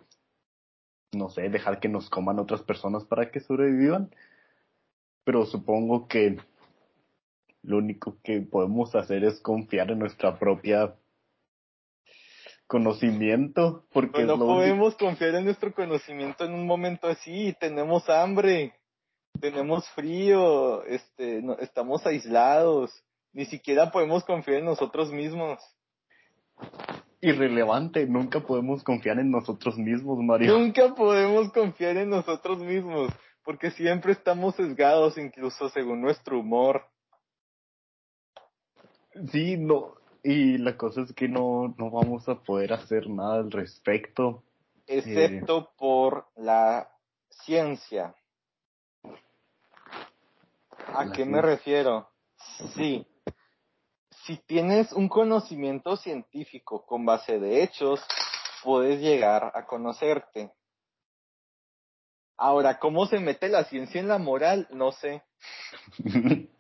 no 1.14 1.30
sé, 1.30 1.50
dejar 1.50 1.80
que 1.80 1.90
nos 1.90 2.10
coman 2.10 2.40
otras 2.40 2.64
personas 2.64 3.06
para 3.06 3.32
que 3.32 3.40
sobrevivan. 3.40 4.10
Pero 5.24 5.46
supongo 5.46 6.08
que 6.08 6.38
lo 7.64 7.78
único 7.78 8.18
que 8.24 8.40
podemos 8.42 8.96
hacer 8.96 9.26
es 9.26 9.42
confiar 9.42 9.92
en 9.92 10.00
nuestra 10.00 10.40
propia 10.40 10.96
conocimiento, 12.68 13.86
porque 13.92 14.24
no 14.24 14.36
único. 14.36 14.48
podemos 14.48 14.96
confiar 14.96 15.36
en 15.36 15.46
nuestro 15.46 15.74
conocimiento 15.74 16.46
en 16.46 16.54
un 16.54 16.68
momento 16.68 17.08
así. 17.08 17.56
Tenemos 17.60 18.10
hambre, 18.10 18.74
tenemos 19.40 19.88
frío, 19.90 20.84
este, 20.84 21.42
no- 21.42 21.58
estamos 21.60 22.06
aislados. 22.06 22.92
Ni 23.34 23.46
siquiera 23.46 23.92
podemos 23.92 24.24
confiar 24.24 24.60
en 24.60 24.66
nosotros 24.66 25.12
mismos. 25.12 25.60
irrelevante, 27.20 28.06
nunca 28.06 28.40
podemos 28.42 28.84
confiar 28.84 29.18
en 29.20 29.32
nosotros 29.32 29.76
mismos, 29.78 30.20
Mario. 30.20 30.58
Nunca 30.58 30.94
podemos 30.94 31.52
confiar 31.52 31.98
en 31.98 32.10
nosotros 32.12 32.60
mismos, 32.60 33.12
porque 33.44 33.72
siempre 33.72 34.12
estamos 34.12 34.56
sesgados, 34.56 35.18
incluso 35.18 35.70
según 35.70 36.00
nuestro 36.02 36.40
humor. 36.40 36.84
Sí, 39.32 39.58
no, 39.58 39.96
y 40.24 40.58
la 40.58 40.78
cosa 40.78 41.02
es 41.02 41.14
que 41.14 41.28
no, 41.28 41.74
no 41.78 41.90
vamos 41.90 42.28
a 42.30 42.36
poder 42.36 42.74
hacer 42.74 43.10
nada 43.10 43.36
al 43.36 43.52
respecto. 43.52 44.44
excepto 44.86 45.72
por 45.78 46.28
la 46.36 46.90
ciencia. 47.30 48.16
¿A 50.94 51.06
La 51.06 51.12
qué 51.12 51.26
me 51.26 51.42
refiero? 51.42 52.10
Sí. 52.76 53.06
Si 54.26 54.38
tienes 54.46 54.92
un 54.94 55.08
conocimiento 55.08 55.96
científico 55.98 56.86
con 56.86 57.06
base 57.06 57.40
de 57.40 57.64
hechos, 57.64 58.02
puedes 58.64 59.00
llegar 59.02 59.52
a 59.54 59.66
conocerte. 59.66 60.52
Ahora, 62.38 62.78
¿cómo 62.80 63.06
se 63.08 63.20
mete 63.20 63.50
la 63.50 63.64
ciencia 63.66 64.00
en 64.00 64.08
la 64.08 64.18
moral? 64.18 64.68
No 64.72 64.92
sé. 64.92 65.24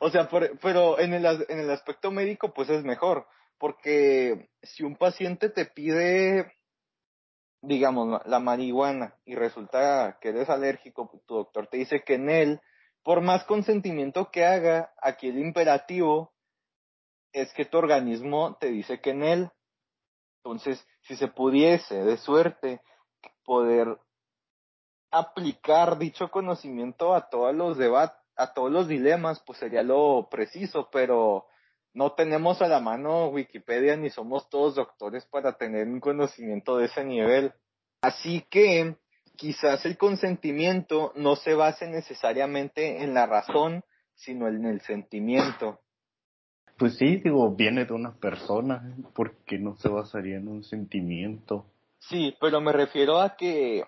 O 0.00 0.10
sea, 0.10 0.28
por- 0.28 0.58
pero 0.60 0.98
en 0.98 1.14
el, 1.14 1.24
en 1.48 1.58
el 1.60 1.70
aspecto 1.70 2.10
médico, 2.10 2.52
pues 2.52 2.68
es 2.70 2.84
mejor. 2.84 3.26
Porque 3.58 4.48
si 4.62 4.84
un 4.84 4.96
paciente 4.96 5.48
te 5.50 5.66
pide, 5.66 6.52
digamos, 7.62 8.08
la- 8.08 8.22
la 8.24 8.38
marihuana 8.38 9.16
y 9.24 9.34
resulta 9.34 10.18
que 10.20 10.28
eres 10.30 10.48
alérgico, 10.48 11.10
tu 11.26 11.34
doctor 11.34 11.66
te 11.66 11.78
dice 11.78 12.02
que 12.04 12.14
en 12.14 12.30
él, 12.30 12.60
por 13.02 13.20
más 13.20 13.44
consentimiento 13.44 14.30
que 14.30 14.44
haga, 14.44 14.92
aquí 15.02 15.28
el 15.28 15.38
imperativo 15.38 16.32
es 17.32 17.52
que 17.52 17.64
tu 17.64 17.78
organismo 17.78 18.56
te 18.60 18.68
dice 18.68 19.00
que 19.00 19.10
en 19.10 19.22
él. 19.22 19.50
Entonces, 20.42 20.86
si 21.02 21.16
se 21.16 21.28
pudiese, 21.28 22.04
de 22.04 22.16
suerte, 22.16 22.80
poder 23.44 23.98
aplicar 25.10 25.98
dicho 25.98 26.30
conocimiento 26.30 27.14
a 27.14 27.28
todos 27.28 27.54
los 27.54 27.76
debates, 27.78 28.17
a 28.38 28.54
todos 28.54 28.70
los 28.70 28.88
dilemas, 28.88 29.42
pues 29.44 29.58
sería 29.58 29.82
lo 29.82 30.28
preciso, 30.30 30.88
pero 30.90 31.46
no 31.92 32.12
tenemos 32.12 32.62
a 32.62 32.68
la 32.68 32.80
mano 32.80 33.28
Wikipedia 33.28 33.96
ni 33.96 34.10
somos 34.10 34.48
todos 34.48 34.76
doctores 34.76 35.26
para 35.26 35.58
tener 35.58 35.88
un 35.88 36.00
conocimiento 36.00 36.78
de 36.78 36.86
ese 36.86 37.04
nivel. 37.04 37.52
Así 38.00 38.46
que 38.48 38.96
quizás 39.36 39.84
el 39.84 39.98
consentimiento 39.98 41.12
no 41.16 41.34
se 41.36 41.54
base 41.54 41.88
necesariamente 41.88 43.02
en 43.02 43.14
la 43.14 43.26
razón, 43.26 43.82
sino 44.14 44.46
en 44.46 44.64
el 44.64 44.80
sentimiento. 44.82 45.80
Pues 46.78 46.96
sí, 46.96 47.16
digo, 47.16 47.56
viene 47.56 47.84
de 47.84 47.92
una 47.92 48.14
persona, 48.14 48.96
porque 49.14 49.58
no 49.58 49.74
se 49.76 49.88
basaría 49.88 50.36
en 50.36 50.46
un 50.46 50.62
sentimiento. 50.62 51.66
Sí, 51.98 52.36
pero 52.40 52.60
me 52.60 52.72
refiero 52.72 53.20
a 53.20 53.34
que 53.34 53.84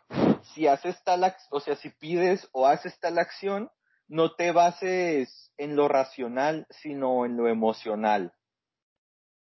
si 0.55 0.67
haces 0.67 1.01
tal, 1.05 1.33
o 1.51 1.61
sea, 1.61 1.77
si 1.77 1.91
pides 1.91 2.49
o 2.51 2.67
haces 2.67 2.99
tal 2.99 3.19
acción, 3.19 3.71
no 4.11 4.35
te 4.35 4.51
bases 4.51 5.53
en 5.57 5.77
lo 5.77 5.87
racional, 5.87 6.66
sino 6.70 7.25
en 7.25 7.37
lo 7.37 7.46
emocional. 7.46 8.33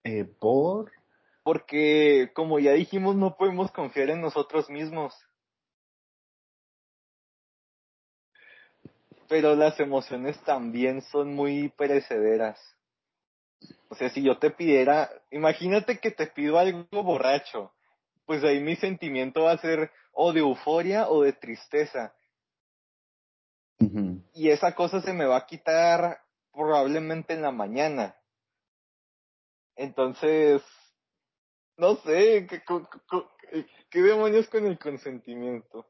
Eh, 0.03 0.25
por, 0.25 0.90
Porque, 1.42 2.31
como 2.35 2.59
ya 2.59 2.73
dijimos, 2.73 3.16
no 3.16 3.37
podemos 3.37 3.71
confiar 3.71 4.09
en 4.11 4.23
nosotros 4.23 4.71
mismos. 4.71 5.14
Pero 9.29 9.55
las 9.57 9.79
emociones 9.79 10.42
también 10.45 11.03
son 11.03 11.35
muy 11.35 11.69
perecederas. 11.71 12.59
O 13.88 13.95
sea, 13.95 14.09
si 14.09 14.23
yo 14.23 14.38
te 14.38 14.51
pidiera, 14.51 15.11
imagínate 15.31 15.99
que 15.99 16.11
te 16.11 16.29
pido 16.29 16.59
algo 16.59 16.87
borracho, 17.03 17.73
pues 18.25 18.42
ahí 18.42 18.61
mi 18.61 18.77
sentimiento 18.77 19.42
va 19.42 19.53
a 19.53 19.59
ser 19.59 19.90
o 20.12 20.33
de 20.33 20.40
euforia 20.40 21.09
o 21.09 21.23
de 21.23 21.35
tristeza. 21.35 22.14
Y 24.35 24.51
esa 24.51 24.75
cosa 24.75 25.01
se 25.03 25.12
me 25.12 25.25
va 25.27 25.37
a 25.39 25.47
quitar 25.47 26.19
probablemente 26.53 27.35
en 27.35 27.43
la 27.43 27.53
mañana. 27.53 28.17
Entonces, 29.77 30.62
no 31.77 31.97
sé, 31.97 32.47
¿qué, 32.49 32.62
co- 32.65 32.89
qué 33.91 34.03
demonios 34.03 34.49
con 34.49 34.67
el 34.67 34.79
consentimiento? 34.79 35.87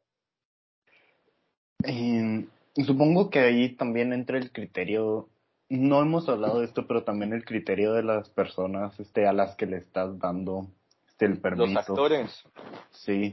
Eh, 1.84 2.48
supongo 2.84 3.30
que 3.30 3.38
ahí 3.40 3.76
también 3.76 4.12
entra 4.12 4.38
el 4.38 4.50
criterio, 4.50 5.28
no 5.68 6.02
hemos 6.02 6.28
hablado 6.28 6.60
de 6.60 6.66
esto, 6.66 6.86
pero 6.88 7.04
también 7.04 7.32
el 7.32 7.44
criterio 7.44 7.92
de 7.92 8.02
las 8.02 8.28
personas 8.30 8.98
este, 8.98 9.26
a 9.26 9.32
las 9.32 9.54
que 9.56 9.66
le 9.66 9.76
estás 9.76 10.18
dando 10.18 10.66
este, 11.06 11.26
el 11.26 11.40
permiso. 11.40 11.66
Los 11.72 11.76
actores. 11.76 12.42
Sí. 12.90 13.32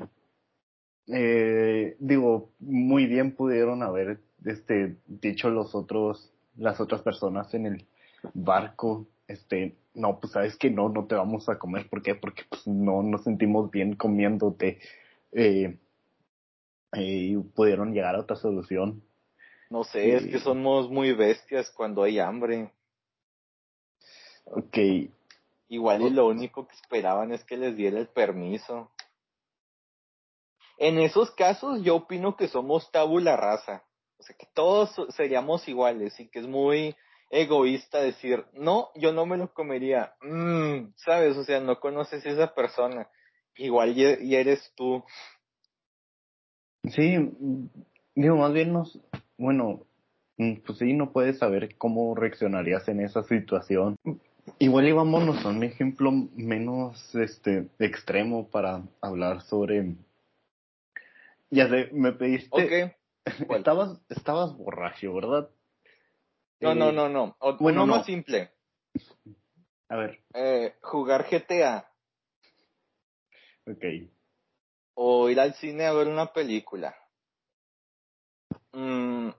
Eh, 1.08 1.96
digo, 2.00 2.52
muy 2.60 3.08
bien 3.08 3.36
pudieron 3.36 3.82
haber 3.84 4.20
este, 4.46 4.98
dicho 5.08 5.50
los 5.50 5.76
otros, 5.76 6.32
las 6.56 6.80
otras 6.80 7.02
personas 7.02 7.54
en 7.54 7.66
el 7.66 7.88
barco, 8.34 9.08
este, 9.28 9.76
no, 9.94 10.20
pues 10.20 10.34
sabes 10.34 10.58
que 10.58 10.70
no, 10.70 10.90
no 10.90 11.06
te 11.06 11.16
vamos 11.16 11.50
a 11.50 11.58
comer. 11.58 11.90
¿Por 11.90 12.02
qué? 12.02 12.16
Porque 12.16 12.44
pues 12.50 12.68
no 12.68 13.04
nos 13.04 13.24
sentimos 13.24 13.70
bien 13.72 13.96
comiéndote. 13.96 14.80
Eh, 15.32 15.78
eh, 16.94 17.38
pudieron 17.56 17.94
llegar 17.94 18.16
a 18.16 18.20
otra 18.20 18.36
solución. 18.36 19.04
No 19.70 19.84
sé, 19.84 20.16
es 20.16 20.28
que 20.28 20.40
somos 20.40 20.90
muy 20.90 21.14
bestias 21.14 21.72
cuando 21.72 22.04
hay 22.04 22.20
hambre. 22.20 22.72
Ok. 24.46 24.78
Igual 25.70 26.04
y 26.04 26.10
lo 26.12 26.28
único 26.28 26.68
que 26.68 26.76
esperaban 26.76 27.32
es 27.32 27.44
que 27.44 27.58
les 27.58 27.76
diera 27.76 27.98
el 27.98 28.08
permiso. 28.08 28.92
En 30.78 31.00
esos 31.00 31.32
casos 31.32 31.82
yo 31.84 31.96
opino 31.96 32.36
que 32.36 32.48
somos 32.48 32.92
tabula 32.92 33.38
rasa. 33.38 33.84
O 34.24 34.26
sea, 34.26 34.38
que 34.38 34.48
todos 34.54 34.96
seríamos 35.18 35.68
iguales 35.68 36.18
y 36.18 36.30
que 36.30 36.40
es 36.40 36.48
muy 36.48 36.96
egoísta 37.30 38.00
decir, 38.00 38.46
no, 38.54 38.88
yo 38.96 39.12
no 39.12 39.26
me 39.26 39.36
lo 39.36 39.54
comería. 39.54 40.14
Mm, 40.22 40.94
¿Sabes? 40.96 41.36
O 41.36 41.44
sea, 41.44 41.60
no 41.60 41.82
conoces 41.82 42.26
a 42.26 42.30
esa 42.30 42.56
persona. 42.56 43.10
Igual 43.58 43.98
y, 43.98 44.34
eres 44.34 44.72
tú. 44.78 45.04
Sí, 46.86 47.32
digo, 48.16 48.38
más 48.38 48.54
bien 48.54 48.72
nos, 48.72 48.98
bueno, 49.38 49.82
mm, 50.38 50.62
pues 50.66 50.78
sí, 50.78 50.94
no 50.94 51.12
puedes 51.12 51.40
saber 51.40 51.76
cómo 51.78 52.16
reaccionarías 52.16 52.88
en 52.88 53.02
esa 53.02 53.24
situación. 53.24 53.98
Igual 54.58 54.88
y 54.88 54.94
vámonos 54.94 55.46
a 55.46 55.50
un 55.50 55.66
ejemplo 55.66 56.12
menos 56.14 57.14
este 57.14 57.68
extremo 57.78 58.48
para 58.48 58.84
hablar 59.02 59.42
sobre 59.42 59.96
ya 61.50 61.68
sé, 61.68 61.90
me 61.92 62.14
pediste 62.14 62.96
Estabas 63.26 64.00
estabas 64.10 64.56
borracho, 64.58 65.14
¿verdad? 65.14 65.50
No, 66.60 66.76
no, 66.76 66.90
eh, 66.90 66.94
no, 66.94 67.10
no. 67.10 67.38
bueno, 67.60 67.86
más 67.86 68.06
simple. 68.06 68.52
A 69.90 69.98
ver. 69.98 70.24
Eh, 70.34 70.76
jugar 70.82 71.28
GTA. 71.30 71.90
Ok. 73.68 73.84
O 74.96 75.30
ir 75.30 75.40
al 75.40 75.54
cine 75.56 75.86
a 75.86 75.94
ver 75.94 76.08
una 76.08 76.32
película. 76.32 76.96
Mm, 78.72 79.30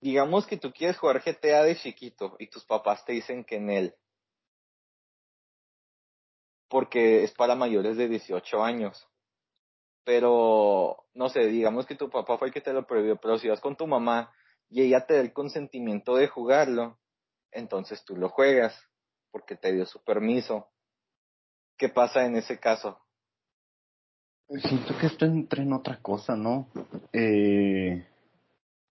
digamos 0.00 0.46
que 0.46 0.56
tú 0.56 0.72
quieres 0.72 0.98
jugar 0.98 1.22
GTA 1.22 1.64
de 1.64 1.76
chiquito 1.76 2.36
y 2.38 2.48
tus 2.48 2.64
papás 2.64 3.04
te 3.04 3.12
dicen 3.12 3.44
que 3.44 3.56
en 3.56 3.70
él. 3.70 3.94
Porque 6.68 7.24
es 7.24 7.32
para 7.32 7.54
mayores 7.54 7.96
de 7.96 8.08
18 8.08 8.62
años. 8.62 9.06
Pero, 10.04 11.04
no 11.14 11.28
sé, 11.28 11.46
digamos 11.46 11.86
que 11.86 11.94
tu 11.94 12.10
papá 12.10 12.36
fue 12.38 12.48
el 12.48 12.54
que 12.54 12.60
te 12.60 12.72
lo 12.72 12.86
prohibió, 12.86 13.16
pero 13.16 13.38
si 13.38 13.48
vas 13.48 13.60
con 13.60 13.76
tu 13.76 13.86
mamá 13.86 14.32
y 14.68 14.82
ella 14.82 15.06
te 15.06 15.14
da 15.14 15.20
el 15.20 15.32
consentimiento 15.32 16.16
de 16.16 16.28
jugarlo, 16.28 16.98
entonces 17.50 18.04
tú 18.04 18.16
lo 18.16 18.28
juegas 18.28 18.78
porque 19.30 19.56
te 19.56 19.72
dio 19.72 19.86
su 19.86 20.02
permiso. 20.04 20.68
¿Qué 21.76 21.88
pasa 21.88 22.24
en 22.24 22.36
ese 22.36 22.60
caso? 22.60 22.98
Siento 24.48 24.96
que 24.98 25.06
esto 25.06 25.24
entra 25.24 25.62
en 25.62 25.72
otra 25.72 26.00
cosa, 26.00 26.36
¿no? 26.36 26.68
Eh, 27.12 28.06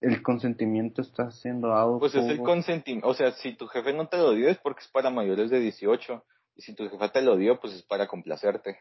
el 0.02 0.22
consentimiento 0.22 1.02
está 1.02 1.32
siendo 1.32 1.70
dado. 1.70 2.00
Pues 2.00 2.16
es 2.16 2.28
el 2.28 2.42
consentimiento, 2.42 3.08
o 3.08 3.14
sea, 3.14 3.32
si 3.34 3.56
tu 3.56 3.68
jefe 3.68 3.94
no 3.94 4.08
te 4.08 4.18
lo 4.18 4.32
dio 4.34 4.50
es 4.50 4.58
porque 4.58 4.82
es 4.82 4.90
para 4.90 5.10
mayores 5.10 5.50
de 5.50 5.60
18 5.60 6.26
y 6.56 6.62
si 6.62 6.76
tu 6.76 6.90
jefe 6.90 7.10
te 7.10 7.22
lo 7.22 7.38
dio 7.38 7.60
pues 7.60 7.74
es 7.74 7.84
para 7.84 8.08
complacerte. 8.08 8.80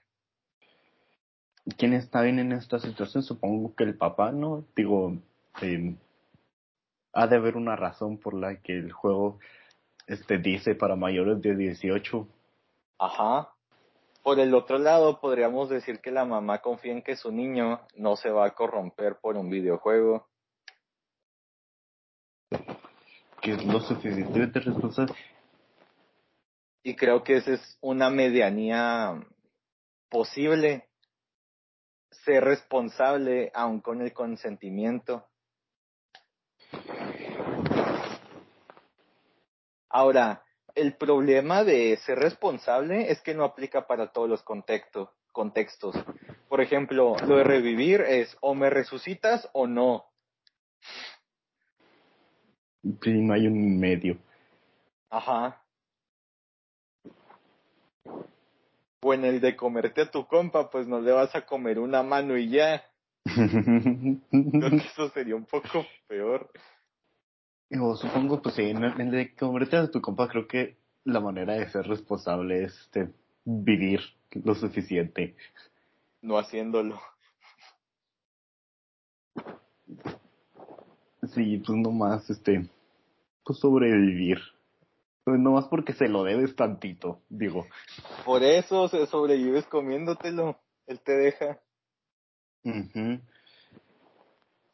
¿Quién 1.79 1.93
está 1.93 2.23
bien 2.23 2.39
en 2.39 2.53
esta 2.53 2.79
situación? 2.79 3.23
Supongo 3.23 3.75
que 3.77 3.85
el 3.85 3.97
papá, 3.97 4.33
¿no? 4.33 4.65
Digo, 4.75 5.17
eh, 5.61 5.95
ha 7.13 7.27
de 7.27 7.37
haber 7.37 7.57
una 7.57 7.77
razón 7.77 8.19
por 8.19 8.35
la 8.35 8.61
que 8.61 8.77
el 8.77 8.91
juego 8.93 9.39
este 10.07 10.39
dice 10.39 10.75
para 10.75 10.97
mayores 10.97 11.41
de 11.41 11.55
18. 11.55 12.27
Ajá. 12.99 13.53
Por 14.23 14.39
el 14.39 14.55
otro 14.55 14.79
lado, 14.79 15.21
podríamos 15.21 15.69
decir 15.69 16.01
que 16.01 16.11
la 16.11 16.25
mamá 16.25 16.59
confía 16.59 16.93
en 16.93 17.03
que 17.03 17.17
su 17.17 17.33
niño 17.33 17.81
no 17.97 18.17
se 18.17 18.31
va 18.31 18.47
a 18.47 18.55
corromper 18.55 19.17
por 19.21 19.37
un 19.37 19.51
videojuego. 19.51 20.27
Que 23.41 23.53
es 23.53 23.65
lo 23.65 23.81
suficientemente 23.81 24.61
responsable. 24.61 25.15
Y 26.85 26.95
creo 26.95 27.23
que 27.23 27.37
esa 27.37 27.53
es 27.53 27.79
una 27.81 28.11
medianía 28.11 29.25
posible. 30.09 30.89
Ser 32.25 32.45
responsable 32.45 33.51
aun 33.55 33.81
con 33.81 34.01
el 34.01 34.13
consentimiento. 34.13 35.27
Ahora, 39.89 40.45
el 40.75 40.97
problema 40.97 41.65
de 41.65 41.97
ser 41.99 42.19
responsable 42.19 43.11
es 43.11 43.21
que 43.21 43.35
no 43.35 43.45
aplica 43.45 43.87
para 43.87 44.13
todos 44.13 44.29
los 44.29 44.43
contextos. 44.43 45.11
contextos. 45.33 45.97
Por 46.49 46.61
ejemplo, 46.61 47.17
lo 47.27 47.37
de 47.37 47.45
revivir 47.45 48.03
es 48.03 48.37
o 48.41 48.55
me 48.55 48.69
resucitas 48.69 49.49
o 49.53 49.67
no. 49.67 50.05
Sí, 52.83 53.13
no 53.13 53.33
hay 53.33 53.47
un 53.47 53.79
medio. 53.79 54.19
Ajá. 55.09 55.62
O 59.03 59.13
en 59.13 59.25
el 59.25 59.41
de 59.41 59.57
comerte 59.57 60.03
a 60.03 60.11
tu 60.11 60.27
compa, 60.27 60.71
pues 60.71 60.87
no 60.87 61.01
le 61.01 61.13
vas 61.13 61.35
a 61.35 61.45
comer 61.45 61.79
una 61.79 62.03
mano 62.03 62.37
y 62.37 62.49
ya. 62.49 62.85
Creo 63.25 64.71
que 64.71 64.77
eso 64.77 65.09
sería 65.11 65.37
un 65.37 65.45
poco 65.45 65.85
peor. 66.07 66.51
Yo 67.69 67.97
supongo, 67.97 68.41
pues 68.43 68.55
sí, 68.55 68.63
en 68.63 68.83
el 68.85 69.11
de 69.11 69.35
convertir 69.35 69.79
a 69.79 69.91
tu 69.91 70.01
compa, 70.01 70.29
creo 70.29 70.47
que 70.47 70.77
la 71.05 71.21
manera 71.21 71.55
de 71.55 71.69
ser 71.71 71.87
responsable 71.87 72.65
es 72.65 72.79
este, 72.81 73.09
vivir 73.45 74.01
lo 74.45 74.55
suficiente. 74.55 75.35
No 76.21 76.39
haciéndolo. 76.39 77.01
Sí, 81.35 81.63
pues 81.65 81.79
nomás, 81.79 82.29
este, 82.31 82.69
pues 83.45 83.59
sobrevivir. 83.59 84.39
Pues 85.25 85.39
nomás 85.39 85.67
porque 85.67 85.93
se 85.93 86.09
lo 86.09 86.25
debes 86.25 86.57
tantito, 86.57 87.21
digo. 87.29 87.67
Por 88.25 88.43
eso 88.43 88.89
se 88.89 89.07
sobrevives 89.07 89.67
comiéndotelo. 89.67 90.59
Él 90.87 91.01
te 91.01 91.13
deja. 91.13 91.61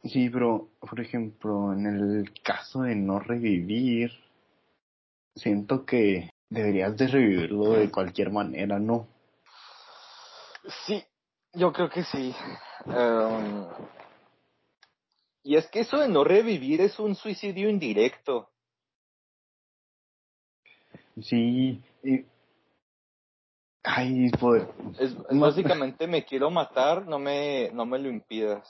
Sí, 0.05 0.31
pero, 0.31 0.71
por 0.81 1.01
ejemplo, 1.01 1.73
en 1.73 1.87
el 1.87 2.33
caso 2.43 2.83
de 2.83 2.95
no 2.95 3.19
revivir, 3.19 4.11
siento 5.35 5.85
que 5.85 6.31
deberías 6.49 6.97
de 6.97 7.09
revivirlo 7.09 7.73
de 7.73 7.91
cualquier 7.91 8.31
manera, 8.31 8.79
¿no? 8.79 9.07
Sí, 10.87 11.03
yo 11.53 11.73
creo 11.73 11.91
que 11.91 12.05
sí. 12.05 12.35
Em, 12.87 13.67
y 15.43 15.57
es 15.57 15.67
que 15.69 15.81
eso 15.81 15.99
de 15.99 16.09
no 16.09 16.25
revivir 16.25 16.81
es 16.81 16.99
un 16.99 17.15
suicidio 17.15 17.69
indirecto. 17.69 18.51
Sí. 21.23 21.83
Ay, 23.83 24.31
poder. 24.39 24.69
Es, 24.99 25.17
básicamente 25.31 26.07
me 26.07 26.25
quiero 26.25 26.51
matar, 26.51 27.07
no 27.07 27.19
me, 27.19 27.71
no 27.73 27.87
me 27.87 27.99
lo 27.99 28.09
impidas. 28.09 28.69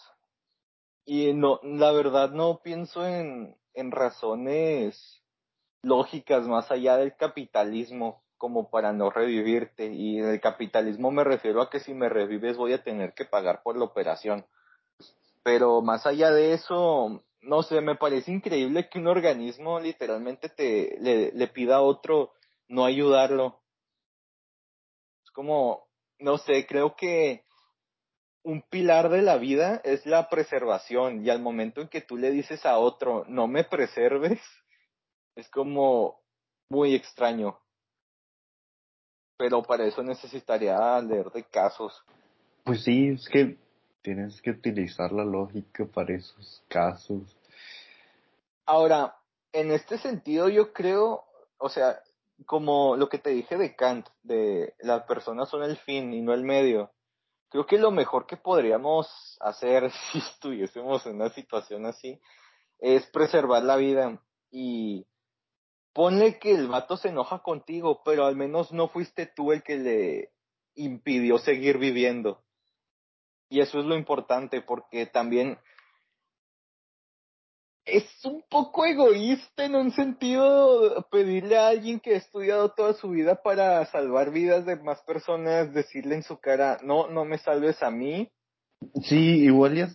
Y 1.05 1.33
no, 1.33 1.61
la 1.63 1.93
verdad 1.93 2.31
no 2.31 2.61
pienso 2.63 3.07
en, 3.07 3.57
en 3.75 3.91
razones 3.91 5.23
lógicas 5.83 6.47
más 6.47 6.71
allá 6.71 6.97
del 6.97 7.17
capitalismo 7.17 8.23
como 8.37 8.71
para 8.71 8.93
no 8.93 9.11
revivirte. 9.11 9.93
Y 9.93 10.19
en 10.19 10.29
el 10.29 10.41
capitalismo 10.41 11.11
me 11.11 11.25
refiero 11.25 11.63
a 11.63 11.71
que 11.71 11.81
si 11.81 11.95
me 11.95 12.09
revives 12.09 12.57
voy 12.57 12.73
a 12.73 12.83
tener 12.83 13.15
que 13.15 13.25
pagar 13.25 13.63
por 13.63 13.77
la 13.77 13.85
operación. 13.85 14.47
Pero 15.43 15.81
más 15.81 16.07
allá 16.07 16.31
de 16.31 16.53
eso, 16.53 17.25
no 17.41 17.63
sé, 17.63 17.81
me 17.81 17.97
parece 17.97 18.31
increíble 18.31 18.89
que 18.89 18.99
un 18.99 19.07
organismo 19.07 19.81
literalmente 19.81 20.49
te 20.49 20.99
le, 21.01 21.33
le 21.33 21.49
pida 21.49 21.77
a 21.77 21.83
otro 21.83 22.33
no 22.69 22.85
ayudarlo. 22.85 23.61
Es 25.25 25.31
como, 25.33 25.89
no 26.19 26.39
sé, 26.39 26.67
creo 26.67 26.95
que 26.95 27.45
un 28.43 28.63
pilar 28.63 29.09
de 29.11 29.23
la 29.23 29.37
vida 29.37 29.81
es 29.85 30.07
la 30.07 30.29
preservación 30.29 31.25
y 31.25 31.31
al 31.31 31.41
momento 31.41 31.81
en 31.81 31.89
que 31.89 32.01
tú 32.01 32.17
le 32.17 32.31
dices 32.31 32.65
a 32.65 32.79
otro, 32.79 33.25
no 33.29 33.47
me 33.47 33.65
preserves, 33.65 34.41
es 35.35 35.49
como 35.51 36.21
muy 36.71 36.95
extraño. 36.95 37.59
Pero 39.37 39.63
para 39.63 39.87
eso 39.87 40.03
necesitaría 40.03 41.01
leer 41.01 41.31
de 41.31 41.45
casos. 41.45 42.03
Pues 42.65 42.83
sí, 42.85 43.09
es 43.09 43.29
que 43.29 43.57
tienes 44.03 44.41
que 44.43 44.51
utilizar 44.51 45.13
la 45.13 45.25
lógica 45.25 45.85
para 45.87 46.15
esos 46.15 46.65
casos. 46.69 47.37
Ahora, 48.67 49.17
en 49.53 49.71
este 49.71 49.99
sentido 49.99 50.49
yo 50.49 50.73
creo, 50.73 51.25
o 51.59 51.69
sea, 51.69 52.01
como 52.47 52.97
lo 52.97 53.09
que 53.09 53.19
te 53.19 53.31
dije 53.31 53.57
de 53.57 53.75
Kant, 53.77 54.09
de 54.23 54.75
las 54.81 55.05
personas 55.05 55.49
son 55.49 55.63
el 55.63 55.77
fin 55.79 56.13
y 56.13 56.21
no 56.21 56.33
el 56.33 56.45
medio 56.45 56.93
creo 57.49 57.67
que 57.67 57.79
lo 57.79 57.91
mejor 57.91 58.27
que 58.27 58.37
podríamos 58.37 59.37
hacer 59.41 59.91
si 60.13 60.19
estuviésemos 60.19 61.05
en 61.07 61.17
una 61.17 61.31
situación 61.31 61.87
así 61.87 62.21
es 62.79 63.07
preservar 63.07 63.65
la 63.65 63.77
vida 63.77 64.23
y 64.51 65.07
ponle 65.93 66.39
que 66.39 66.53
el 66.53 66.69
vato 66.69 66.97
se 66.97 67.09
enoja 67.09 67.41
contigo, 67.43 68.03
pero 68.05 68.25
al 68.25 68.37
menos 68.37 68.73
no 68.73 68.89
fuiste 68.89 69.27
tú 69.27 69.53
el 69.53 69.63
que 69.65 69.77
le 69.77 70.33
impidió 70.75 71.39
seguir 71.39 71.79
viviendo. 71.79 72.45
Y 73.49 73.61
eso 73.61 73.81
es 73.81 73.85
lo 73.85 73.97
importante, 73.97 74.63
porque 74.63 75.07
también 75.07 75.59
es 77.91 78.25
un 78.25 78.43
poco 78.49 78.85
egoísta 78.85 79.65
en 79.65 79.75
un 79.75 79.91
sentido 79.93 81.07
pedirle 81.11 81.57
a 81.57 81.69
alguien 81.69 82.01
que 82.01 82.15
ha 82.15 82.19
estudiado 82.19 82.71
toda 82.71 82.95
su 82.95 83.11
vida 83.11 83.43
para 83.43 83.85
salvar 83.87 84.31
vidas 84.31 84.67
de 84.67 84.77
más 84.77 85.01
personas, 85.03 85.73
decirle 85.73 86.17
en 86.17 86.23
su 86.23 86.39
cara, 86.39 86.79
no, 86.83 87.09
no 87.09 87.25
me 87.25 87.39
salves 87.39 87.83
a 87.83 87.91
mí. 87.91 88.31
Sí, 89.03 89.45
igual. 89.45 89.89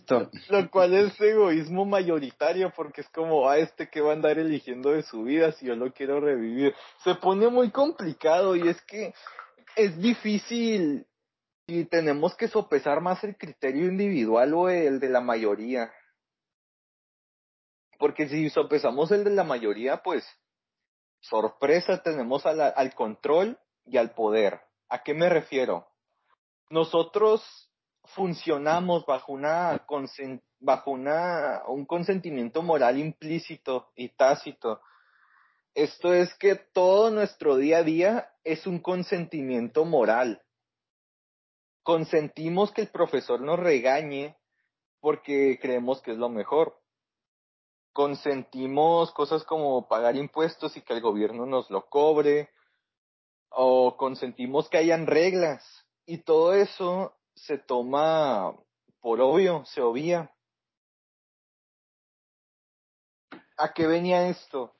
Lo 0.50 0.70
cual 0.70 0.94
es 0.94 1.18
egoísmo 1.20 1.84
mayoritario 1.84 2.72
porque 2.76 3.00
es 3.00 3.08
como, 3.08 3.48
a 3.48 3.58
este 3.58 3.88
que 3.88 4.00
va 4.00 4.10
a 4.10 4.14
andar 4.14 4.38
eligiendo 4.38 4.90
de 4.90 5.02
su 5.02 5.22
vida 5.22 5.52
si 5.52 5.66
yo 5.66 5.74
lo 5.74 5.92
quiero 5.92 6.20
revivir. 6.20 6.74
Se 7.02 7.14
pone 7.14 7.48
muy 7.48 7.70
complicado 7.70 8.56
y 8.56 8.68
es 8.68 8.80
que 8.82 9.14
es 9.76 9.96
difícil 9.98 11.06
y 11.66 11.84
tenemos 11.86 12.36
que 12.36 12.48
sopesar 12.48 13.00
más 13.00 13.24
el 13.24 13.36
criterio 13.36 13.86
individual 13.86 14.52
o 14.52 14.68
el 14.68 15.00
de 15.00 15.08
la 15.08 15.20
mayoría. 15.20 15.90
Porque 17.98 18.28
si 18.28 18.50
sopesamos 18.50 19.10
el 19.10 19.24
de 19.24 19.30
la 19.30 19.44
mayoría, 19.44 20.02
pues 20.02 20.24
sorpresa 21.20 22.02
tenemos 22.02 22.44
al 22.46 22.94
control 22.94 23.58
y 23.86 23.96
al 23.96 24.12
poder. 24.12 24.60
¿A 24.88 25.02
qué 25.02 25.14
me 25.14 25.28
refiero? 25.28 25.88
Nosotros 26.70 27.42
funcionamos 28.04 29.06
bajo 29.06 29.32
una 29.32 29.84
bajo 30.60 30.90
una 30.90 31.62
un 31.68 31.86
consentimiento 31.86 32.62
moral 32.62 32.98
implícito 32.98 33.92
y 33.96 34.10
tácito. 34.10 34.80
Esto 35.74 36.14
es 36.14 36.34
que 36.36 36.54
todo 36.54 37.10
nuestro 37.10 37.56
día 37.56 37.78
a 37.78 37.82
día 37.82 38.32
es 38.44 38.66
un 38.66 38.78
consentimiento 38.78 39.84
moral. 39.84 40.42
Consentimos 41.82 42.72
que 42.72 42.82
el 42.82 42.88
profesor 42.88 43.40
nos 43.40 43.58
regañe 43.58 44.36
porque 45.00 45.58
creemos 45.60 46.00
que 46.00 46.12
es 46.12 46.16
lo 46.16 46.28
mejor 46.28 46.80
consentimos 47.94 49.12
cosas 49.12 49.44
como 49.44 49.86
pagar 49.86 50.16
impuestos 50.16 50.76
y 50.76 50.82
que 50.82 50.92
el 50.92 51.00
gobierno 51.00 51.46
nos 51.46 51.70
lo 51.70 51.88
cobre, 51.88 52.50
o 53.48 53.96
consentimos 53.96 54.68
que 54.68 54.78
hayan 54.78 55.06
reglas, 55.06 55.86
y 56.04 56.18
todo 56.18 56.54
eso 56.54 57.14
se 57.36 57.56
toma 57.56 58.52
por 59.00 59.20
obvio, 59.20 59.64
se 59.66 59.80
obvia. 59.80 60.34
¿A 63.56 63.72
qué 63.72 63.86
venía 63.86 64.28
esto? 64.28 64.74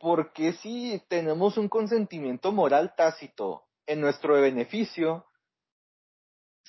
Porque 0.00 0.52
si 0.54 1.00
tenemos 1.08 1.56
un 1.56 1.68
consentimiento 1.68 2.50
moral 2.50 2.94
tácito 2.96 3.68
en 3.86 4.00
nuestro 4.00 4.34
beneficio, 4.40 5.24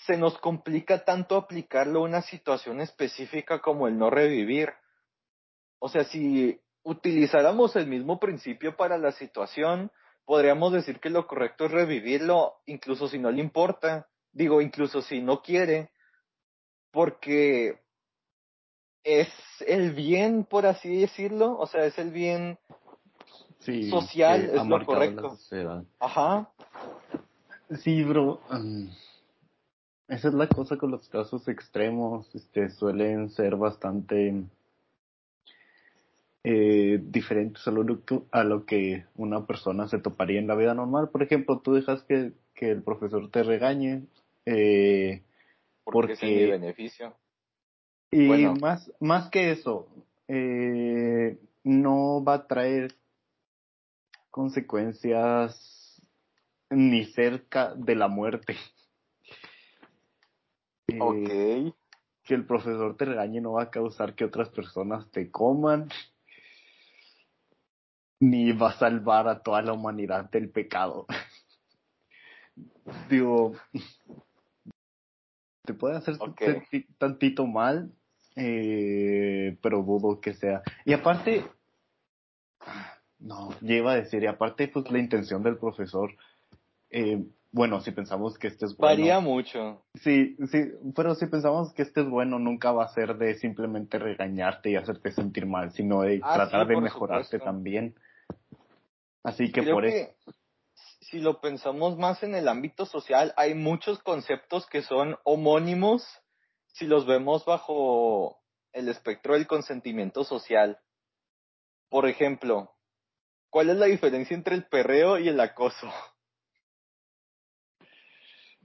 se 0.05 0.17
nos 0.17 0.37
complica 0.37 1.03
tanto 1.03 1.35
aplicarlo 1.35 1.99
a 1.99 2.03
una 2.03 2.21
situación 2.21 2.79
específica 2.79 3.59
como 3.59 3.87
el 3.87 3.97
no 3.97 4.11
revivir 4.11 4.71
o 5.79 5.89
sea, 5.89 6.03
si 6.05 6.59
utilizáramos 6.83 7.75
el 7.75 7.87
mismo 7.87 8.19
principio 8.19 8.75
para 8.75 8.97
la 8.97 9.11
situación, 9.11 9.91
podríamos 10.25 10.73
decir 10.73 10.99
que 10.99 11.09
lo 11.09 11.27
correcto 11.27 11.65
es 11.65 11.71
revivirlo, 11.71 12.55
incluso 12.65 13.07
si 13.07 13.17
no 13.17 13.31
le 13.31 13.41
importa, 13.41 14.07
digo, 14.31 14.61
incluso 14.61 15.01
si 15.01 15.21
no 15.21 15.41
quiere, 15.41 15.91
porque 16.91 17.79
es 19.03 19.29
el 19.65 19.93
bien, 19.93 20.45
por 20.45 20.65
así 20.65 21.01
decirlo, 21.01 21.57
o 21.57 21.67
sea, 21.67 21.85
es 21.85 21.97
el 21.97 22.11
bien 22.11 22.59
social, 23.89 24.51
es 24.53 24.65
lo 24.65 24.85
correcto. 24.85 25.37
Ajá. 25.99 26.51
Sí, 27.83 28.03
bro. 28.03 28.41
Um, 28.49 28.89
esa 30.07 30.27
es 30.29 30.33
la 30.33 30.47
cosa 30.47 30.77
con 30.77 30.91
los 30.91 31.07
casos 31.09 31.47
extremos, 31.47 32.33
este, 32.33 32.69
suelen 32.69 33.29
ser 33.29 33.55
bastante 33.55 34.43
eh, 36.43 36.99
diferentes 37.01 37.67
a 37.67 37.71
lo, 37.71 37.85
a 38.31 38.43
lo 38.43 38.65
que 38.65 39.05
una 39.15 39.45
persona 39.45 39.87
se 39.87 39.99
toparía 39.99 40.39
en 40.39 40.47
la 40.47 40.55
vida 40.55 40.73
normal. 40.73 41.09
Por 41.09 41.23
ejemplo, 41.23 41.59
tú 41.59 41.73
dejas 41.73 42.03
que, 42.03 42.31
que 42.53 42.71
el 42.71 42.81
profesor 42.81 43.29
te 43.29 43.43
regañe 43.43 44.03
eh, 44.45 45.23
porque, 45.83 46.13
es 46.13 46.23
mi 46.23 46.45
beneficio. 46.45 47.15
Y 48.11 48.27
más, 48.27 48.91
más 48.99 49.29
que 49.29 49.51
eso, 49.51 49.87
eh, 50.27 51.37
no 51.63 52.23
va 52.23 52.33
a 52.35 52.47
traer 52.47 52.95
consecuencias 54.31 56.01
ni 56.69 57.05
cerca 57.05 57.73
de 57.75 57.95
la 57.95 58.07
muerte. 58.07 58.55
Eh, 60.91 61.71
que 62.23 62.33
el 62.33 62.47
profesor 62.47 62.97
te 62.97 63.05
regañe 63.05 63.41
no 63.41 63.53
va 63.53 63.63
a 63.63 63.69
causar 63.69 64.15
que 64.15 64.25
otras 64.25 64.49
personas 64.49 65.07
te 65.11 65.29
coman, 65.29 65.87
ni 68.19 68.51
va 68.51 68.69
a 68.69 68.77
salvar 68.77 69.27
a 69.27 69.41
toda 69.41 69.61
la 69.61 69.73
humanidad 69.73 70.29
del 70.29 70.49
pecado. 70.49 71.05
Digo, 73.09 73.53
te 75.65 75.73
puede 75.73 75.97
hacer 75.97 76.17
tantito 76.97 77.45
mal, 77.45 77.91
eh, 78.35 79.57
pero 79.61 79.83
dudo 79.83 80.19
que 80.19 80.33
sea. 80.33 80.61
Y 80.85 80.93
aparte, 80.93 81.45
no, 83.19 83.49
ya 83.61 83.75
iba 83.75 83.91
a 83.91 83.95
decir, 83.95 84.23
y 84.23 84.27
aparte, 84.27 84.67
pues 84.67 84.89
la 84.91 84.99
intención 84.99 85.43
del 85.43 85.57
profesor, 85.57 86.11
eh, 86.89 87.23
bueno, 87.51 87.81
si 87.81 87.91
pensamos 87.91 88.37
que 88.37 88.47
este 88.47 88.65
es 88.65 88.77
bueno. 88.77 88.95
Varía 88.95 89.19
mucho. 89.19 89.83
Sí, 89.95 90.37
sí, 90.51 90.71
pero 90.95 91.15
si 91.15 91.25
pensamos 91.27 91.73
que 91.73 91.81
este 91.81 92.01
es 92.01 92.09
bueno, 92.09 92.37
nunca 92.37 92.71
va 92.71 92.85
a 92.85 92.93
ser 92.93 93.17
de 93.17 93.35
simplemente 93.35 93.97
regañarte 93.97 94.71
y 94.71 94.75
hacerte 94.75 95.11
sentir 95.11 95.45
mal, 95.45 95.71
sino 95.71 96.01
de 96.01 96.19
ah, 96.23 96.35
tratar 96.35 96.67
de 96.67 96.79
mejorarte 96.79 97.39
también. 97.39 97.95
Así 99.23 99.51
que 99.51 99.63
por 99.63 99.85
eso. 99.85 100.13
Si 101.01 101.19
lo 101.19 101.41
pensamos 101.41 101.97
más 101.97 102.21
en 102.21 102.35
el 102.35 102.47
ámbito 102.47 102.85
social, 102.85 103.33
hay 103.35 103.55
muchos 103.55 103.99
conceptos 104.03 104.67
que 104.67 104.83
son 104.83 105.17
homónimos 105.23 106.07
si 106.67 106.85
los 106.85 107.07
vemos 107.07 107.45
bajo 107.45 108.39
el 108.73 108.89
espectro 108.89 109.33
del 109.33 109.47
consentimiento 109.47 110.23
social. 110.23 110.79
Por 111.89 112.07
ejemplo, 112.07 112.75
¿cuál 113.49 113.71
es 113.71 113.77
la 113.77 113.87
diferencia 113.87 114.35
entre 114.35 114.55
el 114.55 114.65
perreo 114.67 115.17
y 115.17 115.29
el 115.29 115.39
acoso? 115.39 115.91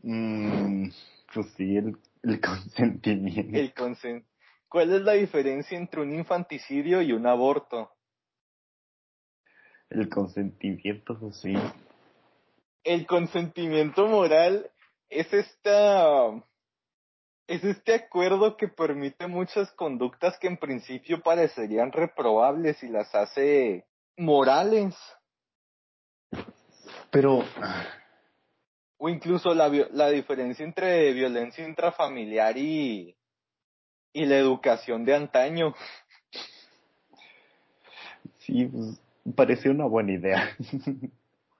Mm, 0.03 0.91
pues 1.33 1.47
sí, 1.57 1.77
el, 1.77 1.97
el 2.23 2.41
consentimiento. 2.43 3.59
El 3.59 3.73
consen 3.73 4.27
¿Cuál 4.69 4.93
es 4.93 5.03
la 5.03 5.13
diferencia 5.13 5.79
entre 5.79 6.01
un 6.01 6.13
infanticidio 6.13 7.01
y 7.01 7.13
un 7.13 7.29
aborto? 7.29 7.94
El 9.95 10.09
consentimiento. 10.09 11.17
Pues 11.19 11.43
el 12.83 13.07
consentimiento 13.07 14.07
moral 14.07 14.71
es 15.09 15.33
esta 15.33 16.31
es 17.47 17.63
este 17.63 17.95
acuerdo 17.95 18.57
que 18.57 18.69
permite 18.69 19.27
muchas 19.27 19.71
conductas 19.73 20.39
que 20.39 20.49
en 20.49 20.57
principio 20.57 21.23
parecerían 21.23 21.93
reprobables 21.93 22.83
y 22.83 22.89
las 22.89 23.15
hace 23.15 23.87
morales. 24.17 24.97
Pero 27.11 27.45
o 28.99 29.09
incluso 29.09 29.55
la, 29.55 29.69
la 29.69 30.11
diferencia 30.11 30.65
entre 30.65 31.13
violencia 31.13 31.67
intrafamiliar 31.67 32.59
y 32.59 33.17
y 34.13 34.27
la 34.27 34.39
educación 34.39 35.05
de 35.05 35.15
antaño. 35.15 35.75
Sí, 38.39 38.67
pues 38.67 39.04
pareció 39.37 39.71
una 39.71 39.87
buena 39.87 40.13
idea. 40.13 40.57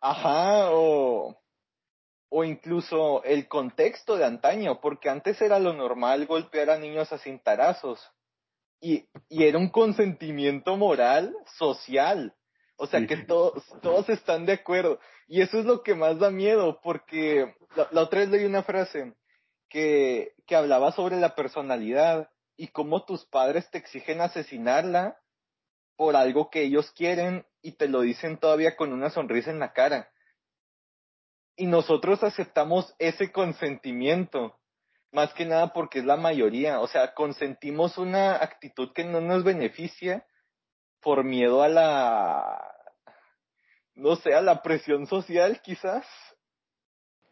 Ajá, 0.01 0.71
o, 0.71 1.37
o 2.29 2.45
incluso 2.45 3.23
el 3.25 3.49
contexto 3.49 4.17
de 4.17 4.25
antaño, 4.25 4.81
porque 4.81 5.09
antes 5.09 5.41
era 5.41 5.59
lo 5.59 5.73
normal 5.73 6.27
golpear 6.27 6.71
a 6.71 6.79
niños 6.79 7.13
a 7.13 7.19
cintarazos. 7.19 8.01
Y, 8.81 9.09
y 9.31 9.45
era 9.45 9.57
un 9.57 9.71
consentimiento 9.71 10.77
moral, 10.77 11.35
social. 11.57 12.35
O 12.77 12.87
sea 12.87 13.07
que 13.07 13.17
todos, 13.17 13.65
todos 13.81 14.09
están 14.11 14.45
de 14.47 14.55
acuerdo. 14.55 14.99
Y 15.27 15.41
eso 15.41 15.59
es 15.59 15.65
lo 15.65 15.83
que 15.83 15.95
más 15.95 16.19
da 16.19 16.31
miedo, 16.31 16.81
porque 16.83 17.55
la, 17.77 17.89
la 17.93 18.03
otra 18.03 18.21
vez 18.21 18.29
leí 18.29 18.45
una 18.45 18.63
frase 18.63 19.15
que, 19.71 20.35
que 20.47 20.57
hablaba 20.57 20.93
sobre 20.93 21.17
la 21.17 21.35
personalidad 21.35 22.29
y 22.57 22.69
cómo 22.69 23.05
tus 23.05 23.25
padres 23.25 23.71
te 23.71 23.79
exigen 23.79 24.21
asesinarla 24.21 25.17
por 25.97 26.17
algo 26.17 26.51
que 26.51 26.63
ellos 26.63 26.91
quieren 26.93 27.47
y 27.63 27.73
te 27.73 27.89
lo 27.89 28.01
dicen 28.03 28.39
todavía 28.39 28.77
con 28.77 28.93
una 28.93 29.11
sonrisa 29.11 29.51
en 29.51 29.59
la 29.59 29.73
cara. 29.73 30.11
Y 31.57 31.67
nosotros 31.67 32.23
aceptamos 32.23 32.95
ese 32.99 33.31
consentimiento, 33.31 34.59
más 35.13 35.33
que 35.35 35.45
nada 35.45 35.73
porque 35.73 36.01
es 36.01 36.05
la 36.05 36.17
mayoría, 36.17 36.81
o 36.81 36.89
sea, 36.89 37.15
consentimos 37.15 37.97
una 37.97 38.35
actitud 38.43 38.93
que 38.93 39.05
no 39.05 39.21
nos 39.21 39.45
beneficia 39.45 40.27
por 41.01 41.23
miedo 41.23 41.63
a 41.63 41.69
la 41.69 42.75
no 43.95 44.17
sé, 44.17 44.35
a 44.35 44.43
la 44.43 44.63
presión 44.63 45.07
social 45.07 45.61
quizás. 45.63 46.05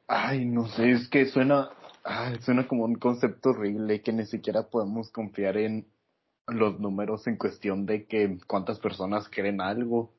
Ay, 0.07 0.45
no 0.45 0.69
sé, 0.69 0.91
es 0.91 1.09
que 1.09 1.27
suena, 1.27 1.71
suena 2.41 2.67
como 2.69 2.85
un 2.85 2.97
concepto 2.97 3.51
horrible 3.51 4.03
que 4.03 4.13
ni 4.13 4.27
siquiera 4.27 4.69
podemos 4.69 5.11
confiar 5.11 5.57
en 5.57 5.87
los 6.47 6.81
números 6.81 7.27
en 7.27 7.37
cuestión 7.37 7.87
de 7.87 8.07
que 8.07 8.39
cuántas 8.47 8.79
personas 8.81 9.29
creen 9.29 9.61
algo. 9.61 10.13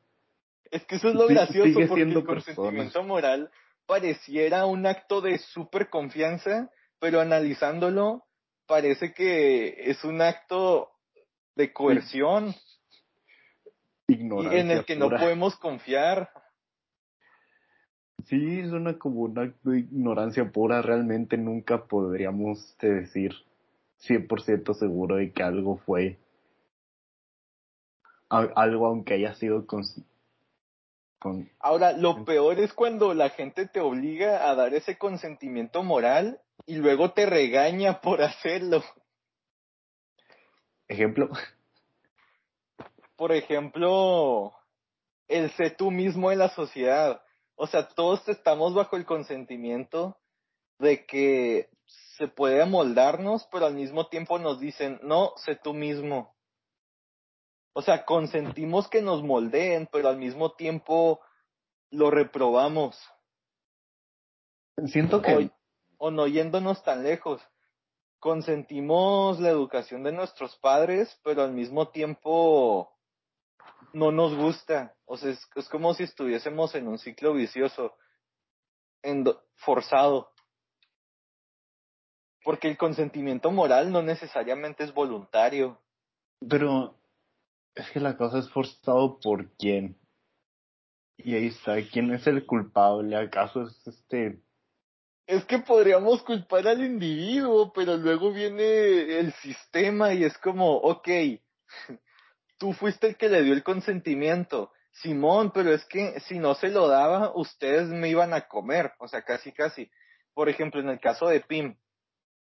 Es 0.72 0.86
que 0.86 0.96
eso 0.96 1.10
es 1.10 1.16
lo 1.16 1.28
gracioso, 1.28 1.80
porque 1.88 2.02
el 2.02 2.24
consentimiento 2.24 3.04
moral 3.04 3.52
pareciera 3.86 4.66
un 4.66 4.86
acto 4.86 5.22
de 5.22 5.38
super 5.38 5.90
confianza, 5.90 6.72
pero 7.00 7.20
analizándolo 7.20 8.24
parece 8.66 9.14
que 9.14 9.90
es 9.90 10.04
un 10.04 10.22
acto 10.22 10.90
de 11.56 11.74
coerción 11.74 12.56
Ignorancia 14.08 14.60
en 14.60 14.72
el 14.72 14.86
que 14.86 14.96
no 14.96 15.10
podemos 15.10 15.56
confiar. 15.58 16.30
Sí, 18.26 18.68
suena 18.68 18.98
como 18.98 19.22
un 19.22 19.38
acto 19.38 19.70
de 19.70 19.80
ignorancia 19.80 20.50
pura. 20.52 20.82
Realmente 20.82 21.38
nunca 21.38 21.86
podríamos 21.86 22.76
decir 22.80 23.34
100% 24.08 24.74
seguro 24.74 25.18
de 25.18 25.32
que 25.32 25.44
algo 25.44 25.78
fue 25.78 26.20
algo 28.30 28.88
aunque 28.88 29.14
haya 29.14 29.36
sido 29.36 29.68
con, 29.68 29.84
con... 31.20 31.50
Ahora, 31.60 31.94
lo 31.94 32.26
peor 32.26 32.60
es 32.60 32.74
cuando 32.74 33.14
la 33.14 33.30
gente 33.30 33.68
te 33.68 33.80
obliga 33.80 34.50
a 34.50 34.56
dar 34.56 34.74
ese 34.74 34.98
consentimiento 34.98 35.84
moral 35.84 36.42
y 36.66 36.78
luego 36.78 37.12
te 37.12 37.26
regaña 37.26 38.02
por 38.02 38.22
hacerlo. 38.22 38.84
Ejemplo. 40.88 41.30
Por 43.16 43.32
ejemplo, 43.32 44.54
el 45.28 45.52
sé 45.52 45.70
tú 45.70 45.92
mismo 45.92 46.32
en 46.32 46.40
la 46.40 46.50
sociedad. 46.50 47.22
O 47.56 47.68
sea, 47.68 47.88
todos 47.88 48.28
estamos 48.28 48.74
bajo 48.74 48.98
el 48.98 49.06
consentimiento 49.06 50.18
de 50.80 51.06
que 51.06 51.70
se 52.18 52.28
puede 52.28 52.62
amoldarnos, 52.62 53.48
pero 53.52 53.66
al 53.66 53.74
mismo 53.74 54.08
tiempo 54.08 54.38
nos 54.40 54.60
dicen, 54.60 55.00
no, 55.04 55.34
sé 55.38 55.56
tú 55.56 55.74
mismo. 55.74 56.36
O 57.74 57.82
sea, 57.82 58.06
consentimos 58.06 58.88
que 58.88 59.02
nos 59.02 59.24
moldeen, 59.24 59.90
pero 59.92 60.10
al 60.10 60.18
mismo 60.18 60.54
tiempo 60.54 61.20
lo 61.90 62.12
reprobamos. 62.12 63.00
Siento 64.86 65.22
que... 65.22 65.50
O, 65.98 66.12
no 66.12 66.28
yéndonos 66.28 66.84
tan 66.84 67.04
lejos. 67.04 67.42
Consentimos 68.20 69.40
la 69.40 69.50
educación 69.50 70.04
de 70.04 70.12
nuestros 70.12 70.56
padres, 70.58 71.20
pero 71.24 71.44
al 71.44 71.54
mismo 71.54 71.90
tiempo 71.90 72.94
no 73.94 74.12
nos 74.12 74.36
gusta. 74.36 74.96
O 75.06 75.18
sea, 75.18 75.32
es, 75.32 75.70
como 75.70 75.94
si 75.94 76.04
estuviésemos 76.04 76.76
en 76.76 76.88
un 76.88 77.00
ciclo 77.00 77.34
vicioso, 77.34 77.96
en 79.02 79.26
forzado. 79.56 80.33
Porque 82.44 82.68
el 82.68 82.78
consentimiento 82.78 83.52
moral 83.52 83.92
no 83.92 84.02
necesariamente 84.02 84.84
es 84.84 84.94
voluntario. 84.94 85.80
Pero 86.48 86.96
es 87.76 87.90
que 87.92 88.00
la 88.00 88.18
cosa 88.18 88.40
es 88.40 88.50
forzado 88.50 89.20
por 89.20 89.50
quién. 89.58 89.98
Y 91.18 91.36
ahí 91.36 91.48
está, 91.48 91.76
¿quién 91.92 92.12
es 92.14 92.28
el 92.28 92.46
culpable? 92.46 93.16
¿Acaso 93.16 93.64
es 93.64 93.88
este... 93.88 94.42
Es 95.26 95.46
que 95.46 95.60
podríamos 95.60 96.22
culpar 96.24 96.68
al 96.68 96.84
individuo, 96.84 97.72
pero 97.72 97.96
luego 97.96 98.34
viene 98.34 99.20
el 99.20 99.32
sistema 99.36 100.14
y 100.14 100.26
es 100.26 100.38
como, 100.40 100.76
ok, 100.76 101.08
tú 102.58 102.74
fuiste 102.74 103.08
el 103.08 103.16
que 103.16 103.30
le 103.30 103.42
dio 103.42 103.54
el 103.54 103.64
consentimiento. 103.64 104.72
Simón, 104.92 105.52
pero 105.52 105.74
es 105.74 105.86
que 105.86 106.20
si 106.22 106.38
no 106.38 106.56
se 106.56 106.70
lo 106.70 106.88
daba, 106.88 107.32
ustedes 107.36 107.88
me 107.88 108.10
iban 108.10 108.34
a 108.34 108.48
comer, 108.48 108.94
o 109.00 109.08
sea, 109.08 109.24
casi, 109.24 109.52
casi. 109.52 109.90
Por 110.34 110.50
ejemplo, 110.50 110.82
en 110.82 110.90
el 110.90 111.00
caso 111.00 111.28
de 111.28 111.40
Pim, 111.40 111.78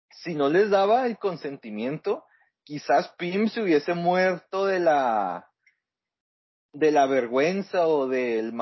si 0.10 0.36
no 0.36 0.49
les 0.49 0.70
daba 0.70 1.05
el 1.05 1.18
consentimiento, 1.18 2.24
quizás 2.64 3.10
Pim 3.18 3.49
se 3.49 3.62
hubiese 3.62 3.93
muerto 3.93 4.66
de 4.66 4.80
la 4.80 5.49
de 6.74 6.91
la 6.91 7.05
vergüenza 7.08 7.88
o 7.88 8.08
del 8.08 8.53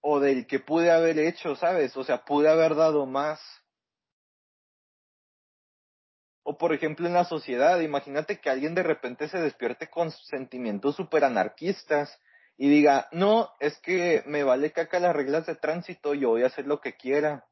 o 0.00 0.20
del 0.20 0.46
que 0.46 0.60
pude 0.60 0.90
haber 0.90 1.18
hecho, 1.18 1.56
¿sabes? 1.56 1.96
O 1.96 2.04
sea, 2.04 2.24
pude 2.24 2.48
haber 2.48 2.74
dado 2.74 3.06
más. 3.06 3.40
O 6.42 6.58
por 6.58 6.74
ejemplo 6.74 7.06
en 7.06 7.14
la 7.14 7.24
sociedad, 7.24 7.80
imagínate 7.80 8.38
que 8.38 8.50
alguien 8.50 8.74
de 8.74 8.82
repente 8.82 9.28
se 9.28 9.38
despierte 9.38 9.88
con 9.88 10.10
sentimientos 10.10 10.96
super 10.96 11.24
anarquistas 11.24 12.18
y 12.56 12.68
diga, 12.68 13.08
no, 13.12 13.50
es 13.60 13.78
que 13.78 14.22
me 14.26 14.44
vale 14.44 14.70
caca 14.70 15.00
las 15.00 15.16
reglas 15.16 15.46
de 15.46 15.56
tránsito, 15.56 16.14
yo 16.14 16.30
voy 16.30 16.42
a 16.44 16.48
hacer 16.48 16.66
lo 16.66 16.80
que 16.80 16.96
quiera. 16.96 17.46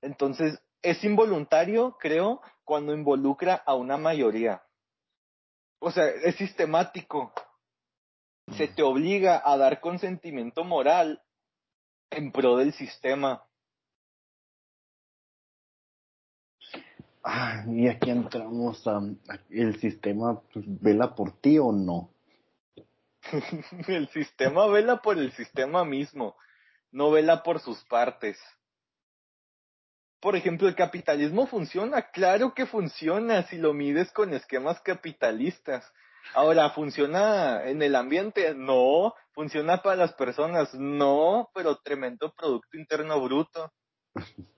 Entonces, 0.00 0.58
es 0.82 1.02
involuntario, 1.04 1.96
creo, 1.98 2.40
cuando 2.64 2.94
involucra 2.94 3.54
a 3.54 3.74
una 3.74 3.96
mayoría. 3.96 4.62
O 5.80 5.90
sea, 5.90 6.06
es 6.06 6.36
sistemático. 6.36 7.32
Se 8.56 8.68
te 8.68 8.82
obliga 8.82 9.42
a 9.44 9.56
dar 9.56 9.80
consentimiento 9.80 10.64
moral 10.64 11.22
en 12.10 12.32
pro 12.32 12.56
del 12.56 12.72
sistema. 12.72 13.44
Ah, 17.22 17.64
y 17.66 17.88
aquí 17.88 18.10
entramos 18.10 18.86
a, 18.86 19.00
el 19.50 19.78
sistema 19.80 20.40
pues, 20.52 20.64
vela 20.66 21.14
por 21.14 21.32
ti 21.40 21.58
o 21.58 21.72
no. 21.72 22.10
el 23.88 24.08
sistema 24.08 24.66
vela 24.68 25.02
por 25.02 25.18
el 25.18 25.32
sistema 25.32 25.84
mismo, 25.84 26.36
no 26.90 27.10
vela 27.10 27.42
por 27.42 27.60
sus 27.60 27.84
partes 27.84 28.38
por 30.20 30.34
ejemplo, 30.34 30.66
el 30.68 30.74
capitalismo 30.74 31.46
funciona, 31.46 32.10
claro 32.10 32.52
que 32.54 32.66
funciona 32.66 33.44
si 33.44 33.56
lo 33.56 33.72
mides 33.72 34.10
con 34.12 34.32
esquemas 34.34 34.80
capitalistas. 34.80 35.90
Ahora, 36.34 36.70
¿funciona 36.70 37.64
en 37.64 37.82
el 37.82 37.94
ambiente? 37.94 38.54
No. 38.54 39.14
¿Funciona 39.32 39.82
para 39.82 39.96
las 39.96 40.12
personas? 40.14 40.74
No, 40.74 41.48
pero 41.54 41.76
tremendo 41.76 42.34
Producto 42.36 42.76
Interno 42.76 43.20
Bruto. 43.20 43.72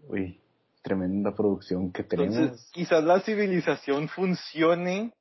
Uy, 0.00 0.40
tremenda 0.82 1.34
producción 1.34 1.92
que 1.92 2.02
tenemos. 2.02 2.36
Entonces, 2.36 2.70
quizás 2.72 3.04
la 3.04 3.20
civilización 3.20 4.08
funcione 4.08 5.14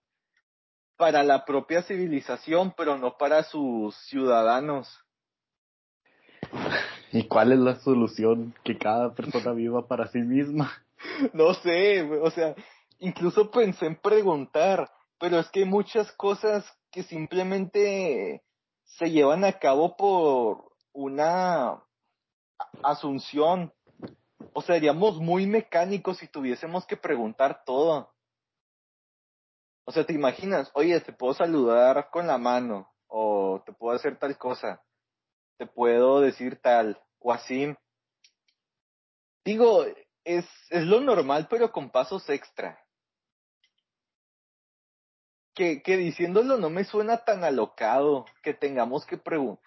para 0.97 1.23
la 1.23 1.45
propia 1.45 1.83
civilización, 1.83 2.73
pero 2.75 2.97
no 2.97 3.15
para 3.17 3.43
sus 3.43 3.95
ciudadanos. 4.07 4.89
¿Y 7.11 7.27
cuál 7.27 7.51
es 7.51 7.59
la 7.59 7.75
solución? 7.75 8.55
Que 8.63 8.77
cada 8.77 9.13
persona 9.13 9.51
viva 9.51 9.87
para 9.87 10.07
sí 10.07 10.19
misma. 10.19 10.71
No 11.33 11.55
sé, 11.55 12.03
o 12.03 12.29
sea, 12.29 12.53
incluso 12.99 13.49
pensé 13.49 13.87
en 13.87 13.95
preguntar, 13.95 14.87
pero 15.19 15.39
es 15.39 15.49
que 15.49 15.61
hay 15.61 15.65
muchas 15.65 16.11
cosas 16.11 16.63
que 16.91 17.01
simplemente 17.01 18.43
se 18.83 19.09
llevan 19.09 19.43
a 19.43 19.53
cabo 19.53 19.97
por 19.97 20.71
una 20.93 21.81
asunción. 22.83 23.73
O 24.53 24.61
seríamos 24.61 25.19
muy 25.19 25.47
mecánicos 25.47 26.17
si 26.17 26.27
tuviésemos 26.27 26.85
que 26.85 26.97
preguntar 26.97 27.63
todo. 27.65 28.13
O 29.85 29.91
sea, 29.91 30.05
te 30.05 30.13
imaginas, 30.13 30.69
oye, 30.75 30.99
te 31.01 31.13
puedo 31.13 31.33
saludar 31.33 32.09
con 32.11 32.27
la 32.27 32.37
mano, 32.37 32.91
o 33.07 33.63
te 33.65 33.73
puedo 33.73 33.95
hacer 33.95 34.19
tal 34.19 34.37
cosa 34.37 34.83
te 35.57 35.65
puedo 35.65 36.21
decir 36.21 36.59
tal 36.61 37.01
o 37.19 37.31
así. 37.31 37.75
Digo, 39.43 39.85
es, 40.23 40.45
es 40.69 40.83
lo 40.83 41.01
normal, 41.01 41.47
pero 41.49 41.71
con 41.71 41.89
pasos 41.89 42.29
extra. 42.29 42.79
Que, 45.53 45.81
que 45.83 45.97
diciéndolo 45.97 46.57
no 46.57 46.69
me 46.69 46.83
suena 46.85 47.25
tan 47.25 47.43
alocado 47.43 48.25
que 48.41 48.53
tengamos 48.53 49.05
que 49.05 49.17
preguntar. 49.17 49.63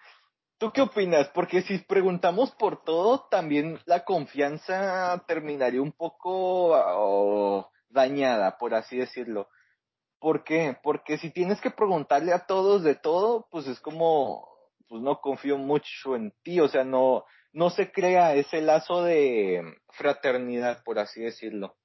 ¿Tú 0.57 0.71
qué 0.71 0.81
opinas? 0.81 1.27
Porque 1.33 1.61
si 1.63 1.79
preguntamos 1.79 2.51
por 2.51 2.83
todo, 2.83 3.27
también 3.29 3.77
la 3.85 4.05
confianza 4.05 5.21
terminaría 5.27 5.81
un 5.81 5.91
poco 5.91 7.69
dañada, 7.89 8.57
por 8.57 8.73
así 8.73 8.97
decirlo. 8.97 9.49
¿Por 10.17 10.45
qué? 10.45 10.77
Porque 10.81 11.17
si 11.17 11.29
tienes 11.29 11.59
que 11.59 11.71
preguntarle 11.71 12.31
a 12.33 12.45
todos 12.45 12.83
de 12.83 12.95
todo, 12.95 13.47
pues 13.51 13.67
es 13.67 13.81
como 13.81 14.47
pues 14.87 15.01
no 15.01 15.19
confío 15.19 15.57
mucho 15.57 16.15
en 16.15 16.33
ti, 16.43 16.59
o 16.59 16.67
sea, 16.67 16.83
no, 16.83 17.25
no 17.53 17.69
se 17.69 17.91
crea 17.91 18.35
ese 18.35 18.61
lazo 18.61 19.03
de 19.03 19.77
fraternidad, 19.93 20.83
por 20.83 20.99
así 20.99 21.21
decirlo. 21.21 21.75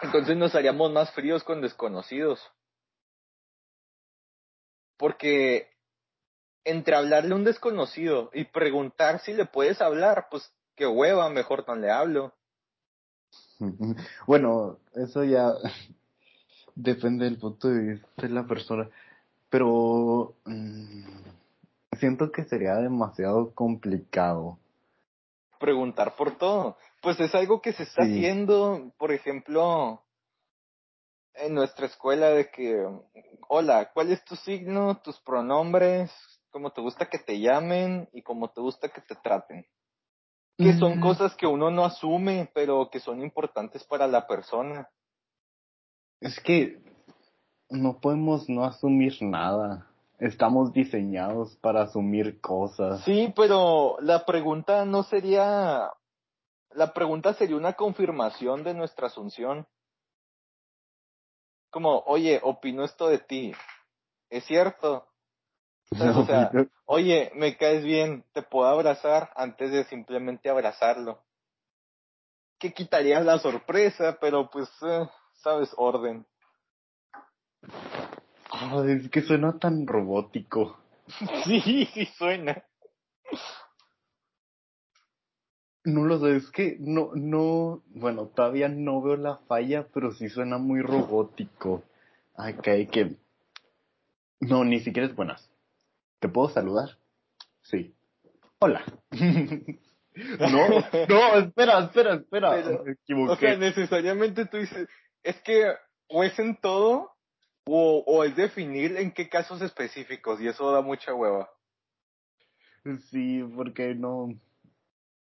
Entonces 0.00 0.36
nos 0.36 0.54
haríamos 0.54 0.92
más 0.92 1.12
fríos 1.12 1.44
con 1.44 1.60
desconocidos. 1.60 2.40
Porque 4.96 5.70
entre 6.64 6.96
hablarle 6.96 7.32
a 7.32 7.36
un 7.36 7.44
desconocido 7.44 8.30
y 8.32 8.44
preguntar 8.44 9.20
si 9.20 9.34
le 9.34 9.46
puedes 9.46 9.80
hablar, 9.80 10.28
pues 10.30 10.52
qué 10.76 10.86
hueva, 10.86 11.28
mejor 11.30 11.64
no 11.68 11.76
le 11.76 11.90
hablo. 11.90 12.34
Bueno, 14.26 14.78
eso 14.94 15.24
ya 15.24 15.52
depende 16.74 17.24
del 17.24 17.38
punto 17.38 17.68
de 17.68 18.00
de 18.16 18.28
la 18.28 18.46
persona. 18.46 18.88
Pero 19.54 20.34
mm, 20.46 21.04
siento 22.00 22.32
que 22.32 22.42
sería 22.42 22.74
demasiado 22.74 23.54
complicado. 23.54 24.58
Preguntar 25.60 26.16
por 26.16 26.36
todo. 26.38 26.76
Pues 27.00 27.20
es 27.20 27.32
algo 27.36 27.62
que 27.62 27.72
se 27.72 27.84
está 27.84 28.02
Sí. 28.02 28.10
haciendo, 28.10 28.92
por 28.98 29.12
ejemplo, 29.12 30.02
en 31.34 31.54
nuestra 31.54 31.86
escuela 31.86 32.30
de 32.30 32.50
que, 32.50 32.84
hola, 33.48 33.92
¿cuál 33.94 34.10
es 34.10 34.24
tu 34.24 34.34
signo, 34.34 35.00
tus 35.02 35.20
pronombres, 35.20 36.10
cómo 36.50 36.72
te 36.72 36.80
gusta 36.80 37.06
que 37.08 37.20
te 37.20 37.38
llamen 37.38 38.08
y 38.12 38.22
cómo 38.22 38.50
te 38.50 38.60
gusta 38.60 38.88
que 38.88 39.02
te 39.02 39.14
traten? 39.22 39.64
Que 40.58 40.72
son 40.72 40.96
Mm, 40.96 41.00
cosas 41.00 41.36
que 41.36 41.46
uno 41.46 41.70
no 41.70 41.84
asume, 41.84 42.50
pero 42.54 42.90
que 42.90 42.98
son 42.98 43.22
importantes 43.22 43.84
para 43.84 44.08
la 44.08 44.26
persona. 44.26 44.90
Es 46.20 46.40
que 46.40 46.82
no 47.70 47.98
podemos 48.00 48.48
no 48.48 48.64
asumir 48.64 49.16
nada. 49.20 49.86
Estamos 50.18 50.72
diseñados 50.72 51.56
para 51.56 51.82
asumir 51.82 52.40
cosas. 52.40 53.02
Sí, 53.04 53.32
pero 53.34 53.96
la 54.00 54.24
pregunta 54.24 54.84
no 54.84 55.02
sería, 55.02 55.90
la 56.70 56.92
pregunta 56.92 57.34
sería 57.34 57.56
una 57.56 57.74
confirmación 57.74 58.62
de 58.62 58.74
nuestra 58.74 59.08
asunción. 59.08 59.66
Como, 61.70 62.04
oye, 62.06 62.40
opino 62.42 62.84
esto 62.84 63.08
de 63.08 63.18
ti. 63.18 63.52
¿Es 64.30 64.44
cierto? 64.44 65.06
O 65.90 66.24
sea, 66.24 66.50
oye, 66.86 67.30
me 67.34 67.56
caes 67.56 67.84
bien, 67.84 68.24
te 68.32 68.42
puedo 68.42 68.66
abrazar 68.68 69.30
antes 69.36 69.70
de 69.70 69.84
simplemente 69.84 70.48
abrazarlo. 70.48 71.22
Que 72.58 72.72
quitaría 72.72 73.20
la 73.20 73.38
sorpresa, 73.38 74.16
pero 74.20 74.48
pues, 74.50 74.68
eh, 74.82 75.08
sabes, 75.34 75.72
orden. 75.76 76.26
Ah, 78.50 78.82
es 78.86 79.08
que 79.10 79.22
suena 79.22 79.58
tan 79.58 79.86
robótico. 79.86 80.78
Sí, 81.44 81.86
sí 81.92 82.06
suena. 82.16 82.62
No 85.84 86.04
lo 86.06 86.18
sé, 86.18 86.36
es 86.36 86.50
que 86.50 86.76
no, 86.80 87.10
no, 87.14 87.82
bueno, 87.88 88.28
todavía 88.28 88.68
no 88.68 89.02
veo 89.02 89.16
la 89.16 89.36
falla, 89.48 89.86
pero 89.92 90.12
sí 90.12 90.30
suena 90.30 90.56
muy 90.56 90.80
robótico. 90.80 91.82
Ay, 92.36 92.54
que 92.54 92.70
hay 92.70 92.86
que... 92.86 93.16
No, 94.40 94.64
ni 94.64 94.80
siquiera 94.80 95.06
es 95.08 95.14
buenas. 95.14 95.50
¿Te 96.20 96.28
puedo 96.28 96.48
saludar? 96.48 96.96
Sí. 97.62 97.94
Hola. 98.60 98.82
no, 99.10 100.68
no, 101.08 101.34
espera, 101.38 101.80
espera, 101.84 102.14
espera. 102.14 102.50
Pero, 102.52 102.84
Me 102.84 102.90
O 102.90 102.92
equivoqué. 102.94 103.36
sea, 103.46 103.56
necesariamente 103.58 104.46
tú 104.46 104.56
dices, 104.56 104.88
es 105.22 105.36
que 105.42 105.70
o 106.08 106.24
es 106.24 106.38
en 106.38 106.56
todo 106.62 107.13
o, 107.66 108.04
o 108.06 108.24
es 108.24 108.36
definir 108.36 108.96
en 108.96 109.12
qué 109.12 109.28
casos 109.28 109.62
específicos 109.62 110.40
y 110.40 110.48
eso 110.48 110.70
da 110.72 110.80
mucha 110.80 111.14
hueva. 111.14 111.50
Sí, 113.10 113.42
porque 113.56 113.94
no. 113.94 114.28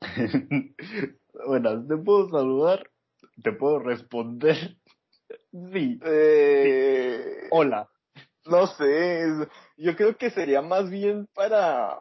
bueno, 1.47 1.87
¿te 1.87 1.97
puedo 1.97 2.29
saludar? 2.31 2.89
¿Te 3.43 3.53
puedo 3.53 3.79
responder? 3.81 4.77
Sí. 5.53 6.01
Eh, 6.07 7.49
Hola. 7.51 7.87
no 8.47 8.67
sé, 8.67 9.27
yo 9.77 9.95
creo 9.95 10.17
que 10.17 10.31
sería 10.31 10.63
más 10.63 10.89
bien 10.89 11.29
para 11.35 11.99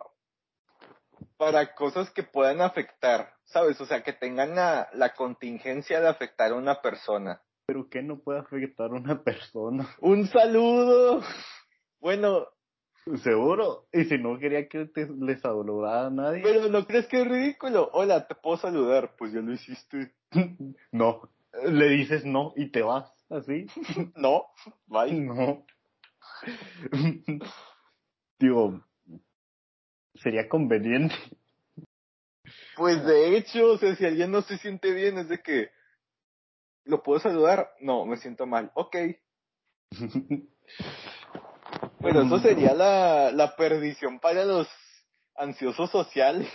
para 1.36 1.76
cosas 1.76 2.10
que 2.12 2.24
puedan 2.24 2.62
afectar, 2.62 3.34
¿sabes? 3.44 3.82
O 3.82 3.86
sea, 3.86 4.02
que 4.02 4.14
tengan 4.14 4.56
la, 4.56 4.90
la 4.94 5.14
contingencia 5.14 6.00
de 6.00 6.08
afectar 6.08 6.52
a 6.52 6.56
una 6.56 6.82
persona. 6.82 7.42
¿Pero 7.68 7.90
qué 7.90 8.02
no 8.02 8.20
puede 8.20 8.40
afectar 8.40 8.92
a 8.92 8.96
una 8.96 9.22
persona? 9.22 9.88
Un 10.00 10.26
saludo. 10.28 11.22
Bueno, 12.00 12.48
¿Seguro? 13.24 13.88
Y 13.94 14.04
si 14.06 14.18
no 14.18 14.38
quería 14.38 14.68
que 14.68 14.86
te, 14.86 15.08
le 15.08 15.38
saludara 15.40 16.08
a 16.08 16.10
nadie. 16.10 16.42
pero 16.44 16.68
¿no 16.68 16.86
crees 16.86 17.08
que 17.08 17.22
es 17.22 17.28
ridículo? 17.28 17.90
Hola, 17.94 18.28
¿te 18.28 18.36
puedo 18.36 18.58
saludar? 18.58 19.16
Pues 19.18 19.32
ya 19.32 19.40
lo 19.40 19.54
hiciste. 19.54 20.14
no. 20.92 21.30
Le 21.66 21.90
dices 21.90 22.26
no 22.26 22.54
y 22.56 22.70
te 22.70 22.82
vas. 22.82 23.12
¿Así? 23.30 23.66
No, 24.16 24.46
bye. 24.88 25.14
No. 25.14 25.66
Digo, 28.40 28.82
sería 30.16 30.48
conveniente. 30.48 31.16
Pues 32.76 33.04
de 33.06 33.38
hecho, 33.38 33.74
o 33.74 33.78
sea, 33.78 33.96
si 33.96 34.06
alguien 34.06 34.32
no 34.32 34.42
se 34.42 34.58
siente 34.58 34.94
bien, 34.94 35.18
es 35.18 35.30
de 35.30 35.42
que, 35.42 35.70
¿lo 36.88 37.04
puedo 37.04 37.20
saludar? 37.20 37.72
No, 37.82 38.06
me 38.06 38.18
siento 38.18 38.46
mal. 38.46 38.72
Ok. 38.74 38.96
Pero 42.02 42.22
eso 42.22 42.40
sería 42.40 42.74
la, 42.74 43.32
la 43.32 43.56
perdición 43.56 44.20
para 44.20 44.46
los 44.46 44.68
ansiosos 45.36 45.90
sociales. 45.92 46.48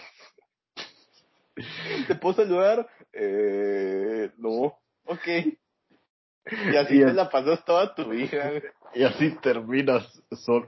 ¿Te 2.07 2.15
puedo 2.15 2.37
saludar? 2.37 2.89
Eh, 3.13 4.31
no. 4.39 4.79
Ok. 5.05 5.27
Y 5.27 6.77
así 6.77 6.97
Y 6.97 7.05
te 7.05 7.13
la 7.13 7.31
pasas 7.31 7.65
toda 7.65 7.95
tu 7.95 8.09
vida. 8.09 8.53
Y 8.95 9.05
así 9.05 9.31
terminas 9.41 10.23
solo. 10.31 10.67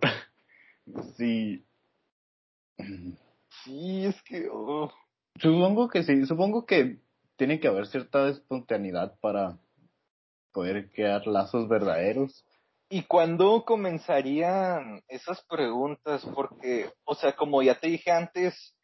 Sí. 1.16 1.64
Sí, 3.64 4.06
es 4.06 4.22
que... 4.22 4.48
oh. 4.50 4.92
Supongo 5.40 5.88
que 5.88 6.02
sí. 6.04 6.26
Supongo 6.26 6.64
que 6.66 6.98
tiene 7.36 7.60
que 7.60 7.68
haber 7.68 7.86
cierta 7.86 8.28
espontaneidad 8.28 9.18
para 9.20 9.58
poder 10.52 10.90
crear 10.92 11.26
lazos 11.26 11.68
verdaderos. 11.68 12.44
¿Y 12.88 13.02
cuándo 13.04 13.64
comenzarían 13.64 15.02
esas 15.08 15.42
preguntas? 15.46 16.24
Porque, 16.34 16.92
o 17.04 17.14
sea, 17.14 17.34
como 17.34 17.62
ya 17.62 17.78
te 17.78 17.88
dije 17.88 18.10
antes, 18.10 18.76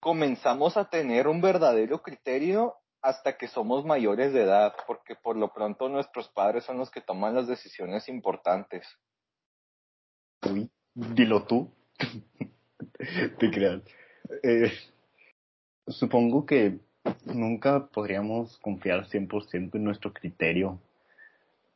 comenzamos 0.00 0.76
a 0.76 0.88
tener 0.88 1.28
un 1.28 1.40
verdadero 1.40 2.00
criterio 2.00 2.74
hasta 3.02 3.36
que 3.36 3.46
somos 3.46 3.84
mayores 3.84 4.32
de 4.32 4.42
edad, 4.42 4.74
porque 4.86 5.14
por 5.14 5.36
lo 5.36 5.52
pronto 5.52 5.88
nuestros 5.88 6.28
padres 6.30 6.64
son 6.64 6.78
los 6.78 6.90
que 6.90 7.00
toman 7.00 7.34
las 7.34 7.46
decisiones 7.46 8.08
importantes. 8.08 8.86
Uy, 10.50 10.70
dilo 10.94 11.44
tú. 11.44 11.70
Te 13.38 13.50
creas. 13.50 13.82
Eh, 14.42 14.72
supongo 15.88 16.46
que 16.46 16.80
nunca 17.26 17.86
podríamos 17.88 18.58
confiar 18.58 19.06
100% 19.08 19.76
en 19.76 19.84
nuestro 19.84 20.12
criterio. 20.12 20.80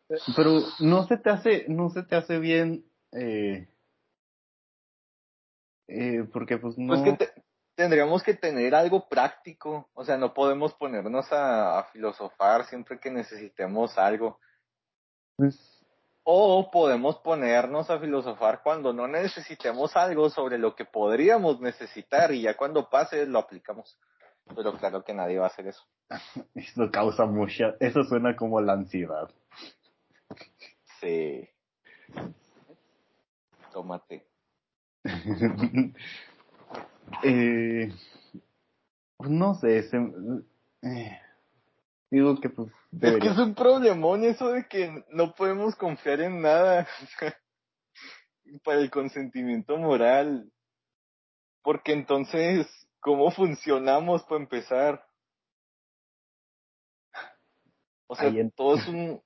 Eh, 0.09 0.17
Pero 0.37 0.61
no 0.81 1.07
se 1.07 1.17
te 1.19 1.31
hace, 1.31 1.67
no 1.69 1.91
se 1.91 2.03
te 2.03 2.17
hace 2.17 2.39
bien, 2.39 2.85
eh, 3.13 3.69
eh, 5.89 6.25
porque 6.33 6.59
pues 6.59 6.77
no. 6.79 6.95
Pues 6.95 7.03
que 7.03 7.13
te- 7.27 7.43
tendríamos 7.75 8.23
que 8.23 8.35
tener 8.35 8.75
algo 8.75 9.09
práctico, 9.09 9.89
o 9.95 10.05
sea, 10.05 10.17
no 10.17 10.35
podemos 10.35 10.75
ponernos 10.75 11.31
a, 11.33 11.79
a 11.79 11.85
filosofar 11.93 12.67
siempre 12.67 12.99
que 12.99 13.11
necesitemos 13.11 13.97
algo. 13.99 14.39
pues, 15.37 15.57
O 16.25 16.71
podemos 16.71 17.19
ponernos 17.19 17.89
a 17.91 17.99
filosofar 17.99 18.63
cuando 18.63 18.93
no 18.93 19.09
necesitemos 19.09 19.97
algo 19.97 20.29
sobre 20.31 20.59
lo 20.59 20.75
que 20.77 20.85
podríamos 20.85 21.61
necesitar 21.61 22.33
y 22.33 22.43
ya 22.43 22.57
cuando 22.57 22.89
pase 22.91 23.27
lo 23.27 23.39
aplicamos. 23.39 23.99
Pero 24.55 24.77
claro 24.77 25.05
que 25.05 25.15
nadie 25.15 25.39
va 25.39 25.47
a 25.47 25.49
hacer 25.49 25.67
eso. 25.69 25.83
Eso 26.55 26.91
causa 26.91 27.27
mucha, 27.27 27.75
eso 27.81 28.03
suena 28.05 28.35
como 28.37 28.61
la 28.61 28.73
ansiedad. 28.75 29.31
Sí. 31.01 31.49
Tómate. 33.73 34.27
eh, 37.23 37.93
pues 39.17 39.31
no 39.31 39.55
sé, 39.55 39.83
se- 39.85 40.13
eh, 40.83 41.21
digo 42.11 42.39
que 42.41 42.51
pues 42.51 42.71
Es 43.01 43.17
que 43.19 43.29
es 43.29 43.39
un 43.39 43.55
problemón 43.55 44.25
eso 44.25 44.49
de 44.53 44.67
que 44.67 45.05
no 45.11 45.35
podemos 45.35 45.75
confiar 45.77 46.21
en 46.21 46.43
nada 46.43 46.87
para 48.65 48.81
el 48.81 48.91
consentimiento 48.91 49.77
moral. 49.79 50.51
Porque 51.63 51.93
entonces, 51.93 52.67
¿cómo 53.01 53.31
funcionamos 53.31 54.23
para 54.25 54.41
empezar? 54.43 55.07
O 58.07 58.17
sea, 58.17 58.29
en- 58.29 58.51
todo 58.53 58.77
es 58.77 58.87
un... 58.89 59.23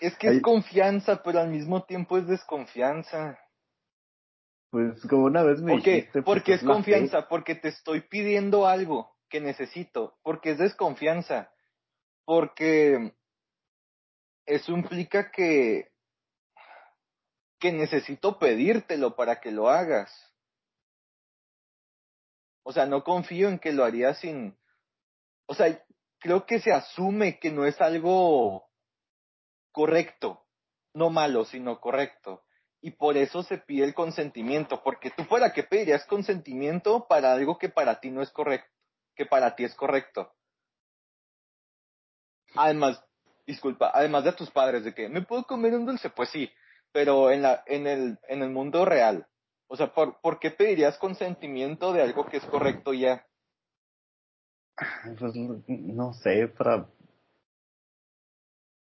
Es 0.00 0.16
que 0.18 0.28
Ahí- 0.28 0.36
es 0.36 0.42
confianza, 0.42 1.22
pero 1.22 1.40
al 1.40 1.48
mismo 1.48 1.84
tiempo 1.84 2.18
es 2.18 2.26
desconfianza. 2.26 3.38
pues 4.70 5.00
como 5.08 5.24
una 5.24 5.42
vez 5.42 5.60
me 5.62 5.72
¿Por 5.72 5.82
qué? 5.82 5.92
dijiste, 5.94 6.22
pues, 6.22 6.24
Porque 6.24 6.52
es 6.54 6.60
fe. 6.60 6.66
confianza, 6.66 7.28
porque 7.28 7.54
te 7.54 7.68
estoy 7.68 8.02
pidiendo 8.02 8.66
algo 8.66 9.16
que 9.30 9.40
necesito, 9.40 10.18
porque 10.22 10.50
es 10.50 10.58
desconfianza, 10.58 11.50
porque 12.24 13.14
eso 14.44 14.72
implica 14.72 15.30
que 15.30 15.90
que 17.58 17.72
necesito 17.72 18.38
pedírtelo 18.38 19.16
para 19.16 19.40
que 19.40 19.50
lo 19.50 19.70
hagas. 19.70 20.12
O 22.68 22.72
sea, 22.72 22.84
no 22.84 23.04
confío 23.04 23.48
en 23.48 23.60
que 23.60 23.70
lo 23.70 23.84
haría 23.84 24.12
sin 24.14 24.58
O 25.46 25.54
sea, 25.54 25.80
creo 26.18 26.46
que 26.46 26.58
se 26.58 26.72
asume 26.72 27.38
que 27.38 27.52
no 27.52 27.64
es 27.64 27.80
algo 27.80 28.68
correcto, 29.70 30.44
no 30.92 31.08
malo, 31.10 31.44
sino 31.44 31.80
correcto. 31.80 32.42
y 32.80 32.90
por 32.92 33.16
eso 33.16 33.42
se 33.44 33.58
pide 33.58 33.84
el 33.84 33.94
consentimiento, 33.94 34.82
porque 34.82 35.10
tú 35.10 35.26
para 35.28 35.52
qué 35.52 35.62
pedirías 35.62 36.04
consentimiento 36.06 37.06
para 37.08 37.32
algo 37.32 37.56
que 37.56 37.68
para 37.68 38.00
ti 38.00 38.10
no 38.10 38.20
es 38.20 38.30
correcto, 38.30 38.70
que 39.14 39.26
para 39.26 39.54
ti 39.54 39.64
es 39.64 39.74
correcto. 39.74 40.32
Además, 42.56 43.00
disculpa, 43.46 43.92
además 43.94 44.24
de 44.24 44.32
tus 44.32 44.50
padres, 44.50 44.82
de 44.84 44.92
que 44.92 45.08
me 45.08 45.22
puedo 45.22 45.44
comer 45.44 45.74
un 45.74 45.86
dulce, 45.86 46.10
pues 46.10 46.30
sí, 46.30 46.50
pero 46.92 47.30
en 47.30 47.42
la, 47.42 47.62
en 47.66 47.86
el, 47.86 48.18
en 48.28 48.42
el 48.42 48.50
mundo 48.50 48.84
real, 48.84 49.28
o 49.68 49.76
sea, 49.76 49.92
¿por, 49.92 50.20
¿por 50.20 50.38
qué 50.38 50.50
pedirías 50.50 50.98
consentimiento 50.98 51.92
de 51.92 52.02
algo 52.02 52.26
que 52.26 52.38
es 52.38 52.44
correcto 52.44 52.92
ya? 52.92 53.26
Pues 55.18 55.34
no 55.66 56.12
sé, 56.14 56.48
para 56.48 56.86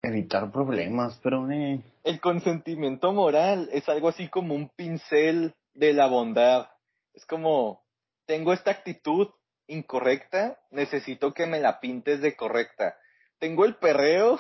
evitar 0.03 0.51
problemas, 0.51 1.19
pero 1.23 1.51
eh. 1.51 1.83
El 2.05 2.21
consentimiento 2.21 3.13
moral 3.13 3.69
es 3.73 3.89
algo 3.89 4.09
así 4.09 4.29
como 4.29 4.55
un 4.55 4.69
pincel 4.69 5.55
de 5.75 5.93
la 5.93 6.07
bondad. 6.07 6.69
Es 7.15 7.25
como, 7.27 7.85
tengo 8.27 8.53
esta 8.53 8.71
actitud 8.71 9.29
incorrecta, 9.67 10.59
necesito 10.71 11.35
que 11.35 11.47
me 11.47 11.61
la 11.61 11.81
pintes 11.81 12.21
de 12.21 12.37
correcta. 12.37 12.97
Tengo 13.39 13.65
el 13.65 13.77
perreo, 13.77 14.39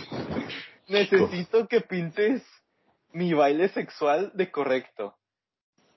necesito 0.88 1.68
que 1.68 1.80
pintes 1.80 2.42
mi 3.12 3.34
baile 3.34 3.68
sexual 3.68 4.32
de 4.34 4.50
correcto. 4.50 5.16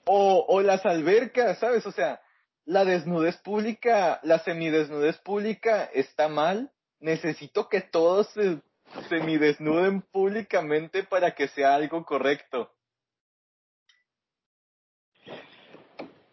O, 0.06 0.45
o 0.47 0.62
las 0.62 0.86
albercas, 0.86 1.60
¿sabes? 1.60 1.86
O 1.86 1.91
sea, 1.91 2.22
la 2.66 2.86
desnudez 2.86 3.38
pública, 3.38 4.20
la 4.24 4.39
semidesnudez 4.39 5.18
pública 5.20 5.86
está 5.93 6.28
mal, 6.28 6.72
necesito 6.99 7.70
que 7.70 7.82
todos 7.82 8.28
se 8.30 8.62
semidesnuden 9.10 10.01
públicamente 10.01 11.04
para 11.04 11.32
que 11.32 11.47
sea 11.49 11.76
algo 11.76 12.06
correcto. 12.06 12.72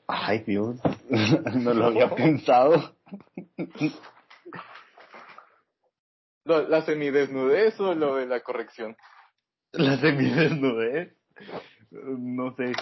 Ay, 0.06 0.40
Dios, 0.40 0.76
no 1.54 1.72
lo 1.72 1.86
había 1.86 2.10
pensado. 2.10 2.96
¿La 6.44 6.82
semidesnudez 6.82 7.78
o 7.78 7.94
lo 7.94 8.16
de 8.16 8.26
la 8.26 8.40
corrección? 8.40 8.96
La 9.72 9.96
semidesnudez, 9.98 11.16
no 11.90 12.54
sé. 12.56 12.72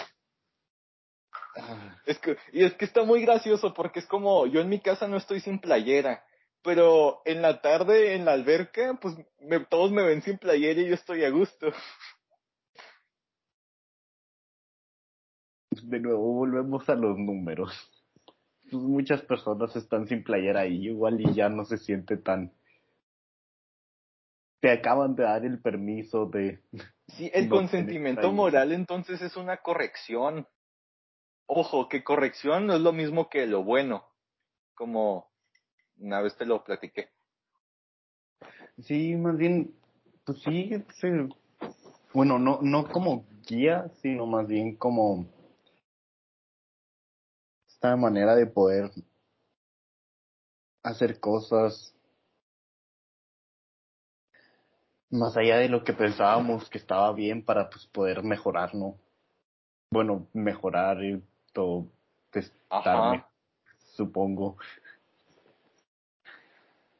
Es 2.05 2.19
que, 2.19 2.37
y 2.51 2.63
es 2.63 2.73
que 2.73 2.85
está 2.85 3.03
muy 3.03 3.21
gracioso 3.21 3.73
porque 3.73 3.99
es 3.99 4.07
como, 4.07 4.47
yo 4.47 4.61
en 4.61 4.69
mi 4.69 4.79
casa 4.79 5.07
no 5.07 5.17
estoy 5.17 5.39
sin 5.39 5.59
playera 5.59 6.23
pero 6.63 7.21
en 7.25 7.41
la 7.41 7.61
tarde 7.61 8.15
en 8.15 8.25
la 8.25 8.33
alberca, 8.33 8.97
pues 9.01 9.15
todos 9.69 9.91
me 9.91 10.03
ven 10.03 10.21
sin 10.21 10.37
playera 10.37 10.81
y 10.81 10.87
yo 10.87 10.93
estoy 10.93 11.23
a 11.23 11.29
gusto. 11.29 11.71
De 15.81 15.99
nuevo 15.99 16.33
volvemos 16.33 16.87
a 16.89 16.95
los 16.95 17.17
números. 17.17 17.71
Pues 18.69 18.83
muchas 18.83 19.21
personas 19.21 19.75
están 19.75 20.07
sin 20.07 20.23
playera 20.23 20.61
ahí, 20.61 20.87
igual 20.87 21.19
y 21.21 21.33
ya 21.33 21.49
no 21.49 21.65
se 21.65 21.77
siente 21.77 22.17
tan. 22.17 22.51
Te 24.59 24.71
acaban 24.71 25.15
de 25.15 25.23
dar 25.23 25.45
el 25.45 25.61
permiso 25.61 26.25
de. 26.25 26.61
Sí, 27.07 27.31
el 27.33 27.49
consentimiento 27.49 28.31
moral 28.31 28.71
entonces 28.73 29.21
es 29.21 29.37
una 29.37 29.57
corrección. 29.57 30.45
Ojo, 31.51 31.89
que 31.89 32.03
corrección 32.03 32.67
no 32.67 32.75
es 32.75 32.81
lo 32.81 32.93
mismo 32.93 33.27
que 33.27 33.47
lo 33.47 33.63
bueno. 33.63 34.05
Como 34.75 35.31
una 35.97 36.21
vez 36.21 36.37
te 36.37 36.45
lo 36.45 36.63
platiqué. 36.63 37.09
Sí, 38.83 39.15
más 39.15 39.35
bien, 39.35 39.73
pues 40.25 40.43
sí, 40.43 40.71
bueno, 42.13 42.37
no, 42.37 42.59
no 42.61 42.87
como 42.87 43.25
guía, 43.47 43.89
sino 44.03 44.27
más 44.27 44.47
bien 44.47 44.75
como 44.75 45.25
esta 47.67 47.95
manera 47.95 48.35
de 48.35 48.45
poder 48.45 48.91
hacer 50.83 51.19
cosas 51.19 51.95
más 55.09 55.35
allá 55.35 55.57
de 55.57 55.67
lo 55.67 55.83
que 55.83 55.93
pensábamos 55.93 56.69
que 56.69 56.77
estaba 56.77 57.11
bien 57.11 57.43
para 57.43 57.71
pues 57.71 57.87
poder 57.87 58.21
mejorar, 58.21 58.75
¿no? 58.75 58.99
Bueno, 59.91 60.27
mejorar 60.31 61.03
y 61.03 61.23
todo, 61.59 61.91
testarme, 62.31 63.25
supongo. 63.97 64.55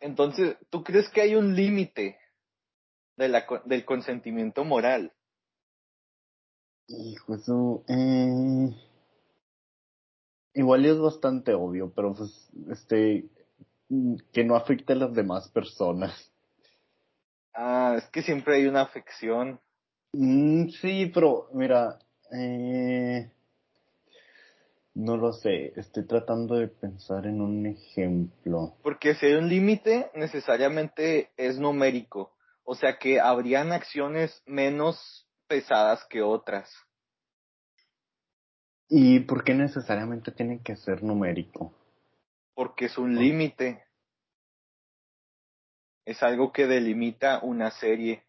Entonces, 0.01 0.57
¿tú 0.69 0.83
crees 0.83 1.07
que 1.09 1.21
hay 1.21 1.35
un 1.35 1.55
límite 1.55 2.19
de 3.15 3.43
del 3.63 3.85
consentimiento 3.85 4.65
moral? 4.65 5.13
Hijo, 6.89 7.35
eso, 7.35 7.83
eh... 7.87 8.75
igual 10.55 10.85
es 10.85 10.99
bastante 10.99 11.53
obvio, 11.53 11.93
pero 11.95 12.13
pues, 12.13 12.49
este, 12.69 13.29
que 14.33 14.43
no 14.43 14.57
afecte 14.57 14.91
a 14.91 14.97
las 14.97 15.13
demás 15.13 15.47
personas. 15.47 16.33
Ah, 17.53 17.95
es 17.97 18.09
que 18.09 18.23
siempre 18.23 18.57
hay 18.57 18.65
una 18.67 18.81
afección. 18.81 19.61
Mm, 20.11 20.67
sí, 20.81 21.09
pero 21.13 21.47
mira, 21.53 21.97
eh, 22.31 23.31
no 24.99 25.15
lo 25.15 25.31
sé, 25.31 25.71
estoy 25.79 26.05
tratando 26.05 26.55
de 26.55 26.67
pensar 26.67 27.25
en 27.25 27.39
un 27.39 27.65
ejemplo. 27.65 28.75
Porque 28.83 29.15
si 29.15 29.27
hay 29.27 29.33
un 29.35 29.47
límite, 29.47 30.11
necesariamente 30.13 31.31
es 31.37 31.57
numérico. 31.57 32.35
O 32.65 32.75
sea 32.75 32.97
que 32.99 33.21
habrían 33.21 33.71
acciones 33.71 34.43
menos 34.45 35.25
pesadas 35.47 36.05
que 36.09 36.21
otras. 36.21 36.69
¿Y 38.89 39.21
por 39.21 39.45
qué 39.45 39.53
necesariamente 39.53 40.31
tiene 40.31 40.61
que 40.61 40.75
ser 40.75 41.01
numérico? 41.01 41.73
Porque 42.53 42.85
es 42.85 42.97
un 42.97 43.15
límite. 43.15 43.85
Es 46.03 46.21
algo 46.23 46.51
que 46.51 46.67
delimita 46.67 47.39
una 47.41 47.71
serie. 47.71 48.23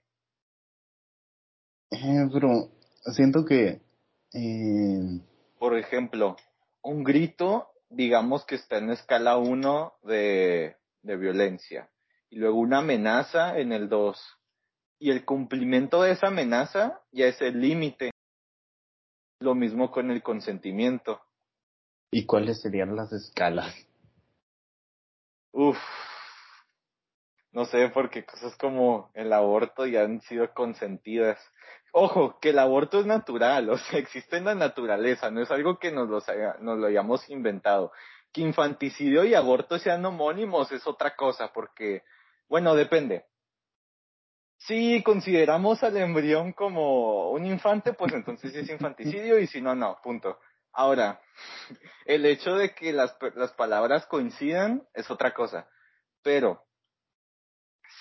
Eh, 1.90 2.28
pero 2.32 2.70
siento 3.12 3.44
que... 3.44 3.80
Eh... 4.32 5.20
Por 5.58 5.76
ejemplo, 5.76 6.36
un 6.82 7.04
grito, 7.04 7.68
digamos 7.88 8.44
que 8.44 8.56
está 8.56 8.78
en 8.78 8.90
escala 8.90 9.36
1 9.36 9.94
de, 10.02 10.76
de 11.02 11.16
violencia, 11.16 11.90
y 12.28 12.36
luego 12.36 12.58
una 12.58 12.78
amenaza 12.78 13.58
en 13.58 13.72
el 13.72 13.88
2. 13.88 14.38
Y 14.98 15.10
el 15.10 15.24
cumplimiento 15.24 16.02
de 16.02 16.12
esa 16.12 16.28
amenaza 16.28 17.00
ya 17.10 17.26
es 17.26 17.40
el 17.40 17.60
límite. 17.60 18.10
Lo 19.40 19.54
mismo 19.54 19.90
con 19.90 20.10
el 20.10 20.22
consentimiento. 20.22 21.20
¿Y 22.10 22.26
cuáles 22.26 22.60
serían 22.60 22.94
las 22.94 23.10
escalas? 23.12 23.74
Uf, 25.52 25.78
no 27.52 27.64
sé, 27.64 27.88
porque 27.88 28.24
cosas 28.24 28.56
como 28.56 29.10
el 29.14 29.32
aborto 29.32 29.86
ya 29.86 30.02
han 30.02 30.20
sido 30.22 30.52
consentidas. 30.54 31.38
Ojo, 31.92 32.38
que 32.40 32.50
el 32.50 32.58
aborto 32.58 33.00
es 33.00 33.06
natural, 33.06 33.68
o 33.70 33.78
sea, 33.78 33.98
existe 33.98 34.36
en 34.36 34.44
la 34.44 34.54
naturaleza, 34.54 35.30
no 35.30 35.42
es 35.42 35.50
algo 35.50 35.78
que 35.78 35.90
nos 35.90 36.08
lo, 36.08 36.20
nos 36.60 36.78
lo 36.78 36.86
hayamos 36.86 37.28
inventado. 37.30 37.92
Que 38.32 38.42
infanticidio 38.42 39.24
y 39.24 39.34
aborto 39.34 39.78
sean 39.78 40.04
homónimos 40.04 40.70
es 40.70 40.86
otra 40.86 41.16
cosa, 41.16 41.52
porque, 41.52 42.04
bueno, 42.48 42.74
depende. 42.76 43.24
Si 44.58 45.02
consideramos 45.02 45.82
al 45.82 45.96
embrión 45.96 46.52
como 46.52 47.30
un 47.30 47.46
infante, 47.46 47.92
pues 47.94 48.12
entonces 48.12 48.54
es 48.54 48.68
infanticidio 48.68 49.38
y 49.38 49.46
si 49.46 49.60
no, 49.60 49.74
no, 49.74 49.98
punto. 50.02 50.38
Ahora, 50.72 51.20
el 52.04 52.24
hecho 52.26 52.54
de 52.54 52.72
que 52.74 52.92
las, 52.92 53.16
las 53.34 53.52
palabras 53.52 54.06
coincidan 54.06 54.86
es 54.94 55.10
otra 55.10 55.34
cosa. 55.34 55.68
Pero, 56.22 56.62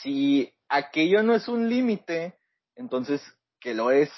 si 0.01 0.53
aquello 0.67 1.23
no 1.23 1.33
es 1.33 1.47
un 1.47 1.69
límite, 1.69 2.37
entonces 2.75 3.21
que 3.59 3.73
lo 3.73 3.91
es. 3.91 4.11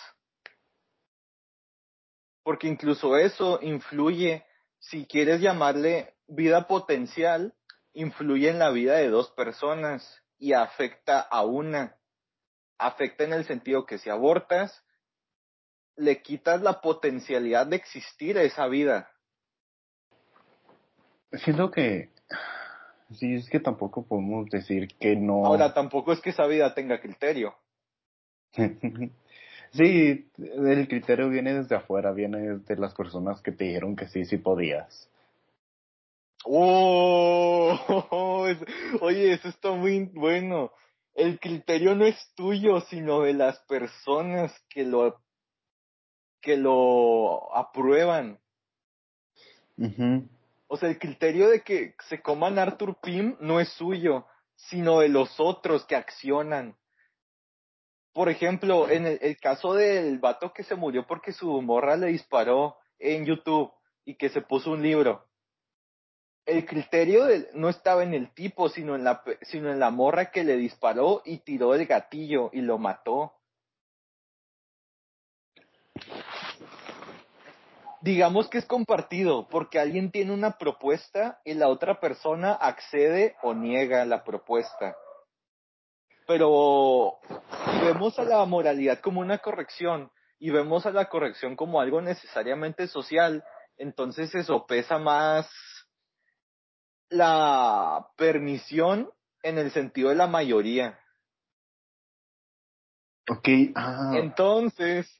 Porque 2.43 2.67
incluso 2.67 3.17
eso 3.17 3.59
influye, 3.61 4.45
si 4.79 5.05
quieres 5.05 5.41
llamarle 5.41 6.15
vida 6.27 6.67
potencial, 6.67 7.53
influye 7.93 8.49
en 8.49 8.59
la 8.59 8.71
vida 8.71 8.95
de 8.95 9.09
dos 9.09 9.31
personas 9.31 10.21
y 10.37 10.53
afecta 10.53 11.19
a 11.19 11.45
una. 11.45 11.97
Afecta 12.77 13.23
en 13.23 13.33
el 13.33 13.45
sentido 13.45 13.85
que 13.85 13.99
si 13.99 14.09
abortas, 14.09 14.83
le 15.95 16.21
quitas 16.21 16.61
la 16.61 16.81
potencialidad 16.81 17.67
de 17.67 17.75
existir 17.75 18.37
a 18.37 18.43
esa 18.43 18.67
vida. 18.67 19.11
Siento 21.33 21.69
que 21.69 22.09
sí, 23.11 23.35
es 23.35 23.49
que 23.49 23.59
tampoco 23.59 24.05
podemos 24.05 24.49
decir 24.49 24.87
que 24.99 25.15
no. 25.15 25.45
Ahora, 25.45 25.73
tampoco 25.73 26.11
es 26.11 26.19
que 26.21 26.31
esa 26.31 26.47
vida 26.47 26.73
tenga 26.73 26.99
criterio. 26.99 27.55
Sí, 29.71 30.29
el 30.37 30.87
criterio 30.87 31.29
viene 31.29 31.53
desde 31.53 31.75
afuera, 31.75 32.11
viene 32.11 32.59
de 32.59 32.75
las 32.75 32.93
personas 32.93 33.41
que 33.41 33.51
te 33.51 33.65
dijeron 33.65 33.95
que 33.95 34.07
sí, 34.07 34.25
sí 34.25 34.37
podías. 34.37 35.09
Oh, 36.43 38.47
oye, 39.01 39.33
eso 39.33 39.47
está 39.47 39.71
muy 39.71 40.09
bueno. 40.13 40.71
El 41.13 41.39
criterio 41.39 41.95
no 41.95 42.05
es 42.05 42.17
tuyo, 42.35 42.81
sino 42.81 43.21
de 43.21 43.33
las 43.33 43.59
personas 43.59 44.53
que 44.69 44.83
lo 44.83 45.21
que 46.41 46.57
lo 46.57 47.55
aprueban. 47.55 48.39
O 50.67 50.77
sea, 50.77 50.89
el 50.89 50.99
criterio 50.99 51.49
de 51.49 51.61
que 51.61 51.95
se 52.09 52.21
coman 52.21 52.59
Arthur 52.59 52.97
Pym 53.01 53.37
no 53.39 53.59
es 53.59 53.69
suyo, 53.69 54.25
sino 54.55 54.99
de 54.99 55.09
los 55.09 55.39
otros 55.39 55.85
que 55.85 55.95
accionan. 55.95 56.75
Por 58.13 58.27
ejemplo, 58.27 58.89
en 58.89 59.05
el, 59.05 59.37
caso 59.37 59.73
del 59.73 60.19
vato 60.19 60.51
que 60.53 60.63
se 60.63 60.75
murió 60.75 61.07
porque 61.07 61.31
su 61.31 61.61
morra 61.61 61.95
le 61.95 62.07
disparó 62.07 62.77
en 62.99 63.25
YouTube 63.25 63.71
y 64.03 64.15
que 64.15 64.29
se 64.29 64.41
puso 64.41 64.71
un 64.71 64.83
libro. 64.83 65.27
El 66.45 66.65
criterio 66.65 67.25
no 67.53 67.69
estaba 67.69 68.03
en 68.03 68.13
el 68.13 68.33
tipo, 68.33 68.67
sino 68.67 68.95
en, 68.95 69.05
la, 69.05 69.23
sino 69.43 69.71
en 69.71 69.79
la 69.79 69.91
morra 69.91 70.31
que 70.31 70.43
le 70.43 70.57
disparó 70.57 71.21
y 71.23 71.37
tiró 71.37 71.73
el 71.73 71.85
gatillo 71.85 72.49
y 72.51 72.61
lo 72.61 72.77
mató. 72.77 73.33
Digamos 78.01 78.49
que 78.49 78.57
es 78.57 78.65
compartido, 78.65 79.47
porque 79.47 79.79
alguien 79.79 80.11
tiene 80.11 80.33
una 80.33 80.57
propuesta 80.57 81.39
y 81.45 81.53
la 81.53 81.69
otra 81.69 81.99
persona 81.99 82.53
accede 82.53 83.35
o 83.43 83.53
niega 83.53 84.03
la 84.05 84.23
propuesta. 84.23 84.97
Pero 86.31 87.19
si 87.65 87.85
vemos 87.85 88.17
a 88.17 88.23
la 88.23 88.45
moralidad 88.45 89.01
como 89.01 89.19
una 89.19 89.39
corrección 89.39 90.09
y 90.39 90.49
vemos 90.49 90.85
a 90.85 90.91
la 90.91 91.09
corrección 91.09 91.57
como 91.57 91.81
algo 91.81 92.01
necesariamente 92.01 92.87
social, 92.87 93.43
entonces 93.75 94.29
se 94.29 94.45
sopesa 94.45 94.97
más 94.97 95.51
la 97.09 98.07
permisión 98.15 99.11
en 99.43 99.57
el 99.57 99.71
sentido 99.71 100.07
de 100.07 100.15
la 100.15 100.27
mayoría. 100.27 100.97
Ok, 103.29 103.49
ah, 103.75 104.13
Entonces, 104.15 105.13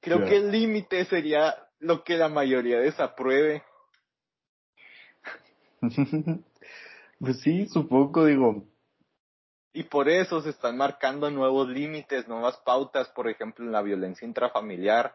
creo 0.00 0.24
que 0.24 0.38
el 0.38 0.50
límite 0.50 1.04
sería 1.04 1.54
lo 1.78 2.02
que 2.02 2.16
la 2.16 2.28
mayoría 2.28 2.80
desapruebe. 2.80 3.62
pues 7.20 7.40
sí, 7.42 7.68
supongo, 7.68 8.24
digo, 8.24 8.67
Y 9.72 9.84
por 9.84 10.08
eso 10.08 10.40
se 10.40 10.50
están 10.50 10.76
marcando 10.76 11.30
nuevos 11.30 11.68
límites, 11.68 12.26
nuevas 12.26 12.56
pautas, 12.58 13.08
por 13.10 13.28
ejemplo, 13.28 13.64
en 13.64 13.72
la 13.72 13.82
violencia 13.82 14.26
intrafamiliar. 14.26 15.14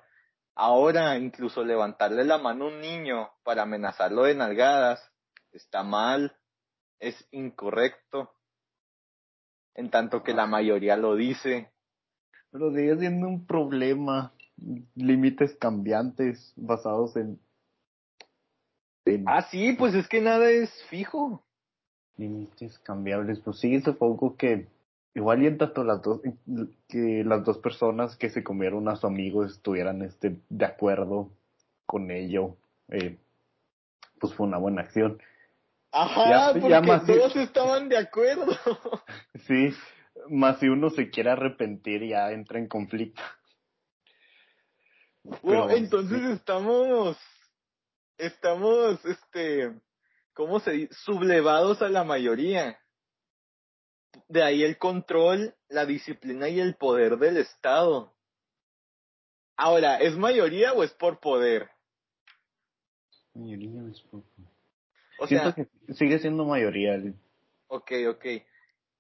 Ahora, 0.55 1.17
incluso 1.17 1.63
levantarle 1.63 2.23
la 2.23 2.37
mano 2.37 2.65
a 2.65 2.67
un 2.67 2.79
niño 2.79 3.31
para 3.43 3.63
amenazarlo 3.63 4.23
de 4.23 4.35
nalgadas 4.35 5.11
está 5.51 5.83
mal, 5.83 6.35
es 6.99 7.27
incorrecto, 7.31 8.33
en 9.75 9.89
tanto 9.89 10.23
que 10.23 10.33
la 10.33 10.45
mayoría 10.45 10.95
lo 10.95 11.15
dice. 11.15 11.71
pero 12.51 12.71
sigue 12.71 12.97
siendo 12.97 13.27
un 13.27 13.45
problema. 13.45 14.33
Límites 14.95 15.55
cambiantes 15.55 16.53
basados 16.55 17.15
en, 17.15 17.39
en 19.05 19.25
Ah, 19.27 19.41
sí, 19.49 19.73
pues 19.73 19.95
es 19.95 20.07
que 20.07 20.21
nada 20.21 20.49
es 20.49 20.71
fijo. 20.89 21.42
Límites 22.17 22.79
cambiables. 22.79 23.39
Pues 23.39 23.59
sí, 23.59 23.79
supongo 23.81 24.35
que 24.37 24.67
igual 25.15 25.43
y 25.43 25.47
en 25.47 25.57
tanto 25.57 25.83
las 25.83 26.01
dos, 26.01 26.21
que 26.87 27.23
las 27.25 27.43
dos 27.43 27.57
personas 27.59 28.15
que 28.17 28.29
se 28.29 28.43
comieron 28.43 28.87
a 28.89 28.95
su 28.95 29.07
amigo 29.07 29.43
estuvieran 29.45 30.01
este, 30.01 30.37
de 30.49 30.65
acuerdo 30.65 31.29
con 31.85 32.09
ello, 32.11 32.55
eh, 32.89 33.17
pues 34.19 34.33
fue 34.33 34.47
una 34.47 34.57
buena 34.57 34.81
acción. 34.81 35.21
Ajá, 35.91 36.29
Ya- 36.29 36.53
porque 36.53 36.69
ya 36.69 36.81
más- 36.81 37.05
todos 37.05 37.35
estaban 37.35 37.89
de 37.89 37.97
acuerdo. 37.97 38.45
Sí, 39.47 39.69
más 40.29 40.59
si 40.59 40.69
uno 40.69 40.89
se 40.91 41.09
quiere 41.09 41.31
arrepentir 41.31 42.07
ya 42.07 42.31
entra 42.31 42.59
en 42.59 42.67
conflicto. 42.67 43.21
Bueno, 45.23 45.41
Pero, 45.67 45.69
entonces 45.69 46.19
sí. 46.21 46.31
estamos, 46.31 47.17
estamos, 48.17 49.03
este, 49.05 49.73
¿cómo 50.33 50.59
se 50.59 50.71
dice? 50.71 50.93
Sublevados 50.93 51.81
a 51.81 51.89
la 51.89 52.03
mayoría. 52.03 52.79
De 54.27 54.43
ahí 54.43 54.63
el 54.63 54.77
control, 54.77 55.55
la 55.69 55.85
disciplina 55.85 56.49
y 56.49 56.59
el 56.59 56.75
poder 56.75 57.17
del 57.17 57.37
Estado. 57.37 58.13
Ahora, 59.55 59.97
¿es 59.97 60.15
mayoría 60.17 60.73
o 60.73 60.83
es 60.83 60.91
por 60.93 61.19
poder? 61.19 61.69
Mayoría 63.33 63.81
es 63.91 64.01
poco. 64.01 64.27
O 65.19 65.27
Siento 65.27 65.51
sea, 65.51 65.65
que 65.85 65.93
sigue 65.93 66.19
siendo 66.19 66.45
mayoría. 66.45 67.01
ok, 67.67 67.91
ok. 68.09 68.25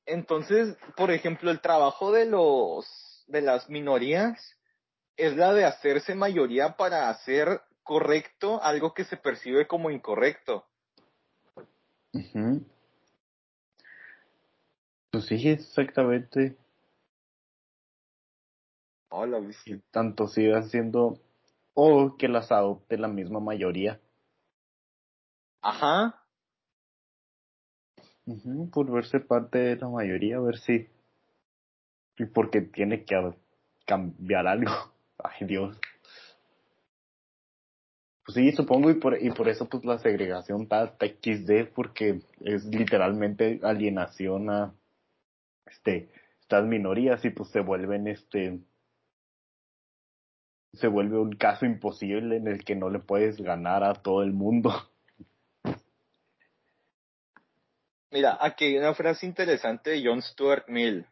Entonces, 0.05 0.77
por 0.95 1.11
ejemplo, 1.11 1.49
el 1.49 1.61
trabajo 1.61 2.11
de 2.11 2.25
los, 2.25 3.23
de 3.27 3.41
las 3.41 3.69
minorías 3.69 4.57
es 5.15 5.35
la 5.35 5.53
de 5.53 5.65
hacerse 5.65 6.15
mayoría 6.15 6.75
para 6.75 7.09
hacer 7.09 7.61
correcto 7.83 8.61
algo 8.63 8.93
que 8.93 9.05
se 9.05 9.17
percibe 9.17 9.67
como 9.67 9.89
incorrecto. 9.91 10.65
Ujú. 12.13 12.65
Pues 15.11 15.25
sí, 15.25 15.47
exactamente. 15.49 16.57
Hola, 19.09 19.39
viste. 19.39 19.79
tanto 19.91 20.27
sigan 20.27 20.67
siendo 20.69 21.19
o 21.75 22.17
que 22.17 22.27
las 22.27 22.51
adopte 22.51 22.97
la 22.97 23.07
misma 23.07 23.39
mayoría. 23.39 23.99
Ajá. 25.61 26.19
Ujú, 28.25 28.69
Por 28.69 28.91
verse 28.91 29.19
parte 29.19 29.57
de 29.59 29.75
la 29.77 29.89
mayoría, 29.89 30.37
a 30.37 30.41
ver 30.41 30.57
si. 30.57 30.87
Y 32.17 32.25
porque 32.25 32.61
tiene 32.61 33.05
que 33.05 33.33
cambiar 33.85 34.47
algo. 34.47 34.71
Ay, 35.17 35.45
Dios. 35.47 35.77
Pues 38.25 38.35
sí, 38.35 38.51
supongo, 38.53 38.89
y 38.89 38.95
por, 38.95 39.21
y 39.21 39.31
por 39.31 39.49
eso 39.49 39.67
pues 39.67 39.83
la 39.83 39.99
segregación 39.99 40.63
está, 40.63 40.95
XD, 40.97 41.73
porque 41.75 42.21
es 42.41 42.63
literalmente 42.65 43.59
alienación 43.63 44.49
a 44.49 44.73
este, 45.65 46.09
estas 46.39 46.65
minorías 46.65 47.23
y 47.25 47.31
pues 47.31 47.49
se 47.49 47.59
vuelven 47.59 48.07
este 48.07 48.59
se 50.73 50.87
vuelve 50.87 51.19
un 51.19 51.33
caso 51.33 51.65
imposible 51.65 52.37
en 52.37 52.47
el 52.47 52.63
que 52.63 52.75
no 52.75 52.89
le 52.89 52.99
puedes 52.99 53.39
ganar 53.39 53.83
a 53.83 53.93
todo 53.93 54.23
el 54.23 54.33
mundo. 54.33 54.71
Mira, 58.09 58.37
aquí 58.41 58.65
hay 58.65 58.77
una 58.77 58.93
frase 58.93 59.25
interesante 59.25 59.91
de 59.91 60.03
John 60.03 60.21
Stuart 60.21 60.65
Mill. 60.67 61.05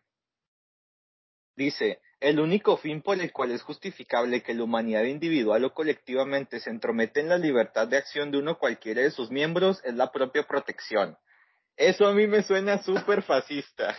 Dice, 1.56 2.00
el 2.22 2.40
único 2.40 2.78
fin 2.78 3.02
por 3.02 3.20
el 3.20 3.32
cual 3.34 3.52
es 3.52 3.64
justificable 3.64 4.44
que 4.44 4.54
la 4.54 4.64
humanidad 4.64 5.04
individual 5.04 5.66
o 5.66 5.74
colectivamente 5.74 6.60
se 6.60 6.70
entromete 6.70 7.20
en 7.20 7.30
la 7.30 7.40
libertad 7.40 7.88
de 7.88 7.98
acción 7.98 8.32
de 8.32 8.38
uno 8.38 8.60
cualquiera 8.60 9.02
de 9.02 9.10
sus 9.10 9.32
miembros 9.32 9.82
es 9.84 9.96
la 9.96 10.12
propia 10.12 10.44
protección. 10.44 11.18
Eso 11.76 12.06
a 12.06 12.14
mí 12.14 12.28
me 12.28 12.44
suena 12.44 12.84
súper 12.84 13.24
fascista. 13.24 13.98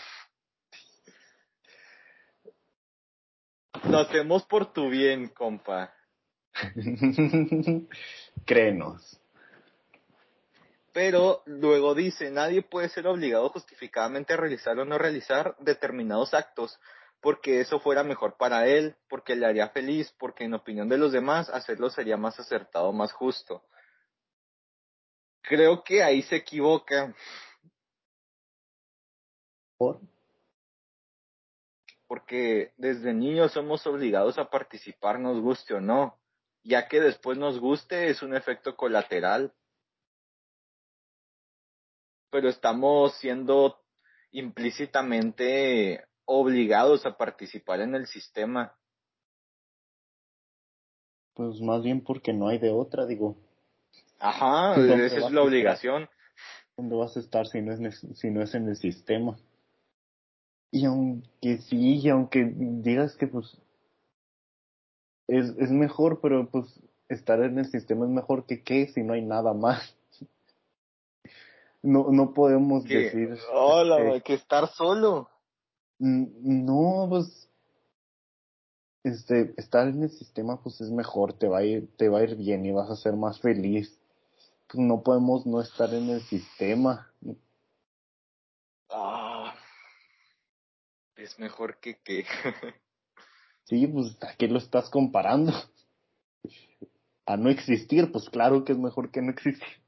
Lo 3.89 3.99
hacemos 3.99 4.45
por 4.45 4.73
tu 4.73 4.89
bien, 4.89 5.29
compa. 5.29 5.93
Créenos. 8.47 9.21
Pero 10.93 11.43
luego 11.47 11.97
dice, 11.97 12.31
nadie 12.31 12.63
puede 12.63 12.89
ser 12.89 13.09
obligado 13.09 13.49
justificadamente 13.49 14.35
a 14.35 14.37
realizar 14.37 14.79
o 14.79 14.85
no 14.85 14.97
realizar 14.97 15.57
determinados 15.59 16.35
actos, 16.35 16.79
porque 17.23 17.61
eso 17.61 17.79
fuera 17.79 18.03
mejor 18.03 18.37
para 18.37 18.67
él, 18.67 18.97
porque 19.09 19.37
le 19.37 19.47
haría 19.47 19.69
feliz, 19.69 20.13
porque 20.19 20.45
en 20.45 20.55
opinión 20.55 20.89
de 20.89 20.99
los 20.99 21.13
demás 21.13 21.49
hacerlo 21.49 21.89
sería 21.89 22.17
más 22.17 22.39
acertado, 22.41 22.93
más 22.93 23.13
justo. 23.13 23.65
Creo 25.41 25.85
que 25.85 26.03
ahí 26.03 26.23
se 26.23 26.37
equivoca, 26.37 27.15
¿Por? 29.79 30.01
porque 32.13 32.75
desde 32.77 33.15
niños 33.15 33.53
somos 33.53 33.87
obligados 33.87 34.37
a 34.37 34.51
participar, 34.51 35.19
nos 35.19 35.41
guste 35.41 35.73
o 35.73 35.81
no, 35.81 36.19
ya 36.63 36.87
que 36.87 37.01
después 37.01 37.39
nos 37.39 37.59
guste 37.59 38.11
es 38.11 38.21
un 38.21 38.37
efecto 38.37 38.77
colateral. 38.77 39.55
Pero 42.31 42.51
estamos 42.51 43.15
siendo 43.17 43.81
implícitamente 44.31 46.05
obligados 46.25 47.07
a 47.07 47.17
participar 47.17 47.81
en 47.81 47.95
el 47.95 48.07
sistema. 48.07 48.75
Pues 51.35 51.61
más 51.61 51.83
bien 51.83 52.03
porque 52.03 52.33
no 52.33 52.49
hay 52.49 52.59
de 52.59 52.71
otra, 52.71 53.07
digo. 53.07 53.37
Ajá, 54.19 54.75
¿Dónde 54.75 54.93
vas 54.93 55.13
esa 55.13 55.27
es 55.27 55.33
la 55.33 55.43
obligación. 55.43 56.09
¿Dónde 56.77 56.97
vas 56.97 57.17
a 57.17 57.21
estar 57.21 57.47
si 57.47 57.61
no 57.61 57.73
es, 57.73 58.07
si 58.15 58.31
no 58.31 58.43
es 58.43 58.55
en 58.55 58.69
el 58.69 58.77
sistema? 58.77 59.37
Y 60.71 60.87
aunque 60.87 61.59
sí, 61.59 62.01
y 62.03 62.09
aunque 62.09 62.51
digas 62.55 63.17
que 63.17 63.27
pues 63.27 63.59
es, 65.27 65.51
es 65.59 65.71
mejor, 65.71 66.21
pero 66.21 66.49
pues 66.51 66.81
estar 67.09 67.43
en 67.43 67.59
el 67.59 67.67
sistema 67.67 68.05
es 68.07 68.11
mejor 68.11 68.47
que 68.47 68.63
qué 68.63 68.87
si 68.89 69.03
no 69.03 69.15
hay 69.15 69.23
nada 69.23 69.53
más. 69.55 69.97
No, 71.85 72.13
no 72.13 72.33
podemos 72.33 72.85
decir. 72.85 73.37
hola, 73.53 73.99
este, 73.99 74.21
que 74.21 74.35
estar 74.35 74.69
solo. 74.69 75.29
"Mm, 76.03 76.65
no, 76.67 77.07
pues 77.09 77.49
este, 79.05 79.55
estar 79.57 79.87
en 79.87 80.03
el 80.03 80.11
sistema 80.11 80.61
pues 80.61 80.81
es 80.81 80.91
mejor, 80.91 81.33
te 81.35 81.47
va 81.47 81.59
a 81.59 81.65
ir, 81.65 81.89
te 81.97 82.09
va 82.09 82.19
a 82.19 82.25
ir 82.25 82.37
bien 82.37 82.67
y 82.67 82.73
vas 82.73 82.91
a 82.91 82.97
ser 82.97 83.15
más 83.15 83.41
feliz. 83.41 84.01
Pues 84.67 84.85
no 84.85 85.03
podemos 85.03 85.47
no 85.47 85.61
estar 85.61 85.95
en 85.95 86.09
el 86.11 86.23
sistema. 86.23 87.13
Ah, 88.91 89.55
es 91.15 91.39
mejor 91.39 91.79
que 91.79 92.01
que. 92.03 92.25
sí, 93.65 93.87
pues 93.87 94.17
¿a 94.23 94.35
qué 94.37 94.49
lo 94.49 94.59
estás 94.59 94.91
comparando? 94.91 95.53
A 97.27 97.37
no 97.37 97.49
existir, 97.49 98.11
pues 98.11 98.29
claro 98.29 98.65
que 98.65 98.73
es 98.73 98.79
mejor 98.79 99.13
que 99.13 99.23
no 99.23 99.31
existir. 99.31 99.83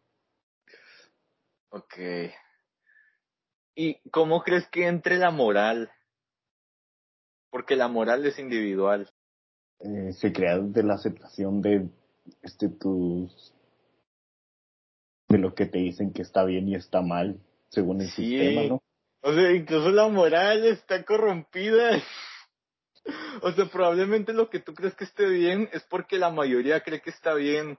Ok. 1.70 1.98
¿Y 3.74 4.08
cómo 4.10 4.42
crees 4.44 4.68
que 4.68 4.86
entre 4.86 5.18
la 5.18 5.32
moral? 5.32 5.90
Porque 7.55 7.76
la 7.76 7.86
moral 7.86 8.26
es 8.26 8.36
individual. 8.40 9.09
Eh, 9.78 10.12
se 10.14 10.32
crea 10.32 10.59
de 10.59 10.82
la 10.82 10.94
aceptación 10.94 11.62
de 11.62 11.88
este 12.42 12.68
tus 12.68 13.55
de 15.28 15.38
lo 15.38 15.55
que 15.55 15.66
te 15.66 15.78
dicen 15.78 16.12
que 16.12 16.22
está 16.22 16.42
bien 16.42 16.66
y 16.68 16.74
está 16.74 17.00
mal 17.00 17.38
según 17.68 18.00
el 18.00 18.11
sistema, 18.11 18.62
¿no? 18.64 18.82
O 19.20 19.32
sea, 19.32 19.52
incluso 19.52 19.90
la 19.90 20.09
moral 20.09 20.64
está 20.64 21.05
corrompida. 21.05 22.02
O 23.42 23.52
sea, 23.52 23.66
probablemente 23.66 24.32
lo 24.32 24.50
que 24.50 24.59
tú 24.59 24.74
crees 24.74 24.96
que 24.96 25.05
esté 25.05 25.28
bien 25.28 25.68
es 25.72 25.84
porque 25.84 26.18
la 26.18 26.30
mayoría 26.30 26.80
cree 26.80 27.02
que 27.02 27.11
está 27.11 27.34
bien. 27.34 27.78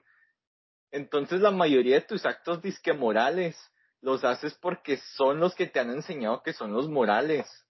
Entonces 0.90 1.42
la 1.42 1.50
mayoría 1.50 1.96
de 1.96 2.06
tus 2.06 2.24
actos 2.24 2.62
disque 2.62 2.94
morales 2.94 3.58
los 4.00 4.24
haces 4.24 4.54
porque 4.54 4.96
son 5.16 5.38
los 5.38 5.54
que 5.54 5.66
te 5.66 5.80
han 5.80 5.90
enseñado 5.90 6.42
que 6.42 6.54
son 6.54 6.72
los 6.72 6.88
morales. 6.88 7.65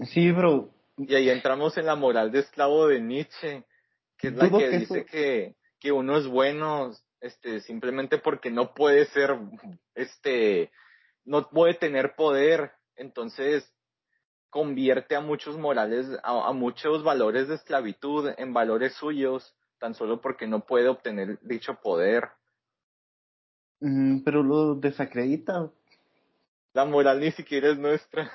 Sí, 0.00 0.30
bro. 0.32 0.70
Y 0.96 1.14
ahí 1.14 1.30
entramos 1.30 1.76
en 1.76 1.86
la 1.86 1.96
moral 1.96 2.30
de 2.32 2.40
esclavo 2.40 2.88
de 2.88 3.00
Nietzsche, 3.00 3.64
que 4.16 4.28
es 4.28 4.34
la 4.34 4.50
que, 4.50 4.70
dice 4.70 5.04
que, 5.04 5.54
que 5.78 5.92
uno 5.92 6.16
es 6.16 6.26
bueno, 6.26 6.92
este, 7.20 7.60
simplemente 7.60 8.18
porque 8.18 8.50
no 8.50 8.74
puede 8.74 9.06
ser, 9.06 9.36
este, 9.94 10.70
no 11.24 11.48
puede 11.48 11.74
tener 11.74 12.14
poder. 12.16 12.72
Entonces, 12.96 13.72
convierte 14.50 15.14
a 15.14 15.20
muchos 15.20 15.56
morales, 15.56 16.06
a, 16.22 16.52
muchos 16.52 17.02
valores 17.04 17.48
de 17.48 17.56
esclavitud 17.56 18.30
en 18.36 18.52
valores 18.52 18.94
suyos, 18.94 19.54
tan 19.78 19.94
solo 19.94 20.20
porque 20.20 20.46
no 20.46 20.64
puede 20.66 20.88
obtener 20.88 21.38
dicho 21.42 21.78
poder. 21.80 22.28
Mm, 23.80 24.22
pero 24.24 24.42
lo 24.42 24.74
desacredita. 24.74 25.70
La 26.72 26.84
moral 26.84 27.20
ni 27.20 27.30
siquiera 27.32 27.70
es 27.70 27.78
nuestra. 27.78 28.30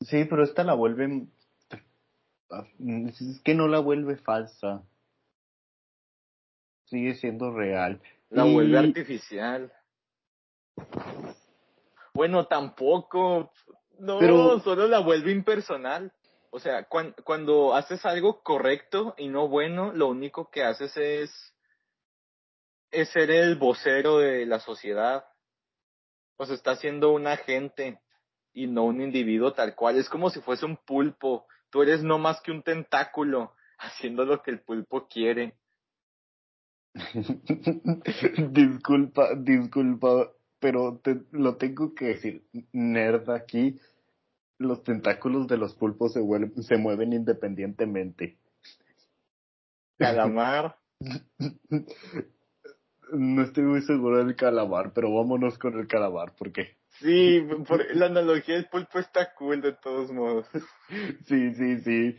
Sí, 0.00 0.24
pero 0.24 0.44
esta 0.44 0.64
la 0.64 0.74
vuelve... 0.74 1.26
Es 2.50 3.40
que 3.44 3.54
no 3.54 3.68
la 3.68 3.80
vuelve 3.80 4.16
falsa. 4.16 4.82
Sigue 6.86 7.14
siendo 7.14 7.52
real. 7.52 8.00
La 8.30 8.44
vuelve 8.44 8.78
artificial. 8.78 9.72
Bueno, 12.14 12.46
tampoco. 12.46 13.52
No, 13.98 14.18
pero, 14.18 14.60
solo 14.60 14.86
la 14.86 15.00
vuelve 15.00 15.32
impersonal. 15.32 16.12
O 16.50 16.58
sea, 16.58 16.88
cuando 16.88 17.74
haces 17.74 18.06
algo 18.06 18.42
correcto 18.42 19.14
y 19.18 19.28
no 19.28 19.48
bueno, 19.48 19.92
lo 19.92 20.08
único 20.08 20.50
que 20.50 20.62
haces 20.62 20.96
es, 20.96 21.54
es 22.90 23.10
ser 23.10 23.30
el 23.30 23.56
vocero 23.56 24.18
de 24.18 24.46
la 24.46 24.58
sociedad. 24.60 25.26
O 26.38 26.46
sea, 26.46 26.54
está 26.54 26.76
siendo 26.76 27.12
un 27.12 27.26
agente 27.26 28.00
y 28.58 28.66
no 28.66 28.84
un 28.84 29.00
individuo 29.00 29.52
tal 29.52 29.76
cual. 29.76 29.96
Es 29.98 30.08
como 30.08 30.30
si 30.30 30.40
fuese 30.40 30.66
un 30.66 30.76
pulpo. 30.76 31.46
Tú 31.70 31.82
eres 31.82 32.02
no 32.02 32.18
más 32.18 32.40
que 32.40 32.50
un 32.50 32.62
tentáculo 32.62 33.52
haciendo 33.78 34.24
lo 34.24 34.42
que 34.42 34.50
el 34.50 34.60
pulpo 34.60 35.06
quiere. 35.06 35.54
disculpa, 38.50 39.34
disculpa, 39.36 40.32
pero 40.58 40.98
te, 40.98 41.20
lo 41.30 41.56
tengo 41.56 41.94
que 41.94 42.06
decir, 42.06 42.44
nerd 42.72 43.30
aquí, 43.30 43.78
los 44.58 44.82
tentáculos 44.82 45.46
de 45.46 45.58
los 45.58 45.76
pulpos 45.76 46.14
se, 46.14 46.20
se 46.62 46.76
mueven 46.76 47.12
independientemente. 47.12 48.38
Calamar. 49.98 50.76
no 53.12 53.42
estoy 53.42 53.62
muy 53.62 53.82
seguro 53.82 54.24
del 54.24 54.34
calamar, 54.34 54.92
pero 54.92 55.14
vámonos 55.14 55.56
con 55.58 55.78
el 55.78 55.86
calamar, 55.86 56.34
porque... 56.36 56.77
Sí, 57.00 57.46
la 57.94 58.06
analogía 58.06 58.54
del 58.54 58.68
pulpo 58.68 58.98
está 58.98 59.34
cool 59.34 59.60
de 59.60 59.72
todos 59.72 60.10
modos. 60.10 60.46
Sí, 61.26 61.54
sí, 61.54 61.80
sí. 61.80 62.16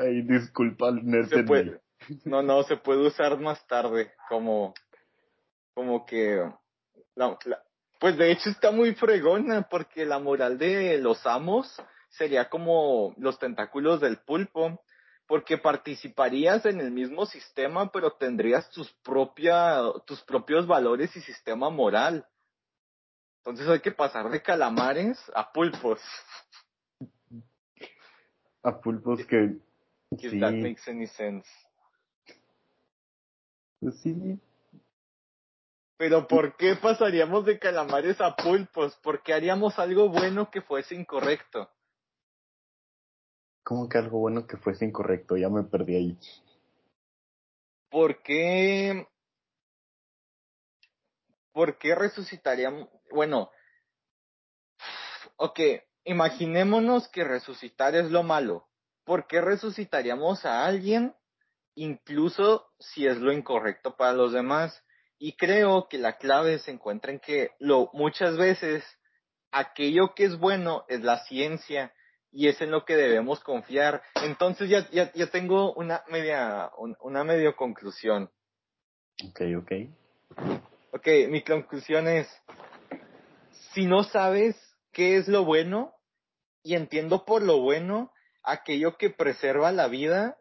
Ay, 0.00 0.22
disculpa 0.22 0.88
al 0.88 1.04
nerd. 1.04 1.78
no, 2.24 2.42
no, 2.42 2.62
se 2.62 2.76
puede 2.76 3.06
usar 3.06 3.38
más 3.38 3.66
tarde 3.66 4.12
como, 4.28 4.72
como 5.74 6.06
que 6.06 6.42
la, 7.14 7.36
pues 7.98 8.16
de 8.16 8.30
hecho 8.30 8.50
está 8.50 8.70
muy 8.70 8.94
fregona 8.94 9.68
porque 9.68 10.06
la 10.06 10.18
moral 10.18 10.56
de 10.56 10.98
los 10.98 11.26
amos 11.26 11.82
sería 12.10 12.48
como 12.48 13.14
los 13.18 13.38
tentáculos 13.38 14.00
del 14.00 14.18
pulpo, 14.18 14.80
porque 15.26 15.58
participarías 15.58 16.64
en 16.64 16.80
el 16.80 16.90
mismo 16.90 17.26
sistema, 17.26 17.90
pero 17.92 18.12
tendrías 18.12 18.70
tus 18.70 18.90
propia, 19.02 19.82
tus 20.06 20.22
propios 20.22 20.66
valores 20.66 21.14
y 21.16 21.20
sistema 21.20 21.68
moral. 21.70 22.24
Entonces 23.48 23.68
hay 23.68 23.80
que 23.80 23.92
pasar 23.92 24.30
de 24.30 24.42
calamares 24.42 25.18
a 25.34 25.52
pulpos. 25.52 26.00
A 28.62 28.80
pulpos 28.80 29.24
que. 29.26 29.56
If 30.10 30.40
that 30.40 30.52
makes 30.52 30.88
any 30.88 31.06
sense. 31.06 31.48
Pues 33.80 33.98
sí, 34.00 34.40
pero 35.98 36.28
¿por 36.28 36.56
qué 36.56 36.76
pasaríamos 36.76 37.44
de 37.44 37.58
calamares 37.58 38.20
a 38.20 38.36
pulpos? 38.36 38.96
¿Por 39.02 39.20
qué 39.24 39.34
haríamos 39.34 39.80
algo 39.80 40.08
bueno 40.08 40.48
que 40.48 40.62
fuese 40.62 40.94
incorrecto? 40.94 41.68
¿Cómo 43.64 43.88
que 43.88 43.98
algo 43.98 44.20
bueno 44.20 44.46
que 44.46 44.56
fuese 44.56 44.84
incorrecto? 44.84 45.36
Ya 45.36 45.48
me 45.48 45.64
perdí 45.64 45.96
ahí. 45.96 46.18
¿Por 47.90 48.22
qué? 48.22 49.08
¿Por 51.52 51.76
qué 51.78 51.96
resucitaríamos? 51.96 52.88
Bueno, 53.12 53.50
ok, 55.36 55.60
imaginémonos 56.04 57.08
que 57.08 57.24
resucitar 57.24 57.94
es 57.94 58.10
lo 58.10 58.22
malo. 58.22 58.68
¿Por 59.04 59.26
qué 59.26 59.40
resucitaríamos 59.40 60.44
a 60.44 60.66
alguien 60.66 61.14
incluso 61.74 62.70
si 62.78 63.06
es 63.06 63.18
lo 63.18 63.32
incorrecto 63.32 63.96
para 63.96 64.12
los 64.12 64.32
demás? 64.32 64.84
Y 65.18 65.36
creo 65.36 65.88
que 65.88 65.98
la 65.98 66.16
clave 66.18 66.58
se 66.58 66.70
encuentra 66.70 67.12
en 67.12 67.20
que 67.20 67.50
lo, 67.58 67.90
muchas 67.92 68.36
veces 68.36 68.84
aquello 69.50 70.14
que 70.14 70.24
es 70.24 70.38
bueno 70.38 70.84
es 70.88 71.02
la 71.02 71.24
ciencia 71.24 71.92
y 72.30 72.48
es 72.48 72.60
en 72.60 72.70
lo 72.70 72.84
que 72.84 72.96
debemos 72.96 73.40
confiar. 73.40 74.02
Entonces 74.22 74.68
ya, 74.68 74.88
ya, 74.90 75.12
ya 75.12 75.26
tengo 75.28 75.72
una 75.74 76.04
media, 76.08 76.70
una 77.00 77.24
medio 77.24 77.56
conclusión. 77.56 78.30
Ok, 79.28 79.40
ok. 79.58 79.72
Ok, 80.92 81.06
mi 81.28 81.42
conclusión 81.42 82.06
es, 82.06 82.28
si 83.74 83.86
no 83.86 84.04
sabes 84.04 84.56
qué 84.92 85.16
es 85.16 85.28
lo 85.28 85.44
bueno, 85.44 85.94
y 86.62 86.74
entiendo 86.74 87.24
por 87.24 87.42
lo 87.42 87.60
bueno 87.60 88.12
aquello 88.42 88.96
que 88.96 89.10
preserva 89.10 89.72
la 89.72 89.88
vida 89.88 90.38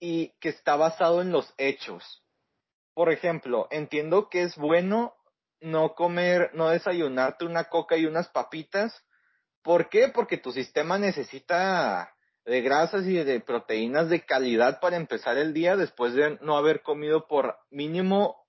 y 0.00 0.34
que 0.40 0.50
está 0.50 0.76
basado 0.76 1.22
en 1.22 1.32
los 1.32 1.52
hechos 1.56 2.22
por 2.98 3.12
ejemplo, 3.12 3.68
entiendo 3.70 4.28
que 4.28 4.42
es 4.42 4.56
bueno 4.56 5.14
no 5.60 5.94
comer, 5.94 6.50
no 6.54 6.70
desayunarte 6.70 7.44
una 7.44 7.68
coca 7.68 7.96
y 7.96 8.06
unas 8.06 8.26
papitas. 8.26 8.92
¿Por 9.62 9.88
qué? 9.88 10.08
Porque 10.08 10.36
tu 10.36 10.50
sistema 10.50 10.98
necesita 10.98 12.12
de 12.44 12.60
grasas 12.60 13.06
y 13.06 13.14
de 13.14 13.38
proteínas 13.38 14.08
de 14.08 14.26
calidad 14.26 14.80
para 14.80 14.96
empezar 14.96 15.38
el 15.38 15.54
día 15.54 15.76
después 15.76 16.12
de 16.14 16.38
no 16.40 16.56
haber 16.56 16.82
comido 16.82 17.28
por 17.28 17.56
mínimo, 17.70 18.47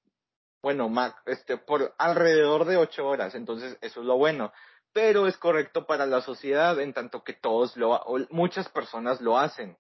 bueno, 0.62 0.92
este, 1.26 1.58
por 1.58 1.96
alrededor 1.98 2.66
de 2.66 2.78
ocho 2.78 3.08
horas. 3.08 3.36
Entonces, 3.36 3.78
eso 3.82 4.02
es 4.02 4.06
lo 4.06 4.18
bueno. 4.18 4.52
Pero 4.92 5.28
es 5.28 5.38
correcto 5.38 5.86
para 5.86 6.06
la 6.06 6.22
sociedad 6.22 6.80
en 6.80 6.94
tanto 6.94 7.24
que 7.24 7.34
todos 7.34 7.78
lo, 7.78 8.04
muchas 8.32 8.68
personas 8.70 9.22
lo 9.22 9.38
hacen. 9.38 9.78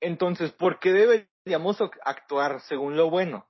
Entonces, 0.00 0.50
¿por 0.52 0.80
qué 0.80 0.92
deberíamos 0.92 1.78
actuar 2.04 2.60
según 2.62 2.96
lo 2.96 3.08
bueno? 3.08 3.48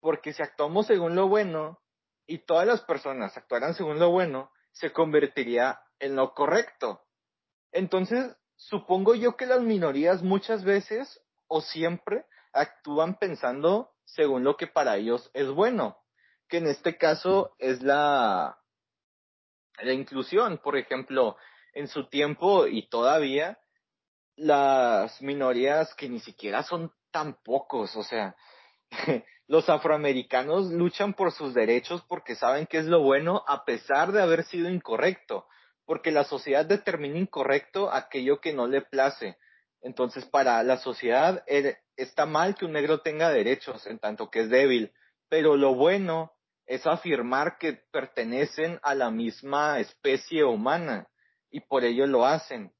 Porque 0.00 0.32
si 0.32 0.42
actuamos 0.42 0.88
según 0.88 1.14
lo 1.14 1.28
bueno 1.28 1.80
y 2.26 2.38
todas 2.38 2.66
las 2.66 2.82
personas 2.82 3.36
actuaran 3.36 3.74
según 3.74 4.00
lo 4.00 4.10
bueno, 4.10 4.50
se 4.72 4.92
convertiría 4.92 5.80
en 6.00 6.16
lo 6.16 6.34
correcto. 6.34 7.02
Entonces, 7.70 8.36
supongo 8.56 9.14
yo 9.14 9.36
que 9.36 9.46
las 9.46 9.60
minorías 9.60 10.22
muchas 10.22 10.64
veces 10.64 11.20
o 11.46 11.60
siempre 11.60 12.26
actúan 12.52 13.16
pensando 13.18 13.93
según 14.04 14.44
lo 14.44 14.56
que 14.56 14.66
para 14.66 14.96
ellos 14.96 15.30
es 15.34 15.48
bueno, 15.48 15.98
que 16.48 16.58
en 16.58 16.66
este 16.66 16.96
caso 16.96 17.54
es 17.58 17.82
la 17.82 18.58
la 19.82 19.92
inclusión, 19.92 20.58
por 20.58 20.76
ejemplo, 20.76 21.36
en 21.72 21.88
su 21.88 22.08
tiempo 22.08 22.66
y 22.66 22.88
todavía 22.88 23.58
las 24.36 25.20
minorías 25.20 25.94
que 25.94 26.08
ni 26.08 26.20
siquiera 26.20 26.62
son 26.62 26.92
tan 27.10 27.34
pocos, 27.42 27.94
o 27.96 28.02
sea, 28.02 28.36
los 29.46 29.68
afroamericanos 29.68 30.70
luchan 30.70 31.14
por 31.14 31.32
sus 31.32 31.54
derechos 31.54 32.02
porque 32.08 32.34
saben 32.34 32.66
que 32.66 32.78
es 32.78 32.86
lo 32.86 33.00
bueno 33.00 33.44
a 33.46 33.64
pesar 33.64 34.12
de 34.12 34.22
haber 34.22 34.44
sido 34.44 34.68
incorrecto, 34.70 35.46
porque 35.84 36.10
la 36.10 36.24
sociedad 36.24 36.64
determina 36.64 37.18
incorrecto 37.18 37.92
aquello 37.92 38.40
que 38.40 38.52
no 38.52 38.66
le 38.66 38.82
place. 38.82 39.36
Entonces, 39.82 40.24
para 40.24 40.62
la 40.62 40.78
sociedad 40.78 41.44
está 41.96 42.26
mal 42.26 42.54
que 42.54 42.64
un 42.64 42.72
negro 42.72 43.00
tenga 43.00 43.30
derechos, 43.30 43.86
en 43.86 43.98
tanto 43.98 44.30
que 44.30 44.40
es 44.40 44.50
débil, 44.50 44.92
pero 45.28 45.56
lo 45.56 45.74
bueno 45.74 46.32
es 46.66 46.86
afirmar 46.86 47.58
que 47.58 47.74
pertenecen 47.92 48.80
a 48.82 48.94
la 48.94 49.10
misma 49.10 49.80
especie 49.80 50.44
humana 50.44 51.08
y 51.50 51.60
por 51.60 51.84
ello 51.84 52.06
lo 52.06 52.26
hacen. 52.26 52.72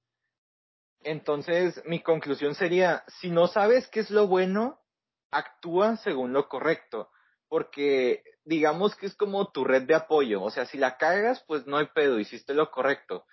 Entonces, 1.01 1.83
mi 1.85 2.03
conclusión 2.03 2.55
sería, 2.55 3.05
si 3.21 3.31
no 3.31 3.47
sabes 3.47 3.87
qué 3.89 4.01
es 4.01 4.11
lo 4.11 4.27
bueno, 4.27 4.81
actúa 5.31 5.97
según 5.99 6.33
lo 6.33 6.49
correcto, 6.49 7.11
porque 7.49 8.23
digamos 8.45 8.97
que 8.97 9.07
es 9.07 9.15
como 9.15 9.51
tu 9.53 9.65
red 9.65 9.83
de 9.83 9.95
apoyo, 9.95 10.43
o 10.43 10.51
sea, 10.51 10.65
si 10.67 10.79
la 10.79 10.97
cagas, 10.97 11.45
pues 11.47 11.67
no 11.67 11.77
hay 11.77 11.87
pedo, 11.95 12.19
hiciste 12.19 12.55
lo 12.55 12.71
correcto, 12.71 13.27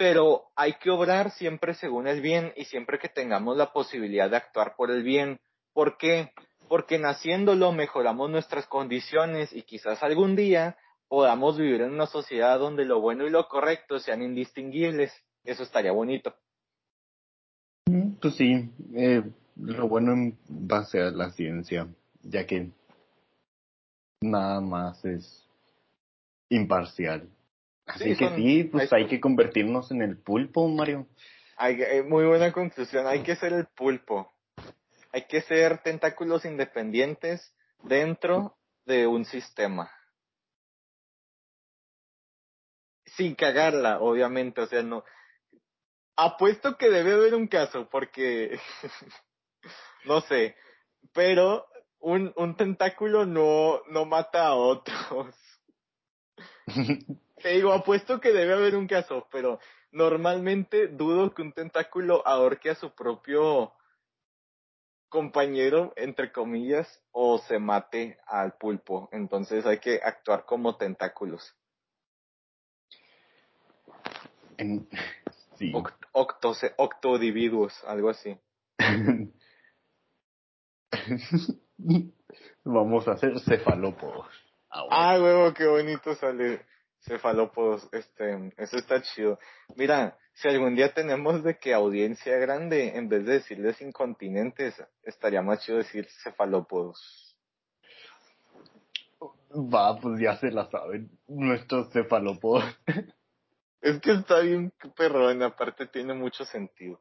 pero 0.00 0.44
hay 0.56 0.72
que 0.82 0.88
obrar 0.88 1.30
siempre 1.30 1.74
según 1.74 2.06
el 2.06 2.22
bien 2.22 2.54
y 2.56 2.64
siempre 2.64 2.98
que 2.98 3.10
tengamos 3.10 3.58
la 3.58 3.70
posibilidad 3.70 4.30
de 4.30 4.38
actuar 4.38 4.74
por 4.74 4.90
el 4.90 5.02
bien. 5.02 5.38
¿Por 5.74 5.98
qué? 5.98 6.32
Porque 6.70 6.98
naciéndolo 6.98 7.70
mejoramos 7.72 8.30
nuestras 8.30 8.66
condiciones 8.66 9.52
y 9.52 9.60
quizás 9.60 10.02
algún 10.02 10.36
día 10.36 10.78
podamos 11.06 11.58
vivir 11.58 11.82
en 11.82 11.92
una 11.92 12.06
sociedad 12.06 12.58
donde 12.58 12.86
lo 12.86 13.02
bueno 13.02 13.26
y 13.26 13.30
lo 13.30 13.46
correcto 13.46 13.98
sean 13.98 14.22
indistinguibles. 14.22 15.12
Eso 15.44 15.64
estaría 15.64 15.92
bonito. 15.92 16.34
Pues 18.22 18.36
sí, 18.36 18.70
eh, 18.94 19.22
lo 19.56 19.86
bueno 19.86 20.14
en 20.14 20.38
base 20.48 20.98
a 20.98 21.10
la 21.10 21.30
ciencia, 21.32 21.86
ya 22.22 22.46
que 22.46 22.70
nada 24.22 24.62
más 24.62 25.04
es 25.04 25.46
imparcial. 26.48 27.28
Así 27.94 28.16
que 28.16 28.36
sí, 28.36 28.64
pues 28.64 28.92
hay, 28.92 29.06
que 29.06 29.20
convertirnos 29.20 29.90
en 29.90 30.02
el 30.02 30.16
pulpo, 30.16 30.68
Mario. 30.68 31.08
Hay, 31.56 31.80
eh, 31.82 32.02
muy 32.02 32.24
buena 32.24 32.52
conclusión, 32.52 33.06
hay 33.06 33.22
que 33.22 33.36
ser 33.36 33.52
el 33.52 33.66
pulpo. 33.66 34.32
Hay 35.12 35.26
que 35.26 35.42
ser 35.42 35.78
tentáculos 35.82 36.44
independientes 36.44 37.52
dentro 37.82 38.56
de 38.84 39.06
un 39.06 39.24
sistema. 39.24 39.90
Sin 43.04 43.34
cagarla, 43.34 44.00
obviamente, 44.00 44.60
o 44.60 44.66
sea, 44.66 44.82
no. 44.82 45.04
Apuesto 46.16 46.76
que 46.76 46.90
debe 46.90 47.14
haber 47.14 47.34
un 47.34 47.48
caso, 47.48 47.88
porque 47.90 48.60
no 50.04 50.20
sé, 50.22 50.54
pero 51.12 51.66
un, 51.98 52.32
un 52.36 52.56
tentáculo 52.56 53.26
no, 53.26 53.82
no 53.90 54.04
mata 54.04 54.46
a 54.46 54.54
otros. 54.54 55.34
Te 57.42 57.50
digo, 57.50 57.72
apuesto 57.72 58.20
que 58.20 58.32
debe 58.32 58.52
haber 58.54 58.76
un 58.76 58.86
caso, 58.86 59.26
pero 59.30 59.58
normalmente 59.92 60.88
dudo 60.88 61.34
que 61.34 61.42
un 61.42 61.52
tentáculo 61.52 62.26
ahorque 62.26 62.70
a 62.70 62.74
su 62.74 62.94
propio 62.94 63.72
compañero, 65.08 65.92
entre 65.96 66.32
comillas, 66.32 67.02
o 67.12 67.38
se 67.38 67.58
mate 67.58 68.18
al 68.26 68.56
pulpo. 68.58 69.08
Entonces 69.12 69.64
hay 69.66 69.78
que 69.78 70.00
actuar 70.02 70.44
como 70.44 70.76
tentáculos. 70.76 71.56
En... 74.58 74.88
Sí. 75.56 75.72
octodividuos, 76.76 77.84
algo 77.84 78.10
así. 78.10 78.38
Vamos 82.64 83.08
a 83.08 83.12
hacer 83.12 83.40
cefalópodos. 83.40 84.28
Ah, 84.70 85.18
huevo, 85.20 85.52
qué 85.54 85.66
bonito 85.66 86.14
sale 86.14 86.64
cefalópodos. 87.02 87.88
Este, 87.92 88.52
eso 88.56 88.76
está 88.76 89.02
chido. 89.02 89.38
Mira, 89.76 90.18
si 90.34 90.48
algún 90.48 90.74
día 90.74 90.92
tenemos 90.92 91.42
de 91.42 91.58
que 91.58 91.74
audiencia 91.74 92.36
grande, 92.38 92.96
en 92.96 93.08
vez 93.08 93.24
de 93.24 93.34
decirles 93.34 93.80
incontinentes, 93.80 94.74
estaría 95.02 95.42
más 95.42 95.60
chido 95.64 95.78
decir 95.78 96.06
cefalópodos. 96.22 97.36
Va, 99.52 99.98
pues 99.98 100.20
ya 100.20 100.36
se 100.36 100.50
la 100.50 100.70
saben, 100.70 101.10
nuestros 101.26 101.90
cefalópodos. 101.92 102.64
Es 103.82 103.98
que 104.00 104.12
está 104.12 104.40
bien 104.40 104.70
perrón, 104.94 105.42
aparte 105.42 105.86
tiene 105.86 106.12
mucho 106.12 106.44
sentido. 106.44 107.00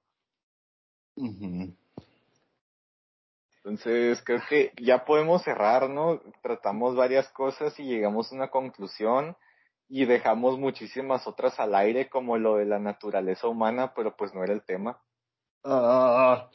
Entonces, 3.58 4.22
creo 4.24 4.42
que 4.48 4.72
ya 4.82 5.04
podemos 5.04 5.44
cerrar, 5.44 5.90
¿no? 5.90 6.22
Tratamos 6.42 6.96
varias 6.96 7.28
cosas 7.32 7.78
y 7.82 7.84
llegamos 7.84 8.32
a 8.32 8.36
una 8.36 8.48
conclusión 8.50 9.36
y 9.90 10.06
dejamos 10.06 10.60
muchísimas 10.60 11.26
otras 11.28 11.60
al 11.60 11.74
aire, 11.74 12.10
como 12.10 12.38
lo 12.38 12.58
de 12.58 12.66
la 12.66 12.80
naturaleza 12.80 13.48
humana, 13.48 13.94
pero 13.96 14.16
pues 14.16 14.34
no 14.34 14.44
era 14.44 14.54
el 14.54 14.62
tema. 14.62 15.02
Ah, 15.64 16.50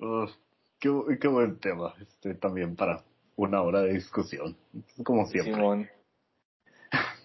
uh, 0.00 0.26
qué, 0.78 0.90
qué, 1.20 1.28
buen 1.28 1.58
tema, 1.60 1.94
este 2.00 2.34
también 2.34 2.74
para 2.76 3.04
una 3.36 3.62
hora 3.62 3.82
de 3.82 3.94
discusión, 3.94 4.56
como 5.04 5.26
siempre. 5.26 5.54
Simón. 5.54 5.88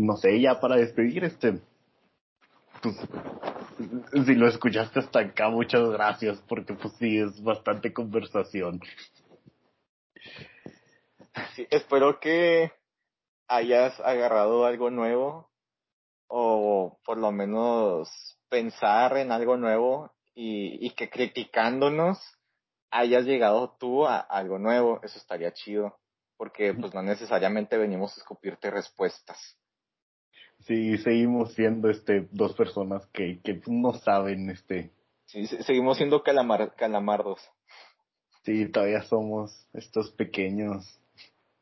No 0.00 0.16
sé, 0.16 0.40
ya 0.40 0.60
para 0.60 0.76
despedir, 0.76 1.24
este, 1.24 1.60
pues 2.80 2.96
si 4.26 4.34
lo 4.34 4.46
escuchaste 4.46 5.00
hasta 5.00 5.18
acá, 5.18 5.48
muchas 5.48 5.90
gracias, 5.90 6.38
porque 6.48 6.74
pues 6.74 6.94
sí, 7.00 7.18
es 7.18 7.42
bastante 7.42 7.92
conversación. 7.92 8.80
Sí, 11.56 11.66
espero 11.70 12.20
que 12.20 12.70
hayas 13.48 13.98
agarrado 14.00 14.66
algo 14.66 14.90
nuevo 14.90 15.50
o 16.28 16.98
por 17.04 17.18
lo 17.18 17.32
menos 17.32 18.08
pensar 18.48 19.16
en 19.16 19.32
algo 19.32 19.56
nuevo 19.56 20.12
y, 20.34 20.86
y 20.86 20.90
que 20.90 21.08
criticándonos 21.08 22.18
hayas 22.90 23.24
llegado 23.24 23.76
tú 23.78 24.06
a 24.06 24.18
algo 24.18 24.58
nuevo, 24.58 25.00
eso 25.02 25.18
estaría 25.18 25.52
chido, 25.52 25.98
porque 26.36 26.74
pues 26.74 26.94
no 26.94 27.02
necesariamente 27.02 27.76
venimos 27.76 28.16
a 28.16 28.20
escupirte 28.20 28.70
respuestas. 28.70 29.58
Sí 30.60 30.98
seguimos 30.98 31.54
siendo 31.54 31.88
este 31.88 32.28
dos 32.30 32.54
personas 32.54 33.06
que, 33.12 33.40
que 33.42 33.60
no 33.66 33.94
saben 33.94 34.50
este. 34.50 34.92
Sí 35.26 35.46
seguimos 35.46 35.96
siendo 35.96 36.22
calamar, 36.22 36.74
calamardos. 36.76 37.40
Sí 38.44 38.66
todavía 38.70 39.02
somos 39.02 39.66
estos 39.72 40.10
pequeños 40.12 41.00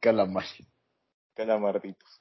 calamares 0.01 0.67
calamarditos 1.37 2.19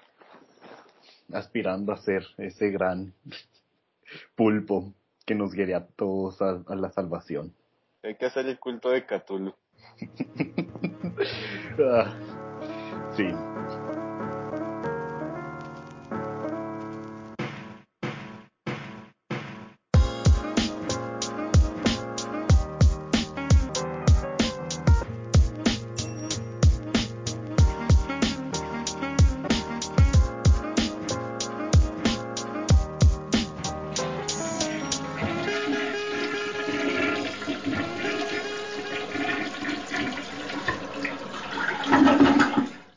aspirando 1.34 1.92
a 1.92 1.98
ser 1.98 2.24
ese 2.38 2.70
gran 2.70 3.14
pulpo 4.36 4.94
que 5.26 5.36
nos 5.36 5.54
guíe 5.54 5.74
a 5.74 5.86
todos 5.86 6.42
a, 6.42 6.62
a, 6.68 6.76
la 6.76 6.92
salvación. 6.92 7.54
Hay 8.04 8.16
que 8.16 8.28
hacer 8.28 8.46
el 8.46 8.60
culto 8.60 8.90
de 8.90 9.06
Cthulhu. 9.06 9.54
Ah, 11.78 12.14
sí 13.18 13.26